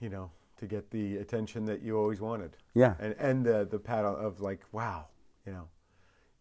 you 0.00 0.08
know, 0.08 0.30
to 0.58 0.66
get 0.66 0.90
the 0.90 1.16
attention 1.18 1.64
that 1.66 1.82
you 1.82 1.96
always 1.98 2.20
wanted. 2.20 2.56
Yeah. 2.74 2.94
and 2.98 3.14
and 3.18 3.44
the 3.44 3.66
the 3.70 3.78
pat 3.78 4.04
of 4.04 4.40
like, 4.40 4.60
wow, 4.72 5.06
you 5.46 5.52
know, 5.52 5.68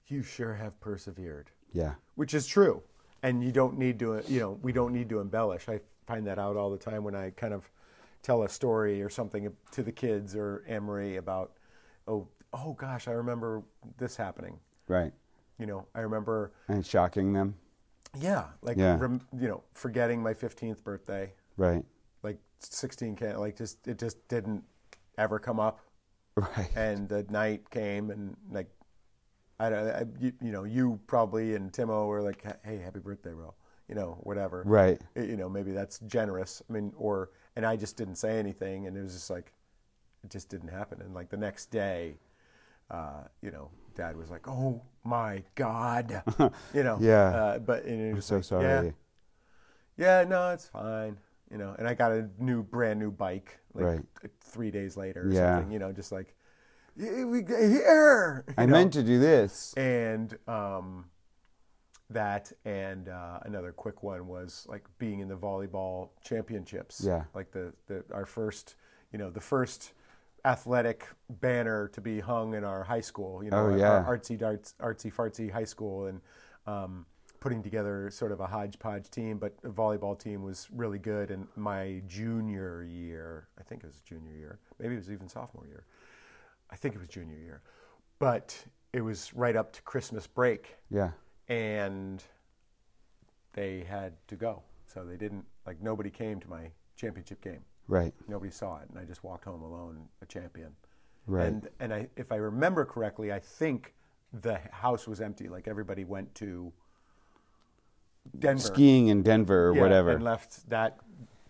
you 0.08 0.24
sure 0.24 0.54
have 0.56 0.80
persevered, 0.80 1.50
Yeah. 1.72 1.96
which 2.16 2.34
is 2.34 2.48
true, 2.48 2.82
and 3.24 3.44
you 3.44 3.52
don't 3.52 3.78
need 3.78 4.00
to, 4.00 4.22
you 4.28 4.40
know, 4.40 4.60
we 4.62 4.72
don't 4.72 4.94
need 4.94 5.10
to 5.10 5.20
embellish. 5.20 5.70
I 5.70 5.80
find 6.08 6.26
that 6.28 6.38
out 6.40 6.56
all 6.58 6.70
the 6.70 6.78
time 6.78 7.04
when 7.04 7.16
I 7.16 7.30
kind 7.32 7.54
of 7.54 7.70
tell 8.22 8.44
a 8.44 8.50
story 8.50 9.02
or 9.02 9.10
something 9.10 9.52
to 9.72 9.84
the 9.84 9.92
kids 9.92 10.36
or 10.36 10.64
Anne-Marie 10.68 11.18
about, 11.18 11.54
oh, 12.08 12.28
oh 12.56 12.74
gosh, 12.74 13.08
I 13.08 13.12
remember 13.12 13.64
this 13.98 14.16
happening. 14.16 14.60
Right. 14.88 15.14
You 15.60 15.66
know, 15.66 15.86
I 15.96 16.02
remember, 16.02 16.52
And 16.68 16.86
shocking 16.86 17.34
them. 17.34 17.56
yeah, 18.18 18.46
like, 18.62 18.78
Yeah. 18.78 18.98
Rem, 19.00 19.22
you 19.38 19.48
know, 19.48 19.64
forgetting 19.74 20.22
my 20.22 20.34
15th 20.34 20.84
birthday, 20.84 21.34
Right. 21.58 21.86
like 22.24 22.40
16 22.60 23.16
can 23.16 23.38
like 23.40 23.56
just 23.58 23.88
it 23.88 23.98
just 24.00 24.26
didn't 24.28 24.64
ever 25.18 25.40
come 25.40 25.60
up 25.60 25.80
Right. 26.36 26.70
and 26.76 27.08
the 27.08 27.24
night 27.30 27.70
came 27.70 28.10
and 28.10 28.36
like 28.52 28.70
i 29.60 29.70
don't 29.70 29.88
I, 29.88 30.04
you, 30.20 30.34
you 30.42 30.52
know 30.52 30.64
you 30.66 31.00
probably 31.08 31.56
and 31.56 31.72
timo 31.72 32.08
were 32.08 32.22
like 32.22 32.44
hey 32.66 32.78
happy 32.80 33.00
birthday 33.00 33.32
bro 33.32 33.54
you 33.88 33.96
know 33.96 34.18
whatever 34.24 34.64
Right. 34.66 35.00
You 35.16 35.38
know 35.38 35.48
maybe 35.48 35.72
that's 35.72 36.00
generous 36.00 36.62
i 36.70 36.74
mean 36.74 36.92
or 36.98 37.30
and 37.56 37.66
i 37.66 37.76
just 37.78 37.96
didn't 37.98 38.16
say 38.16 38.38
anything 38.40 38.88
and 38.88 38.98
it 38.98 39.02
was 39.02 39.14
just 39.14 39.30
like 39.30 39.54
it 40.24 40.30
just 40.32 40.50
didn't 40.50 40.70
happen 40.70 41.02
and 41.02 41.14
like 41.14 41.30
the 41.30 41.38
next 41.38 41.68
day 41.68 42.18
uh, 42.92 43.24
you 43.42 43.52
know 43.52 43.70
dad 43.96 44.16
was 44.18 44.30
like 44.30 44.48
oh 44.48 44.82
my 45.04 45.42
god 45.56 46.22
you 46.74 46.84
know 46.84 46.98
Yeah. 47.00 47.30
uh, 47.30 47.60
but 47.60 47.86
and 47.86 48.16
was 48.16 48.26
So 48.26 48.36
like, 48.36 48.44
sorry. 48.44 48.86
yeah 48.88 48.92
yeah, 49.98 50.26
no, 50.28 50.50
it's 50.52 50.68
fine. 50.68 51.16
You 51.50 51.58
know, 51.58 51.74
and 51.80 51.88
I 51.88 51.94
got 51.94 52.12
a 52.12 52.28
new, 52.38 52.64
brand 52.64 53.00
new 53.00 53.12
bike 53.12 53.60
like 53.74 53.86
Right. 53.86 54.02
three 54.42 54.70
days 54.70 54.98
later 54.98 55.30
or 55.30 55.32
Yeah. 55.32 55.56
something. 55.56 55.72
You 55.72 55.80
know, 55.80 55.94
just 55.94 56.12
like 56.12 56.36
we 56.98 57.42
get 57.42 57.70
here. 57.70 58.44
I 58.58 58.66
know? 58.66 58.74
meant 58.74 58.92
to 58.94 59.04
do 59.04 59.20
this. 59.20 59.74
And 59.78 60.38
um, 60.50 61.06
that 62.10 62.52
and 62.66 63.08
uh, 63.08 63.40
another 63.44 63.72
quick 63.72 64.04
one 64.04 64.28
was 64.28 64.66
like 64.70 64.84
being 64.98 65.20
in 65.22 65.28
the 65.28 65.38
volleyball 65.38 66.10
championships. 66.24 67.02
Yeah. 67.06 67.24
Like 67.34 67.52
the, 67.52 67.74
the 67.88 68.04
our 68.14 68.26
first, 68.26 68.76
you 69.14 69.20
know, 69.20 69.30
the 69.30 69.40
first 69.40 69.94
athletic 70.46 71.08
banner 71.30 71.88
to 71.90 72.02
be 72.02 72.20
hung 72.20 72.54
in 72.54 72.64
our 72.64 72.84
high 72.84 73.02
school. 73.02 73.44
You 73.44 73.50
know, 73.52 73.68
Oh, 73.72 73.76
yeah. 73.76 73.92
our 74.06 74.18
artsy 74.18 74.38
darts, 74.38 74.76
artsy 74.80 75.12
fartsy 75.14 75.52
high 75.52 75.64
school, 75.66 76.06
and 76.06 76.22
um, 76.68 77.06
putting 77.40 77.62
together 77.64 78.10
sort 78.12 78.32
of 78.32 78.40
a 78.40 78.48
hodgepodge 78.48 79.10
team. 79.10 79.38
But 79.40 79.60
the 79.62 79.70
volleyball 79.70 80.18
team 80.18 80.44
was 80.44 80.68
really 80.72 81.00
good. 81.00 81.32
And 81.32 81.48
my 81.56 82.02
junior 82.08 82.84
year, 82.84 83.48
I 83.60 83.64
think 83.64 83.84
it 83.84 83.88
was 83.88 84.00
junior 84.02 84.34
year, 84.34 84.60
maybe 84.80 84.94
it 84.94 84.98
was 84.98 85.12
even 85.12 85.28
sophomore 85.28 85.68
year. 85.68 85.86
I 86.70 86.76
think 86.76 86.96
it 86.96 87.00
was 87.00 87.08
junior 87.08 87.38
year, 87.38 87.62
but 88.20 88.66
it 88.94 89.02
was 89.02 89.34
right 89.34 89.56
up 89.56 89.72
to 89.74 89.82
Christmas 89.84 90.26
break, 90.28 90.78
Yeah. 90.90 91.12
and 91.48 92.24
they 93.54 93.82
had 93.88 94.14
to 94.28 94.36
go. 94.36 94.64
So 94.88 95.04
they 95.06 95.18
didn't 95.18 95.46
like 95.66 95.82
nobody 95.82 96.10
came 96.10 96.40
to 96.40 96.50
my 96.50 96.72
championship 96.96 97.42
game. 97.42 97.64
Right. 97.88 98.14
Nobody 98.28 98.52
saw 98.52 98.78
it, 98.78 98.90
and 98.90 98.98
I 99.00 99.06
just 99.06 99.24
walked 99.24 99.46
home 99.46 99.62
alone, 99.62 100.08
a 100.22 100.26
champion. 100.26 100.72
Right. 101.28 101.48
And 101.48 101.70
and 101.80 101.94
I, 101.94 102.08
if 102.16 102.32
I 102.32 102.36
remember 102.36 102.86
correctly, 102.86 103.32
I 103.32 103.40
think 103.40 103.94
the 104.34 104.60
house 104.72 105.08
was 105.08 105.22
empty. 105.22 105.48
Like 105.48 105.68
everybody 105.68 106.04
went 106.04 106.34
to 106.36 106.72
Denver, 108.40 108.62
Skiing 108.62 109.08
in 109.08 109.22
Denver 109.24 109.70
or 109.70 109.76
Yeah, 109.76 109.82
whatever. 109.82 110.12
and 110.12 110.24
left 110.24 110.68
that. 110.70 111.00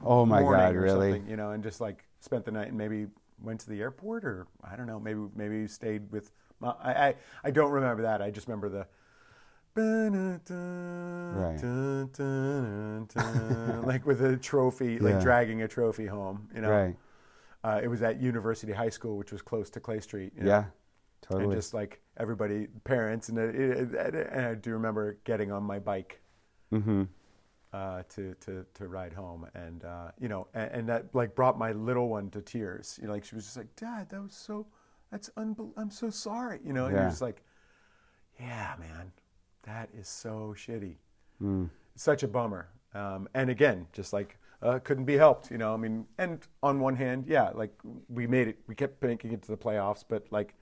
Oh 0.03 0.25
my 0.25 0.41
God, 0.41 0.75
really? 0.75 1.23
you 1.27 1.37
know, 1.37 1.51
and 1.51 1.63
just 1.63 1.79
like 1.81 2.03
spent 2.19 2.45
the 2.45 2.51
night 2.51 2.67
and 2.67 2.77
maybe 2.77 3.07
went 3.41 3.59
to 3.61 3.69
the 3.69 3.79
airport 3.81 4.25
or 4.25 4.47
I 4.63 4.75
don't 4.75 4.87
know, 4.87 4.99
maybe 4.99 5.21
maybe 5.35 5.67
stayed 5.67 6.11
with. 6.11 6.31
My, 6.59 6.73
I, 6.81 7.07
I 7.07 7.15
I 7.45 7.51
don't 7.51 7.71
remember 7.71 8.03
that. 8.03 8.21
I 8.21 8.29
just 8.31 8.47
remember 8.47 8.69
the. 8.69 8.87
Right. 9.75 11.59
like 13.85 14.05
with 14.05 14.21
a 14.23 14.37
trophy, 14.37 14.99
like 14.99 15.15
Yeah. 15.15 15.19
dragging 15.21 15.61
a 15.63 15.67
trophy 15.67 16.05
home, 16.05 16.49
you 16.55 16.61
know. 16.61 16.69
Right. 16.71 16.95
Uh, 17.63 17.79
it 17.83 17.87
was 17.87 18.01
at 18.01 18.21
University 18.21 18.71
High 18.71 18.89
School, 18.89 19.17
which 19.17 19.31
was 19.31 19.41
close 19.41 19.69
to 19.71 19.79
Clay 19.79 19.99
Street. 19.99 20.33
you 20.37 20.43
know? 20.43 20.49
Yeah. 20.49 20.65
And 21.31 21.51
just 21.51 21.73
like 21.73 22.01
everybody, 22.17 22.67
parents, 22.83 23.29
and, 23.29 23.37
it, 23.39 23.55
it, 23.55 23.93
it- 23.93 24.29
and 24.31 24.45
I 24.45 24.53
do 24.53 24.71
remember 24.73 25.17
getting 25.23 25.51
on 25.51 25.63
my 25.63 25.79
bike 25.79 26.21
mm-hmm. 26.71 27.03
uh, 27.73 28.03
to, 28.09 28.35
to, 28.41 28.65
to 28.75 28.87
ride 28.87 29.13
home. 29.13 29.47
And, 29.55 29.83
uh, 29.83 30.11
you 30.19 30.27
know, 30.29 30.47
and, 30.53 30.71
and 30.71 30.89
that 30.89 31.05
like 31.13 31.33
brought 31.35 31.57
my 31.57 31.71
little 31.71 32.09
one 32.09 32.29
to 32.29 32.41
tears. 32.41 32.99
You 33.01 33.07
know, 33.07 33.13
like 33.13 33.25
she 33.25 33.33
was 33.33 33.45
just 33.45 33.57
like, 33.57 33.75
Dad, 33.75 34.09
that 34.11 34.21
was 34.21 34.35
so, 34.35 34.67
that's 35.11 35.31
unbel- 35.35 35.73
I'm 35.75 35.89
so 35.89 36.11
sorry. 36.11 36.59
You 36.63 36.73
know, 36.73 36.85
and 36.85 36.93
Yeah. 36.95 37.01
you're 37.01 37.09
just 37.09 37.21
like, 37.23 37.41
yeah, 38.39 38.75
man, 38.79 39.11
that 39.65 39.89
is 39.97 40.07
so 40.07 40.53
shitty. 40.57 40.95
Mm. 41.41 41.69
Such 41.95 42.23
a 42.23 42.27
bummer. 42.27 42.69
Um, 42.93 43.27
and 43.33 43.49
again, 43.49 43.87
just 43.93 44.13
like, 44.13 44.37
uh, 44.61 44.79
couldn't 44.79 45.05
be 45.05 45.17
helped, 45.17 45.51
you 45.51 45.57
know. 45.57 45.73
I 45.73 45.77
mean, 45.77 46.05
and 46.17 46.39
on 46.63 46.79
one 46.79 46.95
hand, 46.95 47.25
yeah, 47.27 47.49
like 47.53 47.73
we 48.09 48.25
made 48.27 48.47
it, 48.47 48.57
we 48.67 48.75
kept 48.75 49.01
making 49.03 49.31
it 49.33 49.41
to 49.43 49.47
the 49.49 49.57
playoffs, 49.57 50.03
but 50.07 50.25
like, 50.31 50.53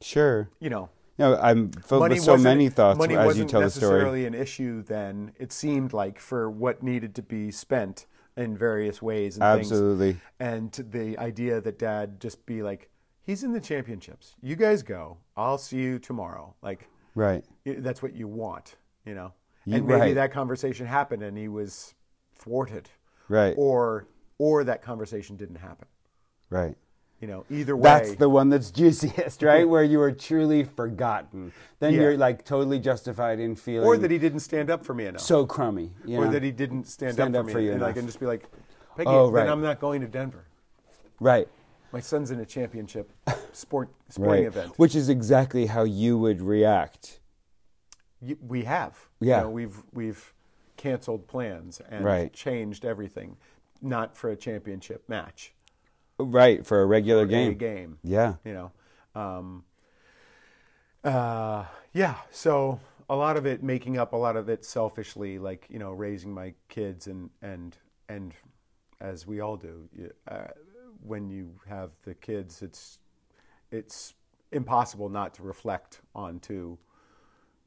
Sure. 0.00 0.48
you 0.60 0.70
know, 0.70 0.90
No, 1.18 1.36
I'm 1.36 1.72
filled 1.72 2.00
money 2.02 2.14
with 2.16 2.24
so 2.24 2.36
many 2.36 2.68
thoughts 2.68 2.98
money 2.98 3.16
as 3.16 3.22
you 3.22 3.26
wasn't 3.26 3.50
tell 3.50 3.60
the 3.62 3.70
story. 3.70 3.92
necessarily 3.92 4.26
an 4.26 4.34
issue 4.34 4.82
then. 4.82 5.32
It 5.38 5.50
seemed 5.52 5.92
like 5.92 6.20
for 6.20 6.48
what 6.50 6.82
needed 6.82 7.14
to 7.16 7.22
be 7.22 7.50
spent 7.50 8.06
in 8.36 8.56
various 8.56 9.02
ways 9.02 9.36
and 9.36 9.42
things. 9.58 9.72
Absolutely. 9.72 10.20
And 10.38 10.70
the 10.90 11.18
idea 11.18 11.60
that 11.60 11.78
dad 11.78 12.20
just 12.20 12.46
be 12.46 12.62
like, 12.62 12.90
he's 13.22 13.42
in 13.42 13.52
the 13.52 13.60
championships. 13.60 14.36
You 14.40 14.54
guys 14.54 14.82
go. 14.84 15.16
I'll 15.36 15.58
see 15.58 15.78
you 15.78 15.98
tomorrow. 15.98 16.54
Like 16.62 16.88
Right. 17.18 17.44
that's 17.64 18.00
what 18.02 18.14
you 18.14 18.28
want, 18.28 18.76
you 19.04 19.14
know. 19.14 19.32
You- 19.64 19.76
And 19.76 19.86
maybe 19.86 20.00
right. 20.00 20.14
that 20.14 20.32
conversation 20.32 20.86
happened 20.86 21.22
and 21.22 21.36
he 21.36 21.48
was 21.48 21.94
thwarted, 22.36 22.88
Right. 23.28 23.54
or 23.58 24.06
or 24.38 24.62
that 24.62 24.82
conversation 24.82 25.34
didn't 25.36 25.56
happen. 25.56 25.88
Right. 26.48 26.76
You 27.20 27.26
know, 27.26 27.44
either 27.50 27.76
way. 27.76 27.82
That's 27.82 28.14
the 28.14 28.28
one 28.28 28.48
that's 28.50 28.70
juiciest, 28.70 29.42
right? 29.42 29.68
Where 29.72 29.82
you 29.82 30.00
are 30.00 30.12
truly 30.12 30.62
forgotten. 30.62 31.52
Then 31.80 31.92
Yeah. 31.94 32.02
you're 32.02 32.16
like 32.16 32.44
totally 32.44 32.78
justified 32.78 33.40
in 33.40 33.56
feeling 33.56 33.84
or 33.88 33.96
that 33.98 34.12
he 34.12 34.18
didn't 34.18 34.40
stand 34.40 34.70
up 34.70 34.84
for 34.86 34.94
me 34.94 35.06
enough. 35.06 35.20
so 35.22 35.44
crummy. 35.44 35.92
You 36.04 36.18
or 36.18 36.26
know? 36.26 36.30
that 36.30 36.44
he 36.44 36.52
didn't 36.52 36.84
stand, 36.84 37.14
Stand 37.14 37.34
up, 37.34 37.46
up 37.46 37.50
for 37.50 37.58
me, 37.58 37.64
you 37.64 37.72
and 37.72 37.82
I 37.82 37.86
enough. 37.86 37.96
can 37.96 38.06
just 38.06 38.20
be 38.20 38.26
like, 38.26 38.48
Peggy, 38.96 39.10
Oh, 39.10 39.28
right. 39.28 39.42
then 39.42 39.52
I'm 39.52 39.60
not 39.60 39.80
going 39.80 40.00
to 40.02 40.06
Denver. 40.06 40.44
Right. 41.18 41.48
My 41.92 42.00
son's 42.00 42.30
in 42.30 42.40
a 42.40 42.46
championship 42.46 43.12
sport 43.52 43.90
sporting 44.08 44.44
Right. 44.44 44.46
event. 44.46 44.78
Which 44.78 44.94
is 44.94 45.08
exactly 45.08 45.66
how 45.66 45.84
you 45.84 46.18
would 46.18 46.40
react. 46.42 47.20
Y- 48.20 48.36
We 48.46 48.64
have, 48.64 49.08
Yeah. 49.20 49.38
You 49.38 49.42
know, 49.44 49.50
we've 49.50 49.82
we've 49.92 50.34
canceled 50.76 51.26
plans 51.28 51.80
and 51.88 52.04
Right. 52.04 52.32
changed 52.32 52.84
everything, 52.84 53.36
not 53.80 54.16
for 54.16 54.30
a 54.30 54.36
championship 54.36 55.08
match, 55.08 55.54
Right. 56.18 56.66
For 56.66 56.82
a 56.82 56.86
regular 56.86 57.22
a 57.22 57.26
game. 57.28 57.56
game. 57.58 57.98
Yeah. 58.02 58.34
You 58.44 58.52
know, 58.54 58.72
um, 59.20 59.64
uh, 61.04 61.64
yeah. 61.92 62.16
So 62.30 62.80
a 63.08 63.16
lot 63.16 63.36
of 63.36 63.46
it, 63.46 63.62
making 63.62 63.98
up 63.98 64.12
a 64.12 64.16
lot 64.16 64.36
of 64.36 64.48
it 64.48 64.64
selfishly, 64.64 65.38
like 65.38 65.66
you 65.70 65.78
know, 65.78 65.92
raising 65.92 66.32
my 66.34 66.54
kids 66.68 67.06
and 67.06 67.30
and 67.40 67.76
and 68.08 68.34
as 69.00 69.26
we 69.26 69.40
all 69.40 69.56
do, 69.56 69.88
uh, 70.26 70.48
when 71.08 71.30
you 71.30 71.52
have 71.68 71.90
the 72.04 72.14
kids, 72.14 72.62
it's 72.62 72.98
it's 73.70 74.14
impossible 74.52 75.08
not 75.08 75.34
to 75.34 75.42
reflect 75.42 76.00
onto 76.14 76.78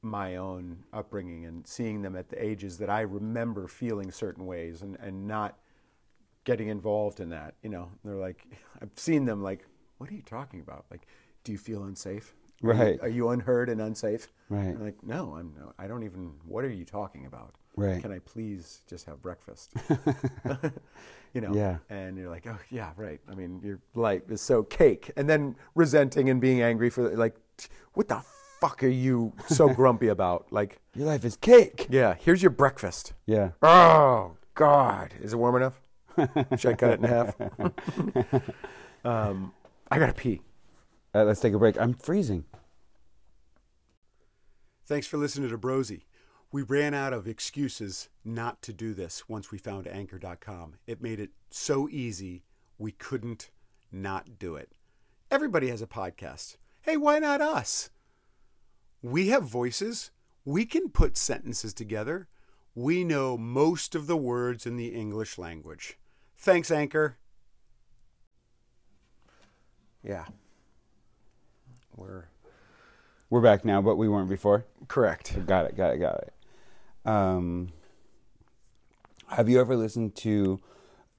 my 0.02 0.36
own 0.38 0.78
upbringing 0.94 1.46
and 1.46 1.68
seeing 1.68 2.02
them 2.02 2.16
at 2.16 2.30
the 2.30 2.44
ages 2.44 2.78
that 2.80 2.90
I 2.90 3.02
remember 3.02 3.68
feeling 3.68 4.12
certain 4.12 4.46
ways 4.48 4.82
and, 4.82 4.98
and 5.00 5.28
not 5.28 5.60
getting 6.44 6.70
involved 6.70 7.20
in 7.20 7.30
that. 7.30 7.54
You 7.62 7.70
know, 7.70 7.90
they're 8.04 8.16
like, 8.16 8.46
I've 8.82 8.98
seen 8.98 9.26
them 9.26 9.44
like, 9.44 9.66
what 10.00 10.10
are 10.10 10.14
you 10.14 10.24
talking 10.24 10.60
about? 10.60 10.86
Like, 10.90 11.06
do 11.44 11.52
you 11.52 11.58
feel 11.60 11.84
unsafe? 11.84 12.34
Are 12.64 12.68
you- 12.74 12.80
Right. 12.80 13.00
Are 13.02 13.10
you 13.10 13.30
unheard 13.30 13.70
and 13.70 13.80
unsafe? 13.82 14.28
Right. 14.50 14.68
I'm 14.70 14.84
like, 14.84 15.04
no, 15.04 15.36
I'm. 15.36 15.54
No, 15.58 15.74
I 15.80 15.88
don't 15.88 16.04
even. 16.04 16.34
What 16.46 16.64
are 16.64 16.70
you 16.70 16.86
talking 16.86 17.26
about? 17.26 17.56
Right. 17.76 18.02
Can 18.02 18.12
I 18.12 18.20
please 18.20 18.82
just 18.88 19.06
have 19.06 19.22
breakfast? 19.22 19.72
you 21.34 21.42
know. 21.42 21.54
Yeah. 21.54 21.78
And 21.90 22.18
you're 22.18 22.30
like, 22.30 22.46
oh 22.48 22.58
yeah, 22.70 22.92
right. 22.98 23.20
I 23.30 23.36
mean, 23.36 23.62
your 23.64 23.80
life 23.96 24.30
is 24.30 24.42
so 24.42 24.64
cake, 24.64 25.12
and 25.16 25.30
then 25.30 25.56
resenting 25.76 26.30
and 26.30 26.42
being 26.42 26.62
angry 26.62 26.90
for 26.90 27.10
like, 27.16 27.36
what 27.94 28.08
the 28.10 28.22
fuck 28.60 28.84
are 28.84 28.88
you 28.88 29.34
so 29.48 29.70
grumpy 29.74 30.10
about? 30.10 30.48
Like, 30.52 30.80
Your 30.96 31.08
life 31.08 31.24
is 31.26 31.36
cake. 31.38 31.88
yeah, 31.90 32.16
here's 32.20 32.42
your 32.44 32.52
breakfast. 32.52 33.14
Yeah. 33.26 33.52
Oh 33.62 34.36
God, 34.54 35.14
is 35.22 35.34
it 35.34 35.38
warm 35.38 35.56
enough? 35.56 35.82
Should 36.58 36.72
I 36.72 36.74
cut 36.76 36.92
it 36.92 37.00
in 37.00 37.04
half? 37.06 37.36
um, 39.06 39.54
I 39.90 39.98
gotta 39.98 40.14
pee. 40.14 40.42
Uh, 41.16 41.24
let's 41.24 41.40
take 41.40 41.54
a 41.54 41.58
break. 41.58 41.80
I'm 41.80 41.94
freezing. 41.94 42.44
Thanks 44.86 45.08
for 45.08 45.18
listening 45.18 45.50
to 45.50 45.58
Brosy. 45.58 46.02
We 46.52 46.64
ran 46.64 46.94
out 46.94 47.14
of 47.14 47.28
excuses 47.28 48.10
not 48.26 48.62
to 48.64 48.74
do 48.74 48.94
this 48.94 49.30
once 49.30 49.52
we 49.52 49.58
found 49.58 49.88
anchor.com. 49.88 50.76
It 50.86 51.02
made 51.02 51.20
it 51.20 51.30
so 51.50 51.88
easy, 51.90 52.44
we 52.78 52.92
couldn't 52.92 53.50
not 53.92 54.38
do 54.38 54.56
it. 54.56 54.70
Everybody 55.30 55.70
has 55.70 55.82
a 55.82 55.88
podcast. 55.88 56.58
Hey, 56.82 56.98
why 56.98 57.20
not 57.20 57.40
us? 57.42 57.90
We 59.02 59.30
have 59.30 59.44
voices. 59.44 60.12
We 60.44 60.66
can 60.66 60.90
put 60.90 61.16
sentences 61.18 61.74
together. 61.74 62.28
We 62.76 63.04
know 63.04 63.38
most 63.38 63.96
of 63.96 64.08
the 64.08 64.18
words 64.18 64.66
in 64.66 64.76
the 64.76 64.90
English 64.90 65.38
language. 65.38 65.98
Thanks, 66.38 66.70
Anchor. 66.72 67.18
Yeah, 70.04 70.26
we're 71.96 72.26
We're 73.30 73.42
back 73.42 73.64
now, 73.64 73.82
but 73.82 73.98
we 73.98 74.10
weren't 74.10 74.30
before. 74.30 74.66
correct. 74.88 75.46
Got 75.46 75.66
it. 75.68 75.78
Got 75.78 75.94
it. 75.94 76.00
Got 76.00 76.16
it. 76.24 76.34
Um, 77.06 77.70
have 79.28 79.50
you 79.50 79.60
ever 79.60 79.76
listened 79.76 80.16
to 80.18 80.60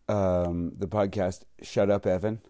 um, 0.08 0.72
the 0.78 0.86
podcast 0.86 1.42
"Shut 1.62 1.90
Up, 1.90 2.06
Evan"? 2.06 2.40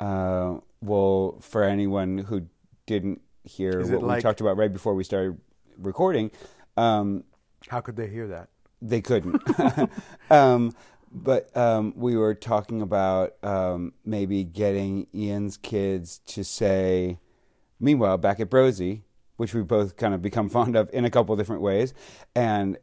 Uh, 0.00 0.58
well, 0.80 1.38
for 1.40 1.62
anyone 1.62 2.18
who 2.18 2.46
didn't 2.86 3.20
hear 3.44 3.80
Is 3.80 3.90
what 3.90 4.02
we 4.02 4.08
like- 4.08 4.22
talked 4.22 4.40
about 4.40 4.56
right 4.56 4.72
before 4.72 4.94
we 4.94 5.04
started 5.04 5.38
recording, 5.78 6.30
um, 6.76 7.24
How 7.68 7.80
could 7.80 7.96
they 7.96 8.08
hear 8.08 8.26
that? 8.28 8.48
they 8.82 9.00
couldn't. 9.00 9.42
um, 10.30 10.72
but 11.10 11.54
um, 11.56 11.92
we 11.96 12.16
were 12.16 12.34
talking 12.34 12.82
about 12.82 13.34
um, 13.42 13.92
maybe 14.04 14.44
getting 14.44 15.06
Ian's 15.14 15.56
kids 15.56 16.18
to 16.26 16.44
say, 16.44 17.18
meanwhile, 17.80 18.18
back 18.18 18.40
at 18.40 18.50
Brosy, 18.50 19.02
which 19.36 19.54
we 19.54 19.62
both 19.62 19.96
kind 19.96 20.14
of 20.14 20.22
become 20.22 20.48
fond 20.48 20.76
of 20.76 20.90
in 20.92 21.04
a 21.04 21.10
couple 21.10 21.34
different 21.36 21.62
ways. 21.62 21.94
And 22.34 22.78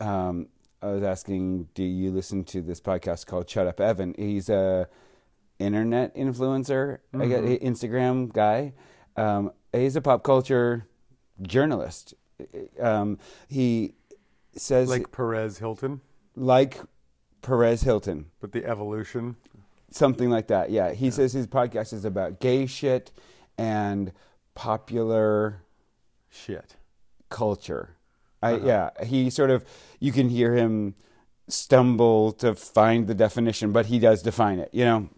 um, 0.00 0.48
I 0.82 0.86
was 0.88 1.02
asking, 1.02 1.68
do 1.74 1.82
you 1.82 2.10
listen 2.10 2.44
to 2.44 2.60
this 2.60 2.80
podcast 2.80 3.26
called 3.26 3.48
Shut 3.48 3.66
Up 3.66 3.80
Evan? 3.80 4.14
He's 4.18 4.48
a 4.48 4.88
internet 5.58 6.14
influencer, 6.16 6.98
I 7.18 7.26
guess, 7.26 7.40
Instagram 7.40 8.32
guy. 8.32 8.74
Um, 9.16 9.52
he's 9.72 9.96
a 9.96 10.00
pop 10.00 10.22
culture 10.24 10.86
journalist. 11.40 12.14
Um, 12.80 13.18
he 13.48 13.94
says 14.56 14.88
Like 14.88 15.10
Perez 15.12 15.58
Hilton, 15.58 16.00
like 16.36 16.80
Perez 17.42 17.82
Hilton, 17.82 18.26
but 18.40 18.52
the 18.52 18.64
evolution. 18.64 19.36
something 19.90 20.30
like 20.30 20.48
that. 20.48 20.70
Yeah, 20.70 20.92
he 20.92 21.10
says 21.10 21.32
his 21.32 21.46
podcast 21.46 21.92
is 21.92 22.04
about 22.04 22.40
gay 22.40 22.66
shit 22.66 23.12
and 23.56 24.12
popular 24.54 25.62
Shit. 26.34 26.74
culture. 27.30 27.96
I, 28.42 28.56
yeah, 28.56 28.90
he 29.04 29.30
sort 29.30 29.50
of 29.50 29.64
you 30.00 30.12
can 30.12 30.28
hear 30.28 30.54
him 30.54 30.94
stumble 31.48 32.32
to 32.32 32.54
find 32.54 33.06
the 33.06 33.14
definition, 33.14 33.72
but 33.72 33.86
he 33.86 33.98
does 33.98 34.22
define 34.22 34.58
it, 34.58 34.68
you 34.72 34.84
know. 34.84 35.08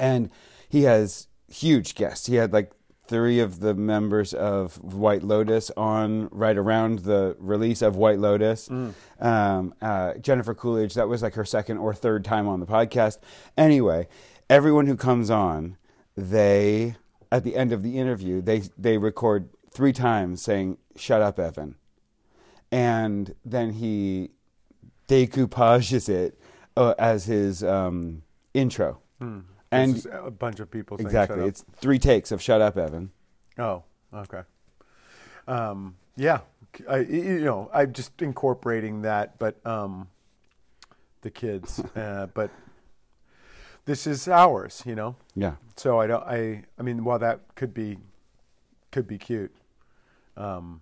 And 0.00 0.30
he 0.68 0.82
has 0.82 1.28
huge 1.48 1.94
guests. 1.94 2.26
He 2.26 2.36
had 2.36 2.52
like 2.52 2.72
three 3.06 3.40
of 3.40 3.60
the 3.60 3.74
members 3.74 4.32
of 4.34 4.82
White 4.82 5.22
Lotus 5.22 5.70
on 5.76 6.28
right 6.30 6.56
around 6.56 7.00
the 7.00 7.36
release 7.38 7.82
of 7.82 7.96
White 7.96 8.18
Lotus. 8.20 8.68
Um, 9.20 9.74
uh, 9.82 10.14
Jennifer 10.14 10.54
Coolidge, 10.54 10.94
that 10.94 11.08
was 11.08 11.22
like 11.22 11.34
her 11.34 11.44
second 11.44 11.78
or 11.78 11.92
third 11.94 12.24
time 12.24 12.46
on 12.48 12.60
the 12.60 12.66
podcast. 12.66 13.18
Anyway, 13.56 14.06
everyone 14.48 14.86
who 14.86 14.96
comes 14.96 15.28
on, 15.30 15.76
they 16.16 16.96
at 17.32 17.44
the 17.44 17.54
end 17.56 17.72
of 17.72 17.82
the 17.84 17.96
interview, 17.98 18.40
they 18.40 18.62
they 18.78 18.98
record 18.98 19.48
three 19.70 19.92
times 19.92 20.42
saying 20.42 20.78
"Shut 20.96 21.22
up, 21.22 21.38
Evan," 21.38 21.76
and 22.70 23.34
then 23.44 23.72
he 23.72 24.30
decoupages 25.08 26.08
it 26.08 26.38
uh, 26.76 26.94
as 26.98 27.24
his 27.26 27.64
um, 27.64 28.22
intro. 28.54 29.00
And 29.72 29.94
This 29.94 30.06
is 30.06 30.12
a 30.12 30.30
bunch 30.30 30.60
of 30.60 30.70
people 30.70 30.96
exactly, 30.98 31.44
it's 31.44 31.64
three 31.76 31.98
takes 31.98 32.32
of 32.32 32.42
"Shut 32.42 32.60
up, 32.60 32.76
Evan." 32.76 33.12
Oh, 33.58 33.84
okay. 34.12 34.42
Um, 35.46 35.96
yeah, 36.16 36.40
I, 36.88 36.98
you 36.98 37.40
know, 37.40 37.70
I'm 37.72 37.92
just 37.92 38.20
incorporating 38.22 39.02
that, 39.02 39.38
but 39.38 39.64
um, 39.66 40.08
the 41.22 41.30
kids, 41.30 41.80
uh, 41.96 42.26
but 42.34 42.50
this 43.84 44.06
is 44.06 44.28
ours, 44.28 44.82
you 44.86 44.94
know. 44.94 45.16
Yeah, 45.34 45.54
So 45.76 46.00
I 46.00 46.06
don't. 46.06 46.22
I. 46.24 46.64
I 46.78 46.82
mean, 46.82 47.04
while 47.04 47.18
that 47.18 47.40
could 47.54 47.74
be, 47.74 47.98
could 48.90 49.06
be 49.06 49.18
cute. 49.18 49.54
Um, 50.40 50.80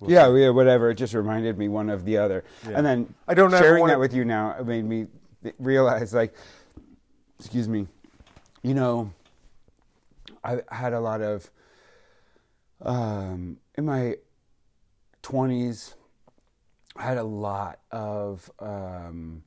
we'll 0.00 0.10
yeah, 0.10 0.26
see. 0.32 0.42
yeah, 0.42 0.48
whatever. 0.50 0.90
It 0.90 0.96
just 0.96 1.14
reminded 1.14 1.56
me 1.58 1.68
one 1.68 1.88
of 1.90 2.04
the 2.04 2.18
other, 2.18 2.44
Yeah. 2.68 2.76
and 2.78 2.86
then 2.86 3.14
I 3.28 3.34
don't 3.34 3.52
ever 3.54 3.62
sharing 3.62 3.80
wanna- 3.82 3.92
that 3.94 4.00
with 4.00 4.12
you 4.14 4.24
now 4.24 4.56
it 4.58 4.66
made 4.66 4.84
me 4.84 5.06
realize, 5.58 6.12
like, 6.12 6.34
excuse 7.38 7.68
me, 7.68 7.86
you 8.62 8.74
know, 8.74 9.12
I 10.42 10.62
had 10.70 10.92
a 10.92 11.00
lot 11.00 11.20
of 11.22 11.50
um, 12.82 13.58
in 13.76 13.84
my 13.86 14.16
twenties. 15.22 15.94
I 16.96 17.02
had 17.02 17.16
a 17.18 17.24
lot 17.24 17.78
of 17.90 18.50
um, 18.58 19.42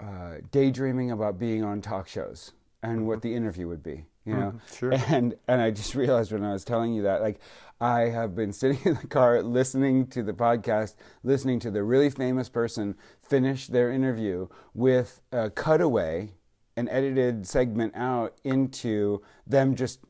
uh, 0.00 0.34
daydreaming 0.50 1.10
about 1.10 1.38
being 1.38 1.62
on 1.64 1.80
talk 1.80 2.08
shows 2.08 2.52
and 2.82 3.06
what 3.06 3.22
the 3.22 3.34
interview 3.34 3.68
would 3.68 3.82
be. 3.82 4.04
You 4.26 4.34
know. 4.34 4.60
sure. 4.76 4.92
And 5.08 5.36
and 5.48 5.60
I 5.60 5.70
just 5.70 5.94
realized 5.94 6.32
when 6.32 6.44
I 6.44 6.52
was 6.52 6.64
telling 6.64 6.92
you 6.94 7.02
that, 7.02 7.22
like, 7.22 7.38
I 7.80 8.02
have 8.02 8.34
been 8.34 8.52
sitting 8.52 8.78
in 8.84 8.94
the 9.00 9.06
car 9.06 9.42
listening 9.42 10.06
to 10.08 10.22
the 10.22 10.32
podcast, 10.32 10.94
listening 11.22 11.60
to 11.60 11.70
the 11.70 11.82
really 11.82 12.10
famous 12.10 12.48
person 12.48 12.96
finish 13.22 13.66
their 13.66 13.90
interview 13.90 14.48
with 14.74 15.20
a 15.32 15.50
cutaway, 15.50 16.32
an 16.76 16.88
edited 16.88 17.46
segment 17.46 17.94
out 17.96 18.34
into 18.44 19.22
them 19.46 19.74
just 19.74 20.00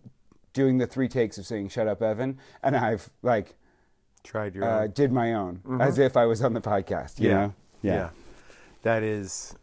doing 0.52 0.78
the 0.78 0.86
three 0.86 1.08
takes 1.08 1.38
of 1.38 1.46
saying 1.46 1.68
"Shut 1.68 1.86
up, 1.86 2.02
Evan," 2.02 2.38
and 2.62 2.76
I've 2.76 3.10
like 3.22 3.54
Tried 4.24 4.56
your 4.56 4.64
uh, 4.64 4.82
own. 4.82 4.90
did 4.90 5.12
my 5.12 5.34
own 5.34 5.60
as 5.80 5.98
if 6.00 6.16
I 6.16 6.26
was 6.26 6.42
on 6.42 6.52
the 6.52 6.60
podcast. 6.60 7.20
You 7.20 7.28
know? 7.28 7.54
yeah. 7.82 8.10
That 8.82 9.02
is 9.02 9.54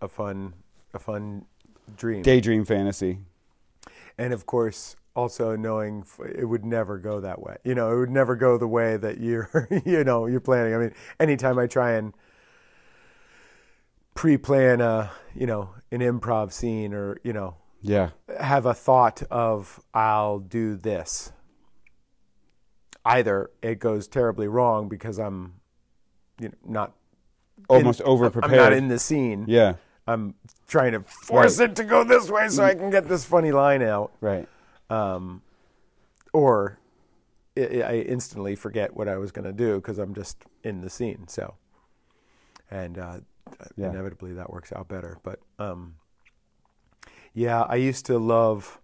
a 0.00 0.08
fun, 0.08 0.54
a 0.94 0.98
fun 0.98 1.44
dream. 1.96 2.22
Daydream 2.22 2.64
fantasy. 2.64 3.18
and 4.18 4.32
of 4.32 4.46
course, 4.46 4.96
also 5.16 5.54
knowing 5.56 6.04
it 6.34 6.44
would 6.44 6.64
never 6.64 6.98
go 6.98 7.20
that 7.20 7.40
way. 7.40 7.56
You 7.64 7.74
know, 7.74 7.92
it 7.94 7.98
would 8.00 8.10
never 8.10 8.34
go 8.36 8.58
the 8.58 8.66
way 8.68 8.96
that 8.96 9.18
you're, 9.20 9.68
you 9.84 10.02
know, 10.04 10.26
you're 10.26 10.40
planning. 10.40 10.74
I 10.74 10.78
mean, 10.78 10.94
anytime 11.20 11.58
I 11.58 11.66
try 11.66 11.92
and 11.92 12.12
pre-plan 14.14 14.80
a, 14.80 15.10
you 15.34 15.46
know, 15.46 15.70
an 15.90 16.00
improv 16.00 16.52
scene 16.52 16.94
or, 16.94 17.18
you 17.22 17.32
know, 17.32 17.56
Yeah. 17.80 18.10
have 18.40 18.66
a 18.66 18.74
thought 18.74 19.22
of 19.30 19.80
I'll 19.92 20.38
do 20.38 20.76
this. 20.76 21.32
Either 23.04 23.50
it 23.62 23.78
goes 23.80 24.08
terribly 24.08 24.48
wrong 24.48 24.88
because 24.88 25.18
I'm, 25.18 25.54
you 26.40 26.48
know, 26.48 26.54
not 26.66 26.92
Almost 27.68 28.00
over 28.02 28.26
I'm 28.26 28.32
prepared. 28.32 28.56
not 28.56 28.72
in 28.72 28.88
the 28.88 28.98
scene. 28.98 29.44
Yeah. 29.48 29.74
I'm 30.06 30.34
trying 30.68 30.92
to 30.92 31.00
force 31.00 31.58
Right. 31.58 31.70
it 31.70 31.76
to 31.76 31.84
go 31.84 32.04
this 32.04 32.30
way 32.30 32.48
so 32.48 32.62
I 32.64 32.74
can 32.74 32.90
get 32.90 33.08
this 33.08 33.24
funny 33.24 33.52
line 33.52 33.82
out. 33.82 34.12
Right. 34.20 34.48
Um, 34.90 35.42
or 36.32 36.78
I, 37.56 37.60
I 37.82 37.94
instantly 38.06 38.54
forget 38.56 38.94
what 38.94 39.08
I 39.08 39.16
was 39.16 39.32
going 39.32 39.46
to 39.46 39.52
do 39.52 39.76
because 39.76 39.98
I'm 39.98 40.14
just 40.14 40.44
in 40.62 40.80
the 40.82 40.90
scene. 40.90 41.26
So, 41.28 41.54
and 42.70 42.98
uh, 42.98 43.18
Yeah. 43.76 43.90
inevitably 43.90 44.34
that 44.34 44.50
works 44.50 44.72
out 44.72 44.88
better. 44.88 45.18
But 45.22 45.40
um, 45.58 45.94
yeah, 47.32 47.62
I 47.62 47.76
used 47.76 48.06
to 48.06 48.18
love 48.18 48.78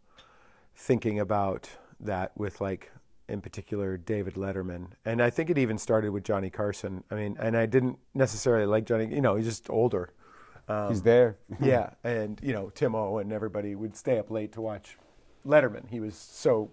thinking 0.75 1.19
about 1.21 1.69
that 2.01 2.33
with 2.37 2.61
like, 2.61 2.91
in 3.29 3.41
particular, 3.41 3.97
David 3.97 4.35
Letterman, 4.35 4.89
and 5.05 5.23
I 5.23 5.31
think 5.31 5.51
it 5.51 5.59
even 5.59 5.79
started 5.79 6.11
with 6.11 6.25
Johnny 6.25 6.51
Carson. 6.51 7.05
I 7.13 7.15
mean, 7.15 7.37
and 7.39 7.57
I 7.57 7.67
didn't 7.67 7.99
necessarily 8.13 8.67
like 8.67 8.87
Johnny. 8.87 9.07
You 9.15 9.21
know, 9.21 9.37
he's 9.37 9.47
just 9.47 9.71
older. 9.71 10.13
Um, 10.71 10.89
He's 10.89 11.03
there. 11.03 11.37
yeah, 11.61 11.91
and 12.05 12.39
you 12.43 12.53
know 12.53 12.71
Tim 12.71 12.95
O 12.95 13.19
and 13.19 13.33
everybody 13.33 13.75
would 13.75 13.97
stay 13.97 14.19
up 14.19 14.31
late 14.31 14.53
to 14.53 14.61
watch 14.61 14.97
Letterman. 15.47 15.89
He 15.91 16.01
was 16.01 16.15
so 16.15 16.71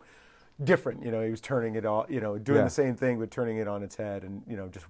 different. 0.64 1.04
You 1.04 1.12
know, 1.12 1.22
he 1.24 1.32
was 1.32 1.42
turning 1.42 1.76
it 1.76 1.86
all. 1.86 2.06
You 2.10 2.22
know, 2.22 2.38
doing 2.38 2.60
Yeah. 2.60 2.64
the 2.66 2.70
same 2.70 2.96
thing 2.96 3.20
but 3.20 3.32
turning 3.32 3.58
it 3.58 3.68
on 3.68 3.82
its 3.84 3.96
head, 3.96 4.24
and 4.24 4.44
you 4.48 4.56
know, 4.56 4.68
just 4.68 4.86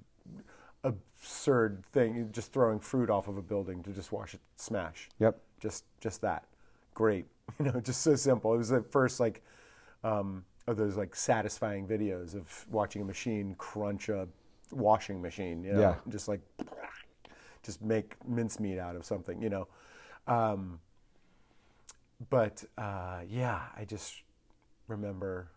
absurd 0.83 1.83
thing, 1.91 2.29
just 2.31 2.51
throwing 2.53 2.79
fruit 2.79 3.09
off 3.09 3.27
of 3.27 3.37
a 3.37 3.41
building 3.41 3.83
to 3.83 3.91
just 3.91 4.11
watch 4.11 4.33
it 4.33 4.39
smash. 4.55 5.09
Yep. 5.19 5.39
Just, 5.59 5.85
just 5.99 6.21
that. 6.21 6.45
Great. 6.93 7.25
You 7.59 7.71
know, 7.71 7.79
just 7.79 8.01
so 8.01 8.13
simple. 8.17 8.53
It 8.53 8.57
was 8.57 8.67
the 8.69 8.81
first 8.91 9.21
like 9.21 9.41
um, 10.03 10.43
of 10.67 10.75
those 10.75 10.97
like 10.97 11.15
satisfying 11.15 11.87
videos 11.87 12.35
of 12.35 12.65
watching 12.69 13.01
a 13.01 13.05
machine 13.05 13.55
crunch 13.57 14.09
a 14.09 14.27
washing 14.71 15.21
machine. 15.21 15.63
You 15.63 15.73
know, 15.73 15.79
Yeah. 15.79 15.95
just 16.09 16.27
like 16.27 16.41
just 17.68 17.82
make 17.84 18.15
mincemeat 18.28 18.80
out 18.80 18.95
of 18.95 19.05
something, 19.05 19.39
you 19.41 19.49
know. 19.49 19.68
Um, 20.26 20.80
but 22.30 22.63
uh, 22.78 23.20
yeah, 23.30 23.61
I 23.78 23.86
just 23.86 24.24
remember 24.88 25.49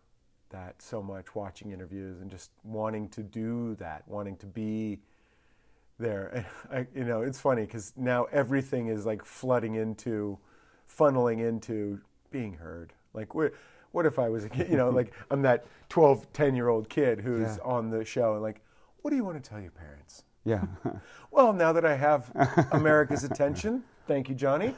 that 0.50 0.82
so 0.82 1.00
much 1.02 1.34
watching 1.34 1.70
interviews 1.70 2.20
and 2.20 2.30
just 2.30 2.50
wanting 2.64 3.08
to 3.10 3.22
do 3.22 3.76
that, 3.76 4.02
wanting 4.08 4.36
to 4.38 4.46
be 4.46 4.98
there. 5.98 6.26
And 6.34 6.44
I, 6.78 6.86
you 6.94 7.04
know, 7.04 7.22
it's 7.22 7.40
funny 7.40 7.62
because 7.62 7.92
now 7.96 8.24
everything 8.32 8.88
is 8.88 9.06
like 9.06 9.24
flooding 9.24 9.76
into, 9.76 10.38
funneling 10.98 11.38
into 11.38 12.00
being 12.30 12.54
heard. 12.54 12.92
Like, 13.14 13.34
what, 13.34 13.54
what 13.92 14.04
if 14.06 14.18
I 14.18 14.28
was 14.28 14.44
a 14.44 14.48
kid? 14.48 14.68
You 14.68 14.76
know, 14.76 14.90
like 15.00 15.12
I'm 15.30 15.42
that 15.42 15.64
12, 15.88 16.32
10 16.32 16.56
year 16.56 16.68
old 16.68 16.88
kid 16.88 17.20
who's 17.20 17.56
Yeah. 17.56 17.62
on 17.64 17.90
the 17.90 18.04
show 18.04 18.34
and 18.34 18.42
like, 18.42 18.60
what 19.02 19.10
do 19.10 19.16
you 19.16 19.24
want 19.24 19.42
to 19.42 19.48
tell 19.48 19.60
your 19.60 19.70
parents? 19.70 20.24
Yeah. 20.44 20.64
Well, 21.32 21.52
now 21.52 21.72
that 21.72 21.84
I 21.84 21.94
have 21.94 22.32
America's 22.72 23.22
attention, 23.22 23.84
thank 24.08 24.28
you, 24.28 24.34
Johnny. 24.34 24.74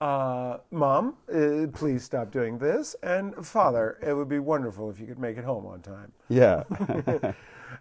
Uh, 0.00 0.56
Mom, 0.70 1.16
uh, 1.30 1.66
please 1.74 2.02
stop 2.04 2.30
doing 2.30 2.56
this. 2.56 2.96
And 3.02 3.34
Father, 3.46 3.98
it 4.02 4.14
would 4.14 4.28
be 4.30 4.38
wonderful 4.38 4.88
if 4.88 4.98
you 4.98 5.06
could 5.06 5.18
make 5.18 5.36
it 5.36 5.44
home 5.44 5.66
on 5.66 5.82
time. 5.82 6.12
yeah. 6.28 6.62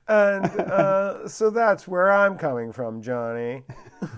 And 0.07 0.45
uh, 0.45 1.27
so 1.27 1.49
that's 1.49 1.87
where 1.87 2.11
I'm 2.11 2.37
coming 2.37 2.71
from, 2.71 3.01
Johnny. 3.01 3.63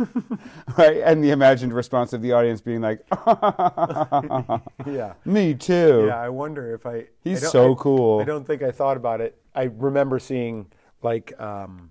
right. 0.77 0.97
And 0.97 1.23
the 1.23 1.29
imagined 1.31 1.73
response 1.73 2.11
of 2.11 2.21
the 2.21 2.33
audience 2.33 2.59
being 2.59 2.81
like, 2.81 2.99
Yeah. 4.85 5.13
"Me 5.25 5.53
too." 5.53 6.05
Yeah, 6.07 6.19
I 6.19 6.27
wonder 6.29 6.73
if 6.73 6.85
I. 6.85 7.05
He's 7.23 7.43
I 7.43 7.47
so 7.47 7.73
I- 7.73 7.75
cool. 7.77 8.19
I 8.19 8.25
don't 8.25 8.45
think 8.45 8.63
I 8.63 8.71
thought 8.71 8.97
about 8.97 9.21
it. 9.21 9.37
I 9.55 9.63
remember 9.63 10.19
seeing 10.19 10.67
like 11.03 11.39
um, 11.39 11.90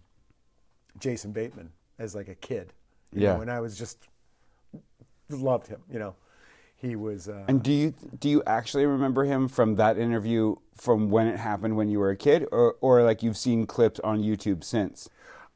Jason 1.01 1.33
Bateman 1.33 1.71
as 1.99 2.15
like 2.15 2.29
a 2.29 2.35
kid. 2.35 2.73
You 3.13 3.23
Yeah. 3.23 3.35
Know, 3.35 3.41
and 3.43 3.51
I 3.51 3.61
was 3.61 3.77
just 3.77 4.07
loved 5.29 5.67
him. 5.67 5.81
You 5.91 5.99
know, 5.99 6.15
he 6.77 6.97
was. 6.97 7.29
Uh, 7.29 7.45
And 7.49 7.63
do 7.63 7.73
you 7.73 7.95
do 8.19 8.29
you 8.29 8.43
actually 8.47 8.87
remember 8.87 9.25
him 9.25 9.49
from 9.49 9.75
that 9.77 9.99
interview 9.99 10.57
from 10.77 11.11
when 11.11 11.27
it 11.27 11.39
happened 11.39 11.77
when 11.77 11.89
you 11.89 11.99
were 11.99 12.11
a 12.11 12.17
kid, 12.17 12.47
or 12.53 12.77
or 12.81 13.03
like 13.03 13.23
you've 13.23 13.37
seen 13.37 13.67
clips 13.67 14.01
on 14.01 14.21
YouTube 14.23 14.63
since? 14.65 15.09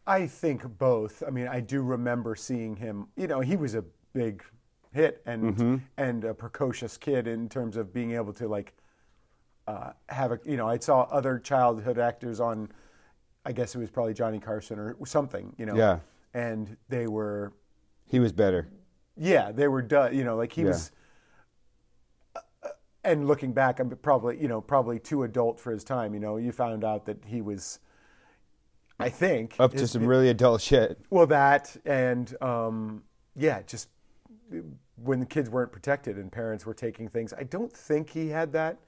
I 0.06 0.26
think 0.26 0.78
both. 0.78 1.22
I 1.26 1.30
mean, 1.30 1.48
I 1.48 1.60
do 1.60 1.82
remember 1.82 2.34
seeing 2.36 2.76
him. 2.76 3.08
You 3.16 3.26
know, 3.26 3.40
he 3.40 3.56
was 3.56 3.74
a 3.74 3.84
big 4.12 4.42
hit 4.92 5.22
and 5.26 5.56
Mm-hmm. 5.56 5.76
and 5.96 6.24
a 6.24 6.34
precocious 6.34 6.96
kid 6.98 7.26
in 7.26 7.48
terms 7.48 7.76
of 7.76 7.92
being 7.92 8.12
able 8.12 8.32
to 8.34 8.46
like 8.48 8.74
uh, 9.66 9.92
have 10.10 10.30
a. 10.32 10.38
You 10.44 10.56
know, 10.56 10.68
I 10.68 10.78
saw 10.78 11.02
other 11.10 11.38
childhood 11.38 11.98
actors 11.98 12.40
on. 12.40 12.70
I 13.44 13.52
guess 13.52 13.74
it 13.74 13.78
was 13.78 13.90
probably 13.90 14.14
Johnny 14.14 14.38
Carson 14.40 14.78
or 14.78 14.96
something. 15.06 15.54
You 15.58 15.66
know. 15.66 15.76
Yeah. 15.76 15.98
And 16.32 16.76
they 16.88 17.06
were, 17.06 17.52
He 18.06 18.18
was 18.18 18.32
better. 18.32 18.68
yeah, 19.16 19.52
they 19.52 19.68
were 19.68 19.82
done. 19.82 20.14
You 20.16 20.24
know, 20.24 20.36
like 20.36 20.52
he 20.52 20.62
Yeah. 20.62 20.68
was. 20.68 20.90
uh, 22.34 22.40
And 23.04 23.28
looking 23.28 23.52
back, 23.52 23.80
I'm 23.80 23.90
probably 23.90 24.40
you 24.40 24.48
know 24.48 24.60
probably 24.60 24.98
too 24.98 25.22
adult 25.24 25.60
for 25.60 25.70
his 25.72 25.84
time. 25.84 26.14
You 26.14 26.20
know, 26.20 26.36
you 26.36 26.52
found 26.52 26.84
out 26.84 27.04
that 27.06 27.18
he 27.26 27.40
was. 27.42 27.78
I 28.98 29.08
think 29.10 29.56
Up 29.58 29.72
to 29.72 29.80
his- 29.80 29.90
some 29.90 30.06
really 30.06 30.28
adult 30.28 30.60
shit. 30.60 31.00
Well, 31.10 31.26
that 31.26 31.76
and 31.84 32.34
um, 32.40 33.02
yeah, 33.36 33.62
just 33.62 33.88
when 35.02 35.18
the 35.20 35.26
kids 35.26 35.50
weren't 35.50 35.72
protected 35.72 36.16
and 36.16 36.30
parents 36.30 36.64
were 36.64 36.74
taking 36.74 37.08
things. 37.08 37.32
I 37.32 37.42
don't 37.42 37.72
think 37.72 38.10
he 38.10 38.28
had 38.28 38.52
that 38.52 38.78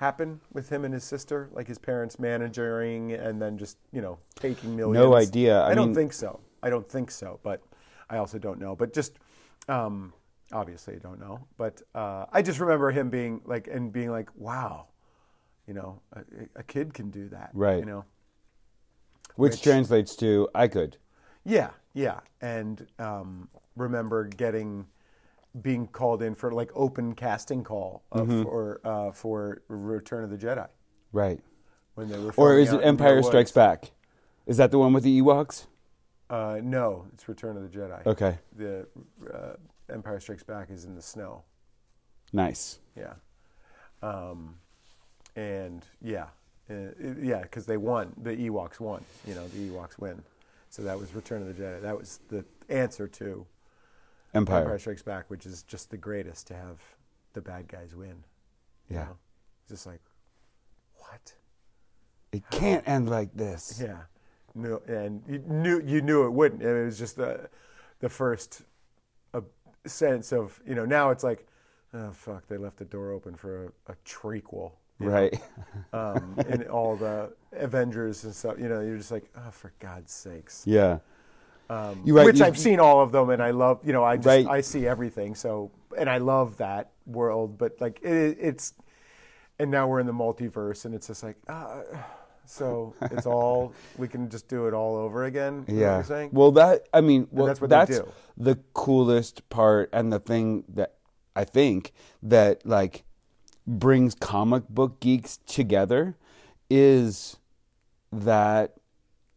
happen 0.00 0.40
with 0.54 0.70
him 0.70 0.86
and 0.86 0.94
his 0.94 1.04
sister, 1.04 1.50
like 1.52 1.68
his 1.68 1.76
parents 1.78 2.18
managing 2.18 3.12
and 3.12 3.40
then 3.40 3.58
just 3.58 3.76
you 3.92 4.00
know 4.00 4.18
taking 4.34 4.74
millions. 4.74 4.94
No 5.04 5.14
idea. 5.14 5.60
I 5.60 5.72
I, 5.72 5.74
don't 5.74 5.88
mean- 5.88 5.94
think 5.94 6.12
so. 6.14 6.40
I 6.62 6.70
don't 6.70 6.88
think 6.88 7.10
so, 7.10 7.38
but 7.42 7.60
I 8.08 8.16
also 8.16 8.38
don't 8.38 8.58
know. 8.58 8.74
But 8.74 8.94
just 8.94 9.18
um, 9.68 10.14
obviously, 10.52 10.94
I 10.94 10.98
don't 10.98 11.20
know. 11.20 11.38
But 11.58 11.82
uh, 11.94 12.24
I 12.32 12.40
just 12.40 12.60
remember 12.60 12.90
him 12.90 13.10
being 13.10 13.42
like 13.44 13.68
and 13.68 13.92
being 13.92 14.10
like, 14.10 14.30
wow, 14.34 14.86
you 15.66 15.74
know, 15.74 16.00
a, 16.14 16.22
a 16.56 16.62
kid 16.62 16.94
can 16.94 17.10
do 17.10 17.28
that, 17.28 17.50
Right. 17.52 17.78
You 17.78 17.84
know. 17.84 18.04
Which, 19.36 19.52
Which- 19.52 19.62
translates 19.62 20.16
to 20.16 20.48
I 20.54 20.66
could. 20.68 20.96
Yeah, 21.44 21.70
yeah, 21.94 22.20
and 22.42 22.86
um, 22.98 23.48
remember 23.76 24.24
getting 24.24 24.86
being 25.62 25.86
called 25.88 26.22
in 26.22 26.34
for 26.34 26.52
like 26.52 26.70
open 26.74 27.14
casting 27.14 27.64
call 27.64 28.02
of, 28.12 28.28
Mm-hmm. 28.28 28.42
for 28.44 28.80
uh, 28.84 29.12
for 29.12 29.62
Return 29.68 30.24
of 30.24 30.30
the 30.30 30.38
Jedi 30.38 30.68
Right. 31.12 31.40
when 31.94 32.08
they 32.08 32.18
were. 32.18 32.32
Or 32.36 32.58
is 32.58 32.72
it 32.72 32.80
Empire 32.82 33.22
Strikes. 33.22 33.50
Back? 33.52 33.90
Is 34.46 34.56
that 34.58 34.70
the 34.70 34.78
one 34.78 34.92
with 34.92 35.04
the 35.04 35.20
Ewoks? 35.20 35.66
Uh, 36.28 36.60
no, 36.62 37.06
it's 37.12 37.28
Return 37.28 37.56
of 37.56 37.62
the 37.70 37.78
Jedi. 37.78 38.06
Okay. 38.06 38.38
The 38.56 38.86
uh, 39.32 39.54
Empire 39.92 40.20
Strikes 40.20 40.44
Back 40.44 40.70
is 40.70 40.84
in 40.84 40.94
the 40.94 41.02
snow. 41.02 41.42
Nice. 42.32 42.78
Yeah, 42.96 43.14
um, 44.02 44.54
and 45.34 45.84
yeah, 46.00 46.26
uh, 46.70 46.74
yeah, 47.20 47.42
because 47.42 47.66
they 47.66 47.76
won. 47.76 48.12
The 48.22 48.30
Ewoks 48.36 48.78
won. 48.78 49.04
You 49.26 49.34
know, 49.34 49.48
the 49.48 49.68
Ewoks 49.68 49.98
win. 49.98 50.22
So 50.68 50.82
that 50.82 50.96
was 50.96 51.12
Return 51.14 51.42
of 51.42 51.48
the 51.48 51.60
Jedi. 51.60 51.82
That 51.82 51.98
was 51.98 52.20
the 52.28 52.44
answer 52.68 53.08
to 53.08 53.44
Empire. 54.34 54.60
Empire 54.62 54.78
Strikes 54.78 55.02
Back, 55.02 55.30
which 55.30 55.46
is 55.46 55.62
just 55.64 55.90
the 55.90 55.96
greatest 55.96 56.46
to 56.48 56.54
have 56.54 56.80
the 57.32 57.40
bad 57.40 57.68
guys 57.68 57.94
win. 57.94 58.24
you 58.88 58.96
Yeah. 58.96 59.04
know? 59.04 59.16
Just 59.68 59.86
like, 59.86 60.00
what? 60.96 61.34
It 62.32 62.42
can't 62.50 62.86
end 62.88 63.08
like 63.08 63.34
this. 63.34 63.80
Yeah. 63.82 64.02
No, 64.54 64.80
and 64.88 65.22
you 65.28 65.38
knew 65.46 65.80
you 65.84 66.00
knew 66.02 66.24
it 66.26 66.30
wouldn't. 66.30 66.62
It 66.62 66.84
was 66.84 66.98
just 66.98 67.16
the 67.16 67.48
the 68.00 68.08
first 68.08 68.62
uh, 69.32 69.42
sense 69.86 70.32
of 70.32 70.60
you 70.66 70.74
know. 70.74 70.84
Now 70.84 71.10
it's 71.10 71.22
like, 71.22 71.46
oh 71.94 72.10
fuck, 72.10 72.48
they 72.48 72.56
left 72.56 72.76
the 72.78 72.84
door 72.84 73.12
open 73.12 73.34
for 73.36 73.66
a, 73.88 73.92
a 73.92 73.94
trequel. 74.04 74.72
Right. 74.98 75.40
Um, 75.92 76.36
and 76.48 76.66
all 76.68 76.94
the 76.96 77.32
Avengers 77.52 78.24
and 78.24 78.34
stuff. 78.34 78.58
You 78.58 78.68
know, 78.68 78.80
you're 78.80 78.96
just 78.96 79.10
like, 79.10 79.24
oh, 79.36 79.50
for 79.50 79.72
God's 79.80 80.12
sakes. 80.12 80.62
Yeah. 80.66 80.98
Um, 81.70 82.02
right, 82.04 82.24
Which 82.26 82.40
you- 82.40 82.44
I've 82.44 82.58
seen 82.58 82.80
all 82.80 83.00
of 83.00 83.12
them, 83.12 83.30
and 83.30 83.40
I 83.40 83.52
love. 83.52 83.78
You 83.84 83.92
know, 83.92 84.02
I 84.02 84.16
just 84.16 84.26
Right. 84.26 84.46
I 84.46 84.60
see 84.60 84.88
everything. 84.88 85.36
So, 85.36 85.70
and 85.96 86.10
I 86.10 86.18
love 86.18 86.56
that 86.56 86.90
world. 87.06 87.58
But 87.58 87.80
like, 87.80 88.00
it, 88.02 88.36
it's, 88.40 88.74
and 89.60 89.70
now 89.70 89.86
we're 89.86 90.00
in 90.00 90.06
the 90.06 90.12
multiverse, 90.12 90.84
and 90.84 90.94
it's 90.96 91.06
just 91.06 91.22
like, 91.22 91.36
uh, 91.48 91.82
so 92.44 92.94
it's 93.02 93.24
all 93.24 93.72
we 93.96 94.08
can 94.08 94.28
just 94.28 94.48
do 94.48 94.66
it 94.66 94.74
all 94.74 94.96
over 94.96 95.24
again. 95.24 95.64
Yeah. 95.68 96.02
Well, 96.32 96.50
that 96.52 96.88
I 96.92 97.00
mean, 97.02 97.28
well, 97.30 97.46
that's 97.46 97.60
what 97.60 97.70
that's 97.70 97.98
do. 98.00 98.08
the 98.36 98.56
coolest 98.72 99.48
part, 99.48 99.90
and 99.92 100.12
the 100.12 100.18
thing 100.18 100.64
that 100.70 100.94
I 101.36 101.44
think 101.44 101.92
that 102.20 102.66
like 102.66 103.04
brings 103.64 104.16
comic 104.16 104.68
book 104.68 104.98
geeks 104.98 105.36
together 105.46 106.16
is 106.68 107.36
that 108.10 108.74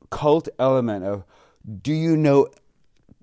cult 0.10 0.50
element 0.58 1.06
of 1.06 1.24
do 1.82 1.94
you 1.94 2.18
know 2.18 2.48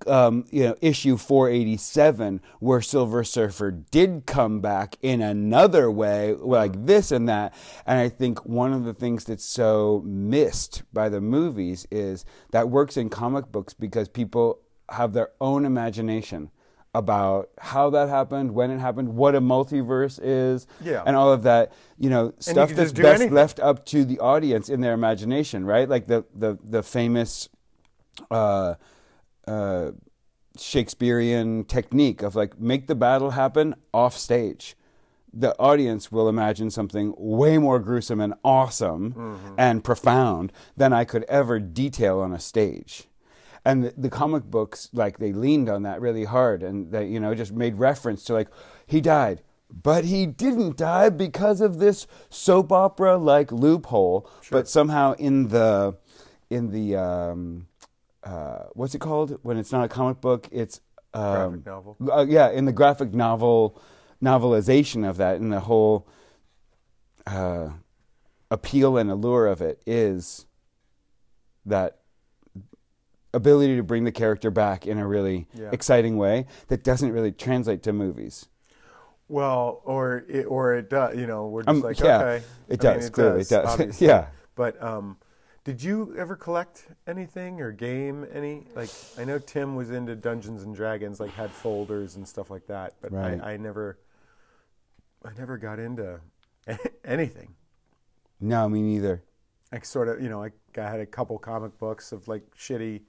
um, 0.07 0.45
you 0.49 0.63
know, 0.63 0.75
issue 0.81 1.15
487, 1.15 2.41
where 2.59 2.81
Silver 2.81 3.23
Surfer 3.23 3.71
did 3.71 4.23
come 4.25 4.59
back 4.59 4.95
in 5.03 5.21
another 5.21 5.91
way, 5.91 6.33
like 6.33 6.87
this 6.87 7.11
and 7.11 7.29
that. 7.29 7.53
And 7.85 7.99
I 7.99 8.09
think 8.09 8.45
one 8.45 8.73
of 8.73 8.83
the 8.83 8.93
things 8.93 9.25
that's 9.25 9.45
so 9.45 10.01
missed 10.05 10.81
by 10.91 11.09
the 11.09 11.21
movies 11.21 11.85
is 11.91 12.25
that 12.51 12.69
works 12.69 12.97
in 12.97 13.09
comic 13.09 13.51
books 13.51 13.73
because 13.73 14.07
people 14.07 14.59
have 14.89 15.13
their 15.13 15.29
own 15.39 15.65
imagination 15.65 16.49
about 16.93 17.49
how 17.59 17.89
that 17.91 18.09
happened, 18.09 18.51
when 18.53 18.69
it 18.69 18.79
happened, 18.79 19.09
what 19.15 19.33
a 19.35 19.39
multiverse 19.39 20.19
is, 20.21 20.67
Yeah. 20.83 21.03
and 21.05 21.15
all 21.15 21.31
of 21.31 21.43
that. 21.43 21.71
You 21.97 22.09
know, 22.09 22.33
stuff 22.39 22.69
can 22.69 22.77
that's 22.77 22.91
best 22.91 23.21
anything. 23.21 23.33
left 23.33 23.59
up 23.59 23.85
to 23.87 24.03
the 24.03 24.19
audience 24.19 24.67
in 24.67 24.81
their 24.81 24.93
imagination, 24.93 25.63
right? 25.63 25.87
Like 25.87 26.07
the 26.07 26.25
the 26.35 26.57
the 26.63 26.83
famous 26.83 27.47
uh, 28.29 28.75
uh, 29.47 29.91
Shakespearean 30.57 31.65
technique 31.65 32.21
of 32.21 32.35
like 32.35 32.59
make 32.59 32.87
the 32.87 32.95
battle 32.95 33.31
happen 33.31 33.75
off 33.93 34.17
stage. 34.17 34.75
The 35.33 35.57
audience 35.57 36.11
will 36.11 36.27
imagine 36.27 36.69
something 36.69 37.13
way 37.17 37.57
more 37.57 37.79
gruesome 37.79 38.19
and 38.19 38.33
awesome 38.43 39.53
and 39.57 39.81
profound 39.83 40.51
than 40.75 40.91
I 40.91 41.05
could 41.05 41.23
ever 41.23 41.57
detail 41.59 42.19
on 42.19 42.33
a 42.33 42.39
stage. 42.39 43.07
And 43.63 43.85
the, 43.85 43.93
the 43.95 44.09
comic 44.09 44.43
books, 44.43 44.89
like 44.91 45.19
they 45.19 45.31
leaned 45.31 45.69
on 45.69 45.83
that 45.83 46.01
really 46.01 46.25
hard, 46.25 46.63
and 46.63 46.91
they, 46.91 47.05
you 47.07 47.19
know, 47.19 47.33
just 47.33 47.53
made 47.53 47.75
reference 47.77 48.25
to 48.25 48.33
like 48.33 48.49
he 48.87 48.99
died, 48.99 49.41
but 49.71 50.03
he 50.03 50.25
didn't 50.25 50.75
die 50.77 51.09
because 51.09 51.61
of 51.61 51.77
this 51.79 52.07
soap 52.29 52.71
opera 52.73 53.17
like 53.17 53.51
loophole. 53.53 54.29
But 54.49 54.67
somehow 54.67 55.13
in 55.13 55.47
the 55.47 55.95
in 56.49 56.71
the 56.71 56.97
um, 56.97 57.67
uh, 58.23 58.63
what's 58.73 58.93
it 58.95 58.99
called 58.99 59.39
when 59.43 59.57
it's 59.57 59.71
not 59.71 59.83
a 59.83 59.87
comic 59.87 60.21
book? 60.21 60.47
It's 60.51 60.81
um, 61.13 61.21
Graphic 61.61 61.65
novel. 61.65 61.97
uh, 62.11 62.25
yeah, 62.27 62.49
in 62.49 62.65
the 62.65 62.71
graphic 62.71 63.13
novel 63.13 63.79
novelization 64.23 65.07
of 65.09 65.17
that, 65.17 65.37
and 65.39 65.51
the 65.51 65.61
whole 65.61 66.07
uh, 67.27 67.69
appeal 68.49 68.97
and 68.97 69.09
allure 69.09 69.47
of 69.47 69.61
it 69.61 69.81
is 69.85 70.45
that 71.65 71.99
ability 73.33 73.75
to 73.77 73.83
bring 73.83 74.03
the 74.03 74.11
character 74.11 74.51
back 74.51 74.85
in 74.85 74.97
a 74.97 75.07
really 75.07 75.47
Yeah. 75.53 75.69
exciting 75.71 76.17
way 76.17 76.45
that 76.67 76.83
doesn't 76.83 77.11
really 77.13 77.31
translate 77.31 77.81
to 77.83 77.93
movies. 77.93 78.47
Well, 79.29 79.81
or 79.85 80.25
it, 80.27 80.43
or 80.45 80.73
it 80.75 80.89
does. 80.89 81.15
You 81.17 81.25
know, 81.27 81.47
we're 81.47 81.61
just 81.63 81.69
Um, 81.69 81.81
like 81.81 81.99
yeah, 81.99 82.17
okay. 82.19 82.45
it 82.67 82.83
I 82.85 82.89
mean, 82.91 82.99
does, 82.99 83.09
clearly 83.09 83.41
it 83.41 83.49
does. 83.49 84.01
Yeah. 84.01 84.27
But 84.55 84.81
um, 84.83 85.17
did 85.63 85.83
you 85.83 86.15
ever 86.17 86.35
collect 86.35 86.87
anything 87.07 87.61
or 87.61 87.71
game 87.71 88.25
any? 88.33 88.65
Like 88.75 88.89
I 89.17 89.25
know 89.25 89.39
Tim 89.39 89.75
was 89.75 89.91
into 89.91 90.15
Dungeons 90.15 90.63
and 90.63 90.75
Dragons, 90.75 91.19
like 91.19 91.31
had 91.31 91.51
folders 91.51 92.15
and 92.15 92.27
stuff 92.27 92.49
like 92.49 92.67
that. 92.67 92.95
But 93.01 93.11
Right. 93.11 93.39
I, 93.41 93.53
I 93.53 93.57
never, 93.57 93.99
I 95.23 95.29
never 95.37 95.57
got 95.57 95.79
into 95.79 96.19
anything. 97.05 97.53
No, 98.39 98.67
me 98.67 98.81
neither. 98.81 99.23
I 99.71 99.79
sort 99.81 100.07
of, 100.09 100.21
you 100.21 100.29
know, 100.29 100.43
I, 100.43 100.49
I 100.77 100.89
had 100.89 100.99
a 100.99 101.05
couple 101.05 101.37
comic 101.37 101.77
books 101.77 102.11
of 102.11 102.27
like 102.27 102.43
shitty, 102.57 103.01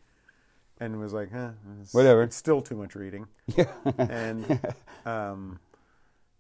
and 0.79 1.01
was 1.01 1.13
like, 1.13 1.33
eh, 1.33 1.51
it's, 1.81 1.95
Whatever. 1.95 2.23
It's 2.23 2.37
still 2.37 2.61
too 2.61 2.77
much 2.77 2.95
reading. 2.95 3.27
Yeah. 3.57 3.65
and 3.99 4.61
um, 5.07 5.59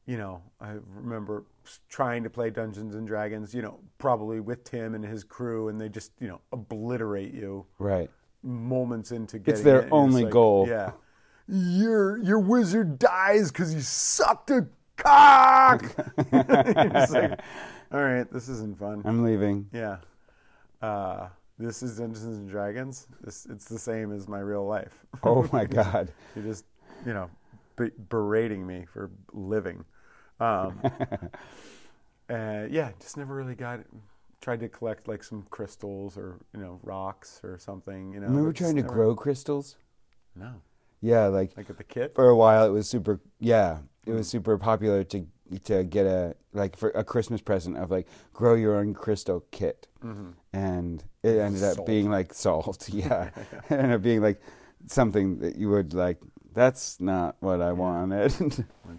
you 0.06 0.16
know, 0.18 0.42
I 0.60 0.76
remember 0.94 1.44
trying 1.88 2.22
to 2.24 2.30
play 2.30 2.50
Dungeons 2.50 2.94
and 2.94 3.06
Dragons, 3.06 3.54
you 3.54 3.62
know, 3.62 3.80
probably 3.98 4.40
with 4.40 4.64
Tim 4.64 4.94
and 4.94 5.04
his 5.04 5.24
crew, 5.24 5.68
and 5.68 5.80
they 5.80 5.88
just, 5.88 6.12
you 6.20 6.28
know, 6.28 6.40
obliterate 6.52 7.32
you 7.32 7.66
right. 7.78 8.10
moments 8.42 9.12
into 9.12 9.38
getting. 9.38 9.64
their 9.64 9.76
it, 9.76 9.78
and 9.78 9.86
it's 9.86 9.92
only 9.92 10.24
like, 10.24 10.32
goal. 10.32 10.66
Yeah, 10.68 10.92
your 11.48 12.18
your 12.18 12.38
wizard 12.38 12.98
dies 12.98 13.50
because 13.50 13.74
you 13.74 13.80
sucked 13.80 14.50
a 14.50 14.66
cock. 14.96 15.84
Like, 16.32 17.40
All 17.92 18.02
right, 18.02 18.30
this 18.32 18.48
isn't 18.48 18.78
fun. 18.78 19.02
I'm 19.04 19.22
leaving. 19.22 19.68
Yeah. 19.70 19.98
Uh, 20.80 21.28
this 21.58 21.82
is 21.82 21.98
Dungeons 21.98 22.38
and 22.38 22.48
Dragons. 22.48 23.06
This, 23.20 23.46
it's 23.50 23.66
the 23.66 23.78
same 23.78 24.12
as 24.12 24.28
my 24.28 24.38
real 24.40 24.66
life. 24.66 25.04
Oh 25.22 25.48
my 25.52 25.64
god. 25.80 26.10
You're 26.34 26.44
just, 26.44 26.64
you 27.04 27.12
know, 27.12 27.30
berating 28.08 28.66
me 28.66 28.86
for 28.92 29.10
living. 29.32 29.84
Um, 30.42 30.80
uh, 32.30 32.66
yeah, 32.70 32.90
just 33.00 33.16
never 33.16 33.34
really 33.34 33.54
got. 33.54 33.80
Tried 34.40 34.58
to 34.60 34.68
collect 34.68 35.06
like 35.06 35.22
some 35.22 35.46
crystals 35.50 36.16
or 36.16 36.38
you 36.52 36.60
know 36.60 36.80
rocks 36.82 37.40
or 37.44 37.58
something. 37.58 38.12
You 38.12 38.20
know, 38.20 38.26
Remember 38.26 38.52
trying 38.52 38.74
to 38.76 38.82
never- 38.82 38.92
grow 38.94 39.14
crystals? 39.14 39.76
No, 40.34 40.54
Yeah, 41.00 41.26
like 41.26 41.56
like 41.56 41.70
at 41.70 41.78
the 41.78 41.84
kit. 41.84 42.14
for 42.14 42.28
a 42.28 42.34
while 42.34 42.64
it 42.66 42.70
was 42.70 42.88
super 42.88 43.20
yeah 43.38 43.78
it 44.06 44.12
was 44.12 44.26
super 44.28 44.56
popular 44.58 45.04
to 45.04 45.26
to 45.64 45.84
get 45.84 46.06
a 46.06 46.34
like 46.54 46.74
for 46.74 46.88
a 46.90 47.04
christmas 47.04 47.42
present 47.42 47.76
of 47.76 47.90
like 47.90 48.08
grow 48.32 48.54
your 48.54 48.76
own 48.78 48.94
crystal 48.94 49.44
kit 49.50 49.86
and 50.54 51.04
it 51.22 51.36
ended 51.38 51.62
up 51.62 51.74
Salt. 51.74 51.86
being 51.86 52.10
like 52.10 52.32
salt 52.32 52.88
yeah 52.92 53.28
it 53.68 53.72
ended 53.72 53.92
up 53.92 54.00
being 54.02 54.22
like 54.22 54.40
something 54.86 55.38
that 55.40 55.56
you 55.56 55.68
would 55.68 55.92
like 55.92 56.18
that's 56.54 56.98
not 56.98 57.36
what 57.40 57.60
i 57.60 57.72
wanted 57.72 58.32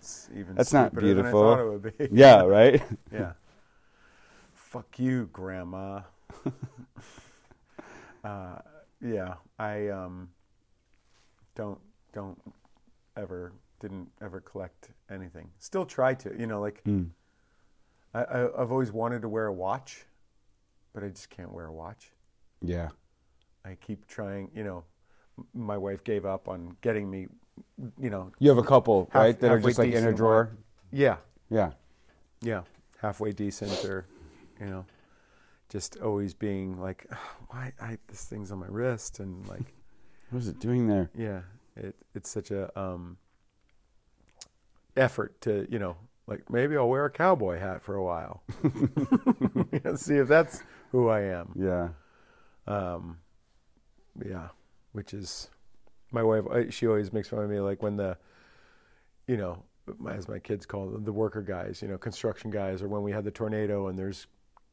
It's 0.03 0.29
even 0.35 0.55
That's 0.55 0.73
not 0.73 0.91
stupider 0.91 1.13
than 1.13 1.25
I 1.25 1.31
beautiful. 1.31 1.41
thought 1.41 1.59
it 1.59 1.69
would 1.71 1.97
be. 1.97 2.09
yeah 2.11 2.41
right 2.43 2.83
yeah. 3.11 3.31
Fuck 4.53 4.99
you, 4.99 5.29
Grandma. 5.31 6.01
uh, 8.25 8.57
yeah, 9.01 9.35
I 9.57 9.87
um, 9.89 10.29
don't 11.55 11.79
don't 12.13 12.37
ever 13.15 13.53
didn't 13.79 14.09
ever 14.21 14.41
collect 14.41 14.89
anything. 15.09 15.49
Still 15.59 15.85
try 15.85 16.13
to, 16.15 16.33
you 16.37 16.47
know, 16.47 16.59
like 16.59 16.83
Mm. 16.85 17.09
I, 18.13 18.23
I 18.23 18.61
I've 18.61 18.71
always 18.71 18.91
wanted 18.91 19.21
to 19.21 19.29
wear 19.29 19.45
a 19.45 19.53
watch, 19.53 20.05
but 20.93 21.03
I 21.03 21.07
just 21.09 21.29
can't 21.29 21.53
wear 21.53 21.67
a 21.67 21.73
watch. 21.73 22.11
yeah 22.61 22.89
I 23.65 23.75
keep 23.75 24.05
trying, 24.07 24.51
you 24.53 24.63
know. 24.65 24.83
My 25.53 25.77
wife 25.77 26.03
gave 26.03 26.25
up 26.25 26.47
on 26.49 26.75
getting 26.81 27.09
me, 27.09 27.27
you 27.99 28.09
know. 28.09 28.31
you 28.39 28.49
have 28.49 28.57
a 28.57 28.63
couple 28.63 29.09
half- 29.11 29.21
right 29.21 29.39
that 29.39 29.51
are 29.51 29.59
just 29.59 29.77
like 29.79 29.93
in 29.93 30.05
a 30.07 30.13
drawer? 30.13 30.49
wa- 30.51 30.57
Yeah, 30.91 31.17
yeah. 31.49 31.71
Yeah, 32.41 32.63
halfway 33.01 33.31
decent 33.31 33.85
or, 33.85 34.05
you 34.59 34.65
know, 34.65 34.85
just 35.69 35.97
always 36.01 36.33
being 36.33 36.77
like, 36.79 37.07
why 37.47 37.71
I 37.81 37.97
this 38.07 38.25
thing's 38.25 38.51
on 38.51 38.59
my 38.59 38.67
wrist 38.67 39.19
and 39.19 39.47
like, 39.47 39.73
what 40.29 40.39
is 40.39 40.47
it 40.49 40.59
doing 40.59 40.87
there? 40.87 41.09
Yeah, 41.17 41.41
it 41.75 41.95
it's 42.13 42.29
such 42.29 42.51
a 42.51 42.77
um 42.79 43.17
effort 44.95 45.39
to 45.41 45.65
you 45.71 45.79
know 45.79 45.95
like 46.27 46.49
maybe 46.51 46.77
I'll 46.77 46.87
wear 46.89 47.05
a 47.05 47.09
cowboy 47.09 47.59
hat 47.59 47.81
for 47.81 47.95
a 47.95 48.03
while, 48.03 48.43
see 49.95 50.15
if 50.15 50.27
that's 50.27 50.63
who 50.91 51.09
I 51.09 51.21
am. 51.21 51.51
yeah. 51.55 51.89
Um, 52.67 53.17
yeah, 54.25 54.49
which 54.93 55.13
is 55.13 55.49
my 56.13 56.23
wife. 56.23 56.73
She 56.73 56.87
always 56.87 57.11
makes 57.11 57.27
fun 57.27 57.39
of 57.39 57.49
me, 57.49 57.59
like 57.59 57.81
when 57.81 57.97
the, 57.97 58.17
you 59.27 59.37
know, 59.37 59.63
as 60.09 60.27
my 60.27 60.39
kids 60.39 60.65
call 60.65 60.89
them, 60.89 61.03
the 61.03 61.11
worker 61.13 61.41
guys, 61.41 61.81
you 61.81 61.87
know, 61.87 61.97
construction 61.97 62.51
guys, 62.51 62.81
or 62.81 62.87
when 62.87 63.03
we 63.03 63.11
had 63.11 63.23
the 63.23 63.31
tornado 63.31 63.87
and 63.87 63.97
there's 63.97 64.27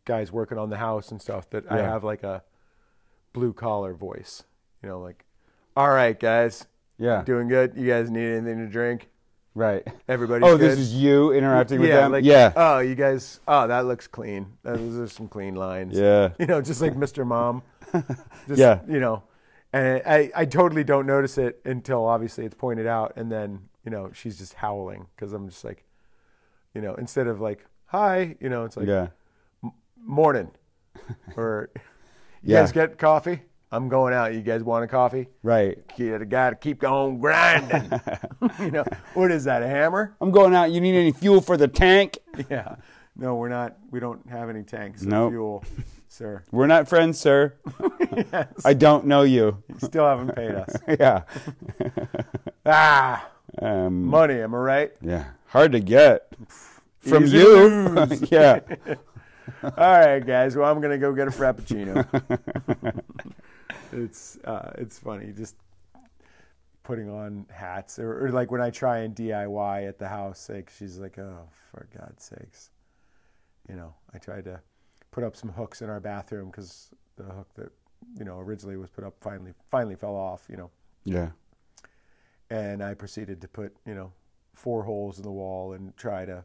guys 0.04 0.30
working 0.30 0.58
on 0.58 0.70
the 0.70 0.76
house 0.76 1.10
and 1.10 1.20
stuff. 1.20 1.48
That 1.50 1.70
I 1.70 1.78
have 1.78 2.04
like 2.04 2.22
a 2.22 2.42
blue 3.32 3.52
collar 3.52 3.94
voice, 3.94 4.44
you 4.82 4.88
know, 4.88 5.00
like, 5.00 5.24
all 5.76 5.90
right, 5.90 6.18
guys, 6.18 6.66
yeah 6.98 7.22
doing 7.22 7.48
good. 7.48 7.72
You 7.76 7.86
guys 7.86 8.10
need 8.10 8.26
anything 8.26 8.58
to 8.58 8.66
drink? 8.66 9.08
right 9.54 9.84
everybody 10.08 10.44
oh 10.44 10.56
good? 10.56 10.70
this 10.70 10.78
is 10.78 10.94
you 10.94 11.32
interacting 11.32 11.80
with 11.80 11.90
them 11.90 12.12
like, 12.12 12.24
yeah 12.24 12.52
Oh, 12.54 12.78
you 12.78 12.94
guys. 12.94 13.40
Oh, 13.48 13.66
that 13.66 13.84
looks 13.84 14.06
clean. 14.06 14.46
Those 14.62 14.96
are 14.96 15.08
some 15.08 15.26
clean 15.26 15.56
lines. 15.56 15.98
yeah 15.98 16.30
You 16.38 16.46
know, 16.46 16.62
just 16.62 16.80
like 16.80 16.94
Mr. 16.94 17.26
Mom. 17.26 17.62
Just, 18.46 18.60
Yeah. 18.60 18.78
You 18.88 19.00
know, 19.00 19.24
and 19.72 20.02
I, 20.06 20.30
I 20.34 20.44
totally 20.44 20.84
don't 20.84 21.06
notice 21.06 21.38
it 21.38 21.60
until 21.64 22.04
obviously 22.04 22.44
it's 22.44 22.54
pointed 22.54 22.86
out, 22.86 23.12
and 23.16 23.30
then 23.30 23.68
you 23.84 23.90
know 23.90 24.10
she's 24.12 24.38
just 24.38 24.54
howling 24.54 25.06
because 25.16 25.32
I'm 25.32 25.48
just 25.48 25.64
like, 25.64 25.84
You 26.74 26.80
know, 26.82 26.94
instead 26.94 27.26
of 27.26 27.40
like 27.40 27.64
hi, 27.86 28.36
you 28.40 28.48
know, 28.48 28.64
it's 28.64 28.76
like 28.76 28.86
yeah. 28.86 29.08
morning, 30.04 30.50
or 31.36 31.70
you 32.42 32.54
Yeah. 32.54 32.60
guys 32.60 32.72
get 32.72 32.98
coffee. 32.98 33.42
I'm 33.72 33.88
going 33.88 34.12
out. 34.12 34.34
You 34.34 34.40
guys 34.40 34.64
want 34.64 34.82
a 34.84 34.88
coffee? 34.88 35.28
Right. 35.44 35.78
You 35.96 36.18
got 36.24 36.50
to 36.50 36.56
keep 36.56 36.80
going 36.80 37.20
grinding. 37.20 37.88
you 38.58 38.72
know, 38.72 38.84
what 39.14 39.30
is 39.30 39.44
that? 39.44 39.62
A 39.62 39.68
hammer? 39.68 40.16
I'm 40.20 40.32
going 40.32 40.54
out. 40.54 40.72
You 40.72 40.80
need 40.80 40.96
any 40.98 41.12
fuel 41.12 41.40
for 41.40 41.56
the 41.56 41.68
tank? 41.68 42.18
Yeah. 42.50 42.74
No, 43.16 43.36
we're 43.36 43.48
not. 43.48 43.76
We 43.92 44.00
don't 44.00 44.28
have 44.28 44.48
any 44.50 44.64
tanks 44.64 45.02
of 45.02 45.08
Nope. 45.08 45.30
fuel, 45.32 45.64
sir. 46.10 46.44
We're 46.50 46.66
not 46.66 46.88
friends, 46.88 47.18
sir. 47.18 47.54
yes. 48.32 48.48
I 48.64 48.74
don't 48.74 49.06
know 49.06 49.22
you. 49.22 49.62
You 49.68 49.76
still 49.78 50.04
haven't 50.04 50.34
paid 50.34 50.50
us. 50.52 50.76
yeah. 51.00 51.22
ah, 52.66 53.28
Um, 53.60 54.04
money. 54.06 54.40
Am 54.40 54.54
I 54.54 54.58
right? 54.58 54.92
yeah. 55.00 55.24
Hard 55.46 55.72
to 55.72 55.80
get 55.80 56.32
from 56.98 57.24
Easy 57.24 57.38
you. 57.38 58.06
yeah. 58.30 58.60
All 59.62 59.70
right, 59.76 60.20
guys. 60.24 60.56
Well, 60.56 60.70
I'm 60.70 60.80
gonna 60.80 60.98
go 60.98 61.12
get 61.12 61.26
a 61.28 61.30
frappuccino. 61.30 62.06
it's 63.92 64.38
uh, 64.44 64.72
it's 64.78 64.98
funny 64.98 65.32
just 65.32 65.56
putting 66.84 67.10
on 67.10 67.46
hats 67.50 67.98
or, 67.98 68.26
or 68.26 68.30
like 68.30 68.50
when 68.50 68.60
I 68.60 68.70
try 68.70 68.98
and 68.98 69.14
DIY 69.14 69.88
at 69.88 69.98
the 69.98 70.08
house. 70.08 70.48
Like 70.48 70.70
she's 70.76 70.98
like, 70.98 71.18
oh, 71.18 71.48
for 71.70 71.88
God's 71.96 72.24
sakes, 72.24 72.70
you 73.68 73.74
know. 73.74 73.94
I 74.14 74.18
tried 74.18 74.44
to 74.44 74.60
put 75.10 75.24
up 75.24 75.36
some 75.36 75.50
hooks 75.50 75.82
in 75.82 75.90
our 75.90 76.00
bathroom 76.00 76.50
because 76.50 76.90
the 77.16 77.24
hook 77.24 77.48
that 77.54 77.72
you 78.18 78.24
know 78.24 78.38
originally 78.38 78.76
was 78.76 78.90
put 78.90 79.04
up 79.04 79.14
finally 79.20 79.52
finally 79.70 79.96
fell 79.96 80.14
off. 80.14 80.46
You 80.48 80.56
know, 80.56 80.70
Yeah. 81.04 81.30
and 82.50 82.82
I 82.82 82.94
proceeded 82.94 83.40
to 83.42 83.48
put 83.48 83.74
you 83.86 83.94
know 83.94 84.12
four 84.54 84.82
holes 84.82 85.16
in 85.18 85.22
the 85.24 85.30
wall 85.30 85.72
and 85.72 85.96
try 85.96 86.24
to 86.24 86.44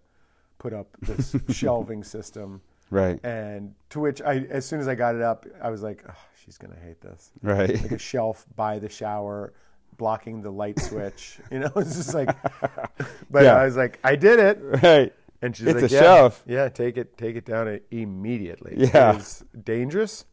put 0.57 0.73
up 0.73 0.87
this 1.01 1.35
shelving 1.49 2.03
system. 2.03 2.61
Right. 2.91 3.19
And 3.25 3.73
to 3.89 3.99
which 3.99 4.21
I, 4.21 4.45
as 4.49 4.65
soon 4.65 4.79
as 4.79 4.87
I 4.87 4.93
got 4.95 5.15
it 5.15 5.21
up, 5.21 5.45
I 5.61 5.69
was 5.71 5.81
like, 5.81 6.03
oh, 6.07 6.13
she's 6.43 6.57
gonna 6.57 6.77
hate 6.85 7.01
this. 7.01 7.31
Right. 7.41 7.81
Like 7.81 7.91
a 7.93 7.97
shelf 7.97 8.45
by 8.55 8.77
the 8.79 8.87
shower, 8.89 9.53
blocking 9.97 10.41
the 10.43 10.51
light 10.51 10.79
switch. 10.79 11.39
You 11.51 11.59
know, 11.59 11.71
it's 11.77 11.95
just 11.95 12.13
like. 12.13 12.29
But 13.31 13.43
Yeah. 13.43 13.55
I 13.55 13.65
was 13.65 13.75
like, 13.75 13.99
I 14.03 14.15
did 14.15 14.39
it, 14.39 14.59
Right. 14.83 15.13
And 15.45 15.55
she's 15.55 15.67
It's 15.67 15.81
like, 15.81 15.91
a 15.91 15.93
yeah, 15.93 15.99
shelf. 16.01 16.43
Yeah, 16.47 16.69
take 16.69 16.97
it, 16.97 17.17
take 17.17 17.35
it 17.35 17.45
down 17.45 17.79
immediately. 17.91 18.73
Yeah. 18.77 19.13
it 19.13 19.17
is 19.17 19.43
dangerous. 19.63 20.25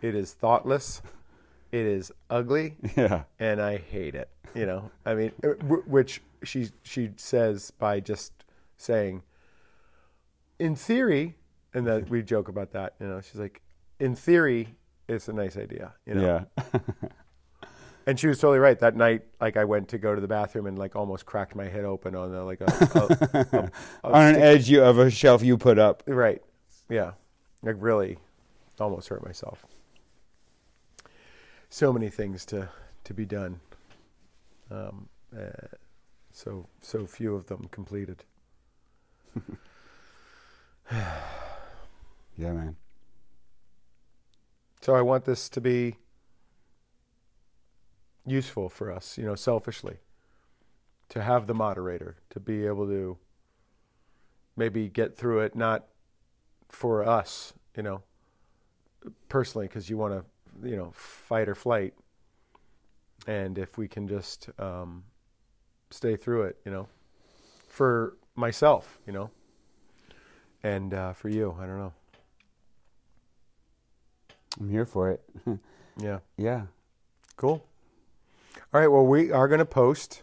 It 0.00 0.14
is 0.14 0.32
thoughtless. 0.32 1.02
It 1.72 1.84
is 1.84 2.12
ugly 2.30 2.76
Yeah. 2.96 3.24
and 3.40 3.60
I 3.60 3.78
hate 3.78 4.14
it. 4.14 4.30
You 4.54 4.66
know, 4.66 4.90
I 5.04 5.14
mean, 5.14 5.32
uh, 5.44 5.48
which 5.86 6.22
she 6.44 6.68
she 6.82 7.10
says 7.16 7.72
by 7.72 7.98
just 8.00 8.32
saying, 8.78 9.22
in 10.58 10.76
theory, 10.76 11.36
and 11.74 11.86
that 11.86 12.08
we 12.08 12.22
joke 12.22 12.48
about 12.48 12.70
that. 12.72 12.94
You 13.00 13.08
know, 13.08 13.20
she's 13.20 13.40
like, 13.40 13.60
in 13.98 14.14
theory, 14.14 14.76
it's 15.08 15.28
a 15.28 15.32
nice 15.32 15.56
idea. 15.56 15.92
You 16.06 16.14
know, 16.14 16.46
Yeah. 16.72 16.80
and 18.06 18.18
she 18.18 18.28
was 18.28 18.38
totally 18.38 18.58
right. 18.58 18.78
That 18.78 18.96
night, 18.96 19.22
like 19.40 19.56
I 19.56 19.64
went 19.64 19.88
to 19.88 19.98
go 19.98 20.14
to 20.14 20.20
the 20.20 20.28
bathroom 20.28 20.66
and 20.66 20.78
like 20.78 20.96
almost 20.96 21.26
cracked 21.26 21.54
my 21.54 21.68
head 21.68 21.84
open 21.84 22.14
on 22.14 22.32
the, 22.32 22.42
like 22.42 22.60
a, 22.60 22.64
a, 22.64 23.58
a, 23.58 23.70
On 24.04 24.26
an 24.26 24.36
edge 24.36 24.70
you, 24.70 24.82
of 24.82 24.98
a 24.98 25.10
shelf 25.10 25.42
you 25.42 25.58
put 25.58 25.78
up. 25.78 26.02
Right. 26.06 26.42
Yeah. 26.88 27.12
Like 27.62 27.76
really 27.78 28.18
almost 28.78 29.08
hurt 29.08 29.24
myself. 29.24 29.66
So 31.68 31.92
many 31.92 32.08
things 32.08 32.44
to 32.46 32.68
to 33.04 33.14
be 33.14 33.26
done. 33.26 33.60
Um, 34.70 35.08
uh, 35.36 35.66
so 36.32 36.68
so 36.80 37.06
few 37.06 37.34
of 37.34 37.46
them 37.46 37.68
completed. 37.70 38.24
Yeah, 42.38 42.52
man. 42.52 42.76
So 44.82 44.94
I 44.94 45.00
want 45.00 45.24
this 45.24 45.48
to 45.48 45.60
be 45.60 45.96
useful 48.26 48.68
for 48.68 48.90
us, 48.90 49.16
you 49.16 49.24
know, 49.24 49.34
selfishly. 49.34 49.98
To 51.10 51.22
have 51.22 51.46
the 51.46 51.54
moderator, 51.54 52.16
to 52.30 52.40
be 52.40 52.66
able 52.66 52.86
to 52.88 53.16
maybe 54.56 54.88
get 54.88 55.16
through 55.16 55.40
it 55.40 55.54
not 55.54 55.86
for 56.68 57.06
us, 57.06 57.52
you 57.76 57.82
know, 57.84 58.02
personally 59.28 59.68
because 59.68 59.88
you 59.88 59.96
want 59.96 60.14
to, 60.14 60.68
you 60.68 60.76
know, 60.76 60.90
fight 60.94 61.48
or 61.48 61.54
flight. 61.54 61.94
And 63.26 63.56
if 63.56 63.78
we 63.78 63.86
can 63.86 64.08
just 64.08 64.50
um, 64.58 65.04
stay 65.90 66.16
through 66.16 66.42
it, 66.42 66.58
you 66.64 66.72
know, 66.72 66.88
for 67.68 68.16
myself, 68.34 68.98
you 69.06 69.12
know, 69.12 69.30
and 70.62 70.92
uh, 70.92 71.12
for 71.12 71.28
you, 71.28 71.56
I 71.60 71.66
don't 71.66 71.78
know. 71.78 71.92
I'm 74.58 74.70
here 74.70 74.86
for 74.86 75.10
it. 75.10 75.22
Yeah. 75.98 76.18
yeah. 76.36 76.66
Cool. 77.38 77.64
All 78.72 78.80
right. 78.80 78.88
Well, 78.88 79.06
we 79.06 79.30
are 79.32 79.48
going 79.48 79.58
to 79.58 79.64
post 79.64 80.22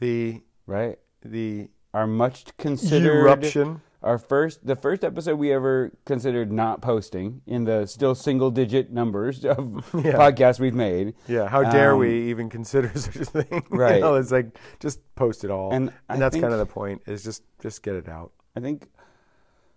the 0.00 0.42
Right. 0.66 0.98
the 1.24 1.68
Our 1.92 2.06
much 2.06 2.56
considered 2.56 3.14
eruption. 3.20 3.80
our 4.02 4.18
first 4.18 4.66
the 4.66 4.76
first 4.76 5.04
episode 5.04 5.36
we 5.38 5.52
ever 5.52 5.92
considered 6.04 6.50
not 6.52 6.80
posting 6.82 7.40
in 7.46 7.64
the 7.64 7.86
still 7.86 8.14
single 8.14 8.50
digit 8.50 8.90
numbers 8.92 9.44
of 9.44 9.88
Yeah. 9.94 10.12
podcasts 10.12 10.58
we've 10.60 10.74
made. 10.74 11.14
Yeah. 11.28 11.48
How 11.48 11.62
dare 11.70 11.92
Um, 11.92 12.00
we 12.00 12.30
even 12.30 12.48
consider 12.50 12.90
such 12.98 13.16
a 13.16 13.24
thing? 13.24 13.62
You 13.70 13.78
Right. 13.78 14.00
know, 14.00 14.14
it's 14.16 14.32
like 14.32 14.58
just 14.80 15.00
post 15.14 15.44
it 15.44 15.50
all, 15.50 15.72
And 15.72 15.92
and, 16.08 16.20
that's 16.20 16.34
think- 16.34 16.42
kind 16.42 16.52
of 16.52 16.58
the 16.58 16.66
point. 16.66 17.02
Is 17.06 17.22
just 17.24 17.42
just 17.60 17.82
get 17.82 17.94
it 17.94 18.08
out. 18.08 18.32
I 18.56 18.60
think 18.60 18.88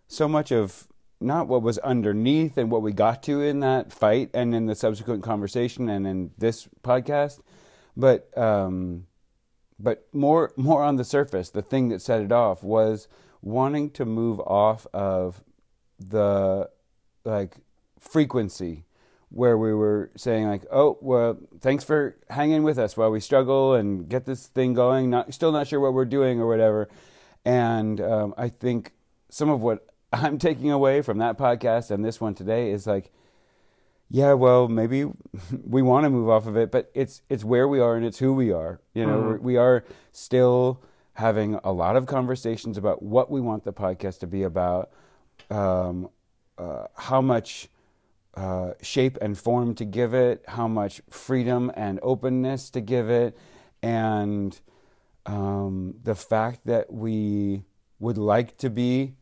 so 0.07 0.27
much 0.27 0.51
of 0.51 0.87
not 1.19 1.47
what 1.47 1.61
was 1.63 1.77
underneath 1.79 2.57
and 2.57 2.69
what 2.71 2.81
we 2.81 2.91
got 2.93 3.23
to 3.23 3.41
in 3.41 3.59
that 3.61 3.91
fight 3.91 4.29
and 4.33 4.53
in 4.53 4.67
the 4.67 4.75
subsequent 4.75 5.23
conversation 5.23 5.89
and 5.89 6.05
in 6.05 6.31
this 6.37 6.67
podcast, 6.83 7.39
but 7.97 8.29
um, 8.37 9.07
but 9.79 10.07
more 10.13 10.53
more 10.55 10.83
on 10.83 10.95
the 10.95 11.03
surface. 11.03 11.49
The 11.49 11.61
thing 11.61 11.89
that 11.89 12.01
set 12.01 12.21
it 12.21 12.31
off 12.31 12.63
was 12.63 13.07
wanting 13.41 13.89
to 13.91 14.05
move 14.05 14.39
off 14.41 14.87
of 14.93 15.43
the 15.99 16.69
like 17.25 17.55
frequency 17.99 18.85
where 19.29 19.57
we 19.57 19.73
were 19.73 20.09
saying 20.15 20.47
like, 20.47 20.63
oh 20.71 20.97
well, 21.01 21.37
thanks 21.59 21.83
for 21.83 22.15
hanging 22.29 22.63
with 22.63 22.77
us 22.77 22.95
while 22.95 23.11
we 23.11 23.19
struggle 23.19 23.73
and 23.73 24.07
get 24.07 24.25
this 24.25 24.47
thing 24.47 24.73
going. 24.73 25.09
Not 25.09 25.33
still 25.33 25.51
not 25.51 25.67
sure 25.67 25.79
what 25.79 25.93
we're 25.93 26.05
doing 26.05 26.39
or 26.39 26.47
whatever. 26.47 26.87
And 27.43 27.99
um, 27.99 28.33
I 28.37 28.47
think 28.49 28.93
some 29.29 29.49
of 29.49 29.61
what 29.61 29.85
I'm 30.13 30.37
taking 30.37 30.71
away 30.71 31.01
from 31.01 31.17
that 31.17 31.37
podcast 31.37 31.91
and 31.91 32.05
this 32.05 32.21
one 32.21 32.35
today 32.35 32.71
is 32.71 32.85
like, 32.87 33.11
yeah, 34.09 34.33
well, 34.33 34.67
maybe 34.67 35.05
we 35.65 35.81
want 35.81 36.03
to 36.05 36.09
move 36.09 36.29
off 36.29 36.47
of 36.47 36.55
it, 36.57 36.71
but 36.71 36.89
it's 36.93 37.21
it's 37.29 37.43
where 37.43 37.67
we 37.67 37.79
are 37.79 37.95
and 37.95 38.05
it's 38.05 38.19
who 38.19 38.33
we 38.33 38.51
are. 38.51 38.79
You 38.93 39.05
know, 39.05 39.17
Mhm. 39.19 39.25
we're 39.27 39.37
we 39.37 39.57
are 39.57 39.83
still 40.11 40.81
having 41.13 41.55
a 41.63 41.71
lot 41.71 41.95
of 41.95 42.05
conversations 42.05 42.77
about 42.77 43.01
what 43.01 43.31
we 43.31 43.41
want 43.41 43.63
the 43.63 43.73
podcast 43.73 44.19
to 44.19 44.27
be 44.27 44.43
about, 44.43 44.91
um, 45.49 46.09
uh, 46.59 46.85
how 46.95 47.21
much 47.21 47.69
uh, 48.35 48.73
shape 48.83 49.17
and 49.19 49.35
form 49.35 49.73
to 49.73 49.83
give 49.83 50.13
it, 50.13 50.43
how 50.47 50.67
much 50.67 51.01
freedom 51.09 51.71
and 51.75 51.99
openness 52.03 52.69
to 52.69 52.79
give 52.81 53.09
it, 53.09 53.35
and 53.81 54.59
um, 55.25 55.95
the 56.03 56.13
fact 56.13 56.61
that 56.65 56.93
we 56.93 57.63
would 57.99 58.17
like 58.19 58.55
to 58.57 58.69
be 58.69 59.15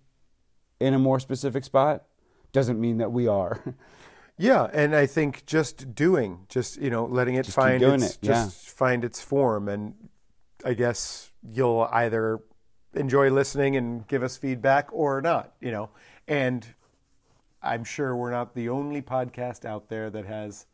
in 0.82 0.94
a 0.94 1.00
more 1.00 1.18
specific 1.20 1.64
spot 1.64 2.04
doesn't 2.52 2.80
mean 2.80 2.98
that 2.98 3.12
we 3.12 3.26
are. 3.28 3.64
Yeah, 4.38 4.68
and 4.74 4.94
I 4.96 5.06
think 5.06 5.46
just 5.46 5.96
doing, 5.96 6.46
just 6.50 6.78
you 6.82 6.90
know, 6.90 7.06
letting 7.06 7.36
it 7.36 7.46
Just 7.46 7.56
find 7.56 7.80
doing 7.80 8.02
its 8.02 8.16
it, 8.16 8.20
yeah. 8.24 8.32
just 8.46 8.70
find 8.70 9.04
its 9.06 9.22
form, 9.22 9.70
and 9.70 9.94
I 10.66 10.74
guess 10.74 11.32
you'll 11.42 11.88
either 11.92 12.40
enjoy 12.94 13.30
listening 13.30 13.76
and 13.78 14.06
give 14.08 14.24
us 14.24 14.36
feedback 14.36 14.90
or 14.92 15.22
not, 15.22 15.54
you 15.62 15.72
know. 15.72 15.90
And 16.28 16.66
I'm 17.62 17.84
sure 17.86 18.16
we're 18.16 18.32
not 18.32 18.56
the 18.56 18.68
only 18.70 19.02
podcast 19.02 19.64
out 19.64 19.88
there 19.90 20.10
that 20.10 20.26
has 20.26 20.66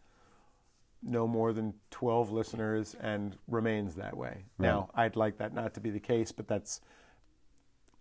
no 1.03 1.27
more 1.27 1.51
than 1.53 1.73
12 1.91 2.31
listeners 2.31 2.95
and 2.99 3.35
remains 3.47 3.95
that 3.95 4.15
way. 4.15 4.45
Now, 4.59 4.89
I'd 4.95 5.15
like 5.15 5.37
that 5.39 5.53
not 5.53 5.73
to 5.75 5.79
be 5.79 5.89
the 5.89 5.99
case, 5.99 6.31
but 6.31 6.47
that's 6.47 6.79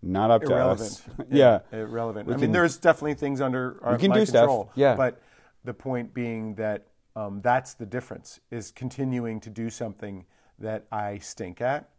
Not 0.03 0.31
up 0.31 0.43
to 0.43 0.53
irrelevant. 0.53 0.91
us. 0.91 1.03
yeah. 1.31 1.61
irrelevant. 1.73 2.27
We 2.27 2.33
I 2.33 2.37
can- 2.37 2.41
mean, 2.43 2.53
there's 2.53 2.77
definitely 2.79 3.15
things 3.15 3.41
under 3.41 3.79
our, 3.83 3.97
can 3.99 4.11
my 4.11 4.19
do 4.21 4.27
stuff, 4.27 4.41
control. 4.43 4.71
yeah. 4.75 4.97
But 4.97 5.21
the 5.65 5.75
point 5.75 6.15
being 6.15 6.55
that 6.57 6.87
um, 7.17 7.41
that's 7.43 7.75
the 7.75 7.87
difference: 7.87 8.41
is 8.51 8.71
continuing 8.71 9.41
to 9.41 9.51
do 9.51 9.71
something 9.71 10.25
that 10.59 10.87
I 10.93 11.19
stink 11.19 11.61
at. 11.61 11.91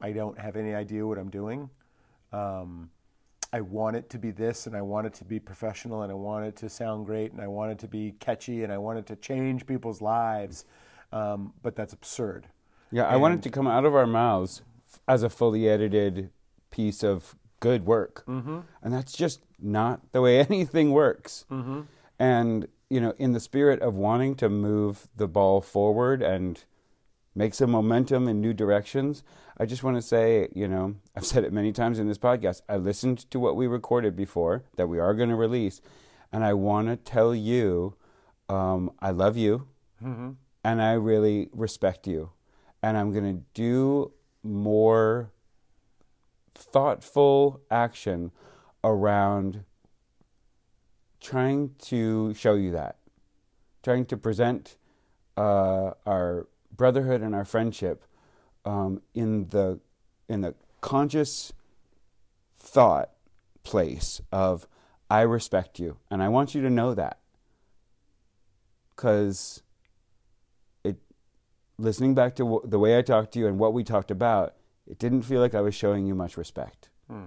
I 0.00 0.12
don't 0.12 0.38
have 0.38 0.56
any 0.56 0.74
idea 0.74 1.06
what 1.06 1.18
I'm 1.18 1.30
doing. 1.30 1.70
Um, 2.32 2.90
I 3.52 3.60
want 3.60 3.96
it 3.96 4.08
to 4.10 4.18
be 4.18 4.30
this, 4.30 4.66
and 4.66 4.74
I 4.74 4.82
want 4.82 5.06
it 5.06 5.14
to 5.14 5.24
be 5.24 5.38
professional, 5.38 6.02
and 6.02 6.10
I 6.10 6.14
want 6.14 6.46
it 6.46 6.56
to 6.56 6.68
sound 6.68 7.06
great, 7.06 7.32
and 7.32 7.40
I 7.40 7.46
want 7.46 7.72
it 7.72 7.78
to 7.80 7.88
be 7.88 8.12
catchy, 8.18 8.64
and 8.64 8.72
I 8.72 8.78
want 8.78 8.98
it 8.98 9.06
to 9.06 9.16
change 9.16 9.66
people's 9.66 10.00
lives. 10.00 10.64
Um, 11.12 11.52
but 11.62 11.76
that's 11.76 11.92
absurd. 11.92 12.48
Yeah, 12.90 13.04
I 13.04 13.16
want 13.16 13.34
it 13.34 13.42
to 13.42 13.50
come 13.50 13.66
out 13.66 13.84
of 13.84 13.94
our 13.94 14.06
mouths 14.06 14.62
as 15.06 15.22
a 15.22 15.30
fully 15.30 15.68
edited 15.68 16.30
piece 16.70 17.04
of 17.04 17.36
good 17.60 17.86
work. 17.86 18.24
Mm-hmm. 18.26 18.60
And 18.82 18.92
that's 18.92 19.12
just 19.12 19.40
not 19.60 20.12
the 20.12 20.20
way 20.20 20.40
anything 20.50 20.92
works. 20.92 21.44
Mm-hmm. 21.50 21.82
And, 22.18 22.68
you 22.92 23.00
know, 23.00 23.14
in 23.18 23.32
the 23.32 23.40
spirit 23.40 23.80
of 23.80 23.96
wanting 23.96 24.34
to 24.34 24.50
move 24.50 25.08
the 25.16 25.26
ball 25.26 25.62
forward 25.62 26.20
and 26.20 26.62
make 27.34 27.54
some 27.54 27.70
momentum 27.70 28.28
in 28.28 28.38
new 28.38 28.52
directions, 28.52 29.24
I 29.56 29.64
just 29.64 29.82
want 29.82 29.96
to 29.96 30.02
say, 30.02 30.48
you 30.54 30.68
know, 30.68 30.96
I've 31.16 31.24
said 31.24 31.42
it 31.44 31.54
many 31.54 31.72
times 31.72 31.98
in 31.98 32.06
this 32.06 32.18
podcast. 32.18 32.60
I 32.68 32.76
listened 32.76 33.30
to 33.30 33.40
what 33.40 33.56
we 33.56 33.66
recorded 33.66 34.14
before 34.14 34.64
that 34.76 34.88
we 34.88 34.98
are 34.98 35.14
going 35.14 35.30
to 35.30 35.36
release. 35.36 35.80
And 36.34 36.44
I 36.44 36.52
want 36.52 36.88
to 36.88 36.96
tell 36.96 37.34
you, 37.34 37.94
um, 38.50 38.90
I 39.00 39.10
love 39.10 39.38
you. 39.38 39.68
Mm-hmm. 40.04 40.32
And 40.62 40.82
I 40.82 40.92
really 40.92 41.48
respect 41.54 42.06
you. 42.06 42.32
And 42.82 42.98
I'm 42.98 43.10
going 43.10 43.38
to 43.38 43.42
do 43.54 44.12
more 44.42 45.32
thoughtful 46.54 47.62
action 47.70 48.32
around 48.84 49.64
trying 51.22 51.70
to 51.78 52.34
show 52.34 52.54
you 52.54 52.72
that, 52.72 52.96
trying 53.82 54.04
to 54.06 54.16
present 54.16 54.76
uh, 55.36 55.92
our 56.04 56.48
brotherhood 56.76 57.22
and 57.22 57.34
our 57.34 57.44
friendship 57.44 58.04
um, 58.64 59.00
in 59.14 59.48
the 59.48 59.80
in 60.28 60.40
the 60.40 60.54
conscious 60.80 61.52
thought 62.58 63.10
place 63.62 64.20
of 64.32 64.66
I 65.10 65.22
respect 65.22 65.78
you, 65.78 65.98
and 66.10 66.22
I 66.22 66.28
want 66.28 66.54
you 66.54 66.62
to 66.62 66.70
know 66.70 66.94
that 66.94 67.18
because 68.94 69.62
it 70.84 70.96
listening 71.78 72.14
back 72.14 72.34
to 72.36 72.44
w- 72.44 72.62
the 72.64 72.78
way 72.78 72.98
I 72.98 73.02
talked 73.02 73.32
to 73.32 73.38
you 73.38 73.46
and 73.46 73.58
what 73.58 73.72
we 73.72 73.84
talked 73.84 74.10
about 74.10 74.54
it 74.86 74.98
didn't 74.98 75.22
feel 75.22 75.40
like 75.40 75.54
I 75.54 75.60
was 75.60 75.74
showing 75.74 76.06
you 76.06 76.14
much 76.14 76.36
respect. 76.36 76.88
Hmm. 77.08 77.26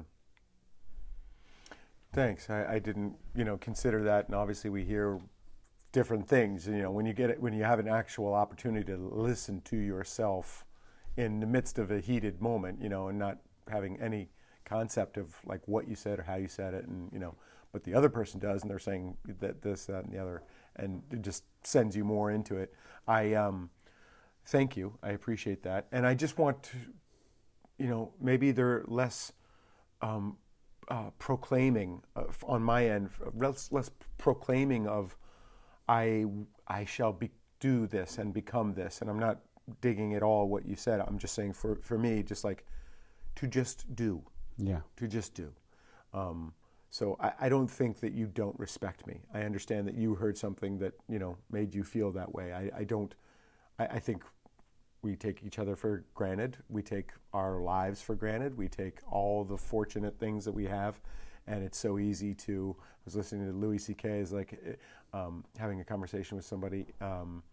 Thanks. 2.16 2.50
I, 2.50 2.76
I, 2.76 2.80
didn't, 2.80 3.18
you 3.36 3.44
know, 3.44 3.58
consider 3.58 4.02
that, 4.04 4.28
and 4.28 4.36
obviously 4.36 4.70
we 4.70 4.86
hear 4.86 5.20
different 5.92 6.26
things. 6.30 6.66
You 6.66 6.82
know, 6.82 6.90
when 6.90 7.06
you 7.06 7.12
get 7.12 7.30
it, 7.30 7.42
when 7.42 7.52
you 7.52 7.66
have 7.66 7.78
an 7.78 7.90
actual 7.90 8.34
opportunity 8.34 8.86
to 8.86 8.96
listen 8.98 9.60
to 9.66 9.76
yourself 9.76 10.64
in 11.18 11.42
the 11.42 11.46
midst 11.46 11.78
of 11.78 11.92
a 11.92 12.00
heated 12.00 12.42
moment, 12.42 12.82
you 12.82 12.88
know, 12.88 13.10
and 13.10 13.20
not 13.20 13.40
having 13.70 14.00
any 14.00 14.30
concept 14.64 15.18
of 15.18 15.36
like 15.46 15.68
what 15.68 15.90
you 15.90 15.96
said 15.96 16.18
or 16.20 16.24
how 16.24 16.36
you 16.36 16.48
said 16.48 16.74
it, 16.74 16.88
and 16.88 17.10
you 17.12 17.20
know, 17.20 17.36
but 17.74 17.84
the 17.84 17.94
other 17.94 18.08
person 18.08 18.40
does, 18.40 18.62
and 18.62 18.72
they're 18.72 18.80
saying 18.80 19.18
that 19.42 19.62
this, 19.62 19.86
that, 19.88 20.06
and 20.06 20.14
the 20.14 20.18
other, 20.18 20.42
and 20.78 21.04
it 21.12 21.22
just 21.22 21.44
sends 21.66 21.98
you 21.98 22.06
more 22.06 22.32
into 22.32 22.56
it. 22.56 22.74
I 23.10 23.34
um, 23.34 23.72
thank 24.46 24.78
you. 24.78 24.98
I 25.04 25.10
appreciate 25.10 25.64
that, 25.64 25.88
and 25.92 26.08
I 26.08 26.14
just 26.14 26.38
want 26.38 26.64
to 26.64 26.78
you 27.78 27.88
know, 27.88 28.14
maybe 28.22 28.52
they're 28.52 28.86
less 28.88 29.34
um, 30.02 30.38
uh, 30.90 31.10
proclaiming 31.20 32.02
uh, 32.16 32.24
on 32.44 32.62
my 32.62 32.88
end, 32.88 33.10
less, 33.34 33.72
less 33.72 33.90
proclaiming 34.18 34.88
of 34.88 35.18
I 35.88 36.26
I 36.68 36.86
shall 36.86 37.14
be, 37.14 37.30
do 37.60 37.88
this 37.88 38.18
and 38.18 38.34
become 38.34 38.74
this. 38.74 39.02
And 39.02 39.10
I'm 39.10 39.20
not 39.20 39.40
digging 39.82 40.16
at 40.16 40.24
all 40.24 40.48
what 40.48 40.66
you 40.66 40.76
said. 40.76 41.00
I'm 41.00 41.18
just 41.18 41.34
saying 41.34 41.54
for, 41.54 41.76
for 41.82 41.98
me, 41.98 42.24
just 42.24 42.44
like 42.44 42.66
to 43.36 43.48
just 43.48 43.96
do. 43.96 44.22
Yeah. 44.58 44.82
To 44.98 45.08
just 45.08 45.34
do. 45.34 45.52
Um, 46.14 46.54
so 46.90 47.18
I, 47.20 47.34
I, 47.42 47.50
don't 47.50 47.68
think 47.68 48.00
that 48.00 48.14
you 48.14 48.28
don't 48.28 48.58
respect 48.58 49.06
me. 49.06 49.22
I 49.34 49.42
understand 49.42 49.86
that 49.88 49.96
you 49.96 50.16
heard 50.16 50.38
something 50.38 50.78
that 50.80 50.94
you 51.10 51.20
know 51.20 51.36
made 51.52 51.76
you 51.76 51.84
feel 51.84 52.12
that 52.12 52.34
way. 52.34 52.54
I, 52.54 52.80
I 52.80 52.84
don't. 52.86 53.14
I, 53.78 53.86
I 53.86 54.00
think 54.00 54.24
we 55.06 55.16
take 55.16 55.44
each 55.46 55.60
other 55.60 55.76
for 55.76 56.04
granted. 56.16 56.58
We 56.68 56.82
take 56.82 57.12
our 57.32 57.62
lives 57.62 58.02
for 58.02 58.16
granted. 58.16 58.58
We 58.58 58.68
take 58.68 58.98
all 59.08 59.44
the 59.44 59.56
fortunate 59.56 60.20
things 60.20 60.44
that 60.46 60.52
we 60.52 60.66
have, 60.66 61.00
and 61.46 61.64
it's 61.64 61.78
so 61.78 62.00
easy 62.00 62.34
to. 62.34 62.76
I 62.80 63.02
was 63.06 63.16
listening 63.16 63.46
to 63.46 63.54
Louis 63.54 63.78
C.K. 63.78 64.10
is 64.18 64.34
like 64.34 64.60
eh, 64.66 64.74
um, 65.14 65.46
having 65.60 65.80
a 65.80 65.84
conversation 65.84 66.36
with 66.36 66.46
somebody 66.46 66.88
um, 67.02 67.44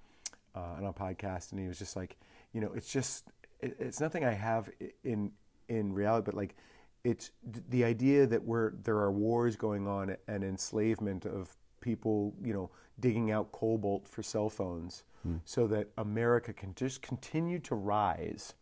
uh, 0.56 0.78
on 0.78 0.86
a 0.86 0.92
podcast, 0.94 1.52
and 1.52 1.60
he 1.60 1.68
was 1.68 1.78
just 1.78 1.94
like, 1.94 2.16
you 2.54 2.62
know, 2.62 2.72
it's 2.74 2.90
just 2.90 3.30
it, 3.60 3.76
it's 3.78 4.00
nothing 4.00 4.24
I 4.24 4.32
have 4.32 4.70
in 5.04 5.30
in 5.68 5.92
reality, 5.92 6.24
but 6.24 6.34
like 6.34 6.56
it's 7.04 7.32
the 7.68 7.84
idea 7.84 8.26
that 8.26 8.42
we're 8.42 8.72
there 8.82 8.96
are 8.96 9.12
wars 9.12 9.56
going 9.56 9.86
on 9.86 10.16
and 10.26 10.42
enslavement 10.42 11.26
of 11.26 11.54
people, 11.80 12.34
you 12.42 12.54
know, 12.54 12.70
digging 12.98 13.30
out 13.30 13.52
cobalt 13.52 14.08
for 14.08 14.22
cell 14.22 14.48
phones 14.48 15.04
mm. 15.26 15.40
so 15.44 15.66
that 15.66 15.88
America 15.98 16.52
can 16.52 16.74
just 16.74 17.02
continue 17.02 17.58
to 17.60 17.74
rise 17.74 18.54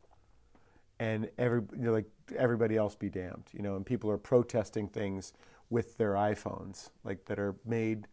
and 0.99 1.31
every 1.39 1.63
you 1.73 1.85
know, 1.85 1.93
like 1.93 2.07
everybody 2.37 2.77
else 2.77 2.95
be 2.95 3.09
damned, 3.09 3.45
you 3.53 3.63
know, 3.63 3.77
and 3.77 3.85
people 3.85 4.11
are 4.11 4.19
protesting 4.19 4.87
things 4.87 5.33
with 5.71 5.97
their 5.97 6.13
iPhones 6.13 6.91
like 7.05 7.25
that 7.25 7.39
are 7.39 7.57
made 7.65 8.07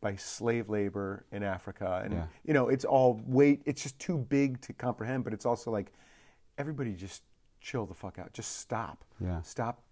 by 0.00 0.16
slave 0.16 0.68
labor 0.68 1.24
in 1.32 1.42
Africa 1.42 2.02
and 2.04 2.12
yeah. 2.12 2.26
you 2.44 2.52
know, 2.52 2.68
it's 2.68 2.84
all 2.84 3.22
weight 3.24 3.62
it's 3.64 3.82
just 3.82 3.98
too 3.98 4.18
big 4.18 4.60
to 4.62 4.72
comprehend, 4.72 5.24
but 5.24 5.32
it's 5.32 5.46
also 5.46 5.70
like 5.70 5.92
everybody 6.58 6.92
just 6.92 7.22
chill 7.60 7.86
the 7.86 7.94
fuck 7.94 8.18
out. 8.18 8.32
Just 8.32 8.58
stop. 8.58 9.04
Yeah. 9.20 9.40
Stop. 9.42 9.82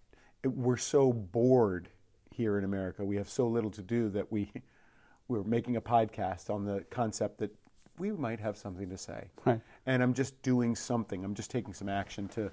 We're 0.43 0.77
so 0.77 1.13
bored 1.13 1.89
here 2.29 2.57
in 2.57 2.65
America. 2.65 3.05
We 3.05 3.15
have 3.15 3.29
so 3.29 3.47
little 3.47 3.71
to 3.71 3.81
do 3.81 4.09
that 4.09 4.31
we 4.31 4.51
we're 5.29 5.43
making 5.43 5.77
a 5.77 5.81
podcast 5.81 6.49
on 6.49 6.65
the 6.65 6.83
concept 6.89 7.39
that 7.39 7.55
we 7.97 8.11
might 8.11 8.39
have 8.39 8.57
something 8.57 8.89
to 8.89 8.97
say. 8.97 9.27
Right. 9.45 9.61
And 9.85 10.01
I'm 10.01 10.13
just 10.13 10.41
doing 10.41 10.75
something. 10.75 11.23
I'm 11.23 11.35
just 11.35 11.51
taking 11.51 11.73
some 11.73 11.89
action 11.89 12.27
to 12.29 12.51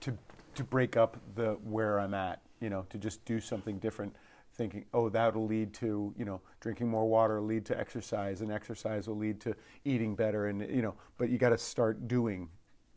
to 0.00 0.16
to 0.54 0.64
break 0.64 0.96
up 0.96 1.16
the 1.34 1.52
where 1.64 2.00
I'm 2.00 2.14
at, 2.14 2.40
you 2.60 2.70
know, 2.70 2.86
to 2.90 2.98
just 2.98 3.24
do 3.24 3.40
something 3.40 3.78
different 3.78 4.14
thinking, 4.58 4.84
oh, 4.92 5.08
that'll 5.08 5.46
lead 5.46 5.72
to, 5.72 6.12
you 6.18 6.24
know, 6.24 6.40
drinking 6.60 6.88
more 6.88 7.06
water, 7.06 7.40
lead 7.40 7.64
to 7.66 7.78
exercise, 7.78 8.40
and 8.40 8.50
exercise 8.50 9.06
will 9.06 9.16
lead 9.16 9.40
to 9.40 9.54
eating 9.84 10.14
better, 10.14 10.48
and 10.48 10.60
you 10.68 10.82
know, 10.82 10.94
but 11.16 11.30
you 11.30 11.38
got 11.38 11.50
to 11.50 11.58
start 11.58 12.08
doing. 12.08 12.48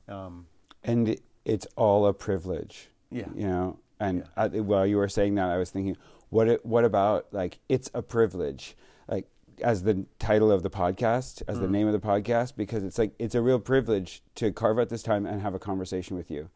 Um, 0.10 0.48
and 0.84 1.16
it's 1.46 1.68
all 1.78 2.08
a 2.08 2.14
privilege. 2.14 2.90
Yeah. 3.12 3.28
You 3.36 3.48
know, 3.48 3.80
and 4.00 4.20
yeah. 4.38 4.44
I, 4.44 4.48
while 4.60 4.88
you 4.88 4.98
were 4.98 5.08
saying 5.08 5.36
that, 5.36 5.50
I 5.50 5.58
was 5.58 5.70
thinking, 5.70 5.96
what 6.30 6.48
it, 6.48 6.66
what 6.66 6.84
about 6.84 7.28
like 7.32 7.60
it's 7.70 7.90
a 7.94 8.02
privilege, 8.02 8.76
like 9.08 9.28
as 9.62 9.84
the 9.84 10.06
title 10.20 10.52
of 10.52 10.64
the 10.64 10.70
podcast, 10.70 11.44
as 11.48 11.58
mm. 11.58 11.62
the 11.62 11.68
name 11.68 11.88
of 11.88 11.94
the 11.94 12.00
podcast, 12.00 12.56
because 12.56 12.84
it's 12.84 12.98
like 12.98 13.14
it's 13.20 13.36
a 13.36 13.42
real 13.42 13.60
privilege 13.60 14.22
to 14.36 14.52
carve 14.52 14.80
out 14.80 14.90
this 14.90 15.04
time 15.04 15.26
and 15.26 15.42
have 15.42 15.54
a 15.54 15.60
conversation 15.60 16.16
with 16.16 16.30
you. 16.30 16.50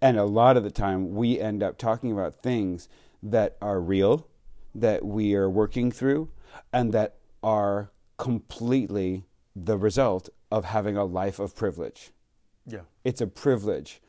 And 0.00 0.16
a 0.16 0.24
lot 0.24 0.56
of 0.56 0.62
the 0.62 0.70
time, 0.70 1.14
we 1.14 1.40
end 1.40 1.62
up 1.62 1.76
talking 1.76 2.12
about 2.12 2.42
things 2.42 2.88
that 3.22 3.56
are 3.60 3.80
real, 3.80 4.28
that 4.74 5.04
we 5.04 5.34
are 5.34 5.50
working 5.50 5.90
through, 5.90 6.30
and 6.72 6.92
that 6.92 7.16
are 7.42 7.90
completely 8.16 9.24
the 9.56 9.76
result 9.76 10.28
of 10.50 10.66
having 10.66 10.96
a 10.96 11.04
life 11.04 11.38
of 11.38 11.56
privilege. 11.56 12.12
Yeah. 12.66 12.82
It's 13.04 13.20
a 13.20 13.26
privilege 13.26 14.00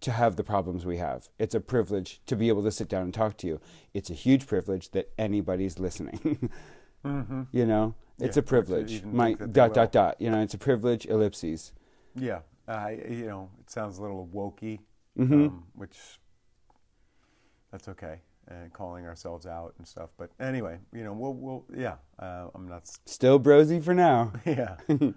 to 0.00 0.12
have 0.12 0.36
the 0.36 0.44
problems 0.44 0.84
we 0.84 0.98
have. 0.98 1.28
It's 1.38 1.54
a 1.54 1.60
privilege 1.60 2.20
to 2.26 2.36
be 2.36 2.48
able 2.48 2.62
to 2.64 2.70
sit 2.70 2.88
down 2.88 3.04
and 3.04 3.14
talk 3.14 3.36
to 3.38 3.46
you. 3.46 3.60
It's 3.94 4.10
a 4.10 4.14
huge 4.14 4.46
privilege 4.46 4.90
that 4.90 5.10
anybody's 5.18 5.78
listening. 5.78 6.50
mm-hmm. 7.04 7.42
You 7.52 7.66
know, 7.66 7.94
it's 8.18 8.36
yeah, 8.36 8.40
a 8.40 8.42
privilege. 8.42 9.04
My 9.04 9.34
dot 9.34 9.74
dot 9.74 9.92
dot. 9.92 10.20
You 10.20 10.30
know, 10.30 10.40
it's 10.40 10.54
a 10.54 10.58
privilege. 10.58 11.06
Ellipses. 11.06 11.72
Yeah, 12.16 12.40
uh, 12.68 12.90
you 13.08 13.26
know, 13.26 13.50
it 13.60 13.70
sounds 13.70 13.98
a 13.98 14.02
little 14.02 14.28
wokey, 14.32 14.80
mm-hmm. 15.18 15.32
um, 15.32 15.64
which 15.74 15.98
that's 17.70 17.88
okay. 17.88 18.20
And 18.46 18.70
calling 18.74 19.06
ourselves 19.06 19.46
out 19.46 19.72
and 19.78 19.88
stuff, 19.88 20.10
but 20.18 20.28
anyway, 20.38 20.78
you 20.92 21.02
know, 21.02 21.14
we'll, 21.14 21.32
we'll 21.32 21.64
yeah. 21.74 21.94
Uh, 22.18 22.48
I'm 22.54 22.68
not 22.68 22.86
still 23.06 23.40
brosy 23.40 23.82
for 23.82 23.94
now. 23.94 24.34
yeah. 24.44 24.76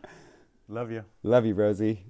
Love 0.69 0.91
you. 0.91 1.03
Love 1.23 1.45
you, 1.45 1.53
Rosie. 1.53 2.05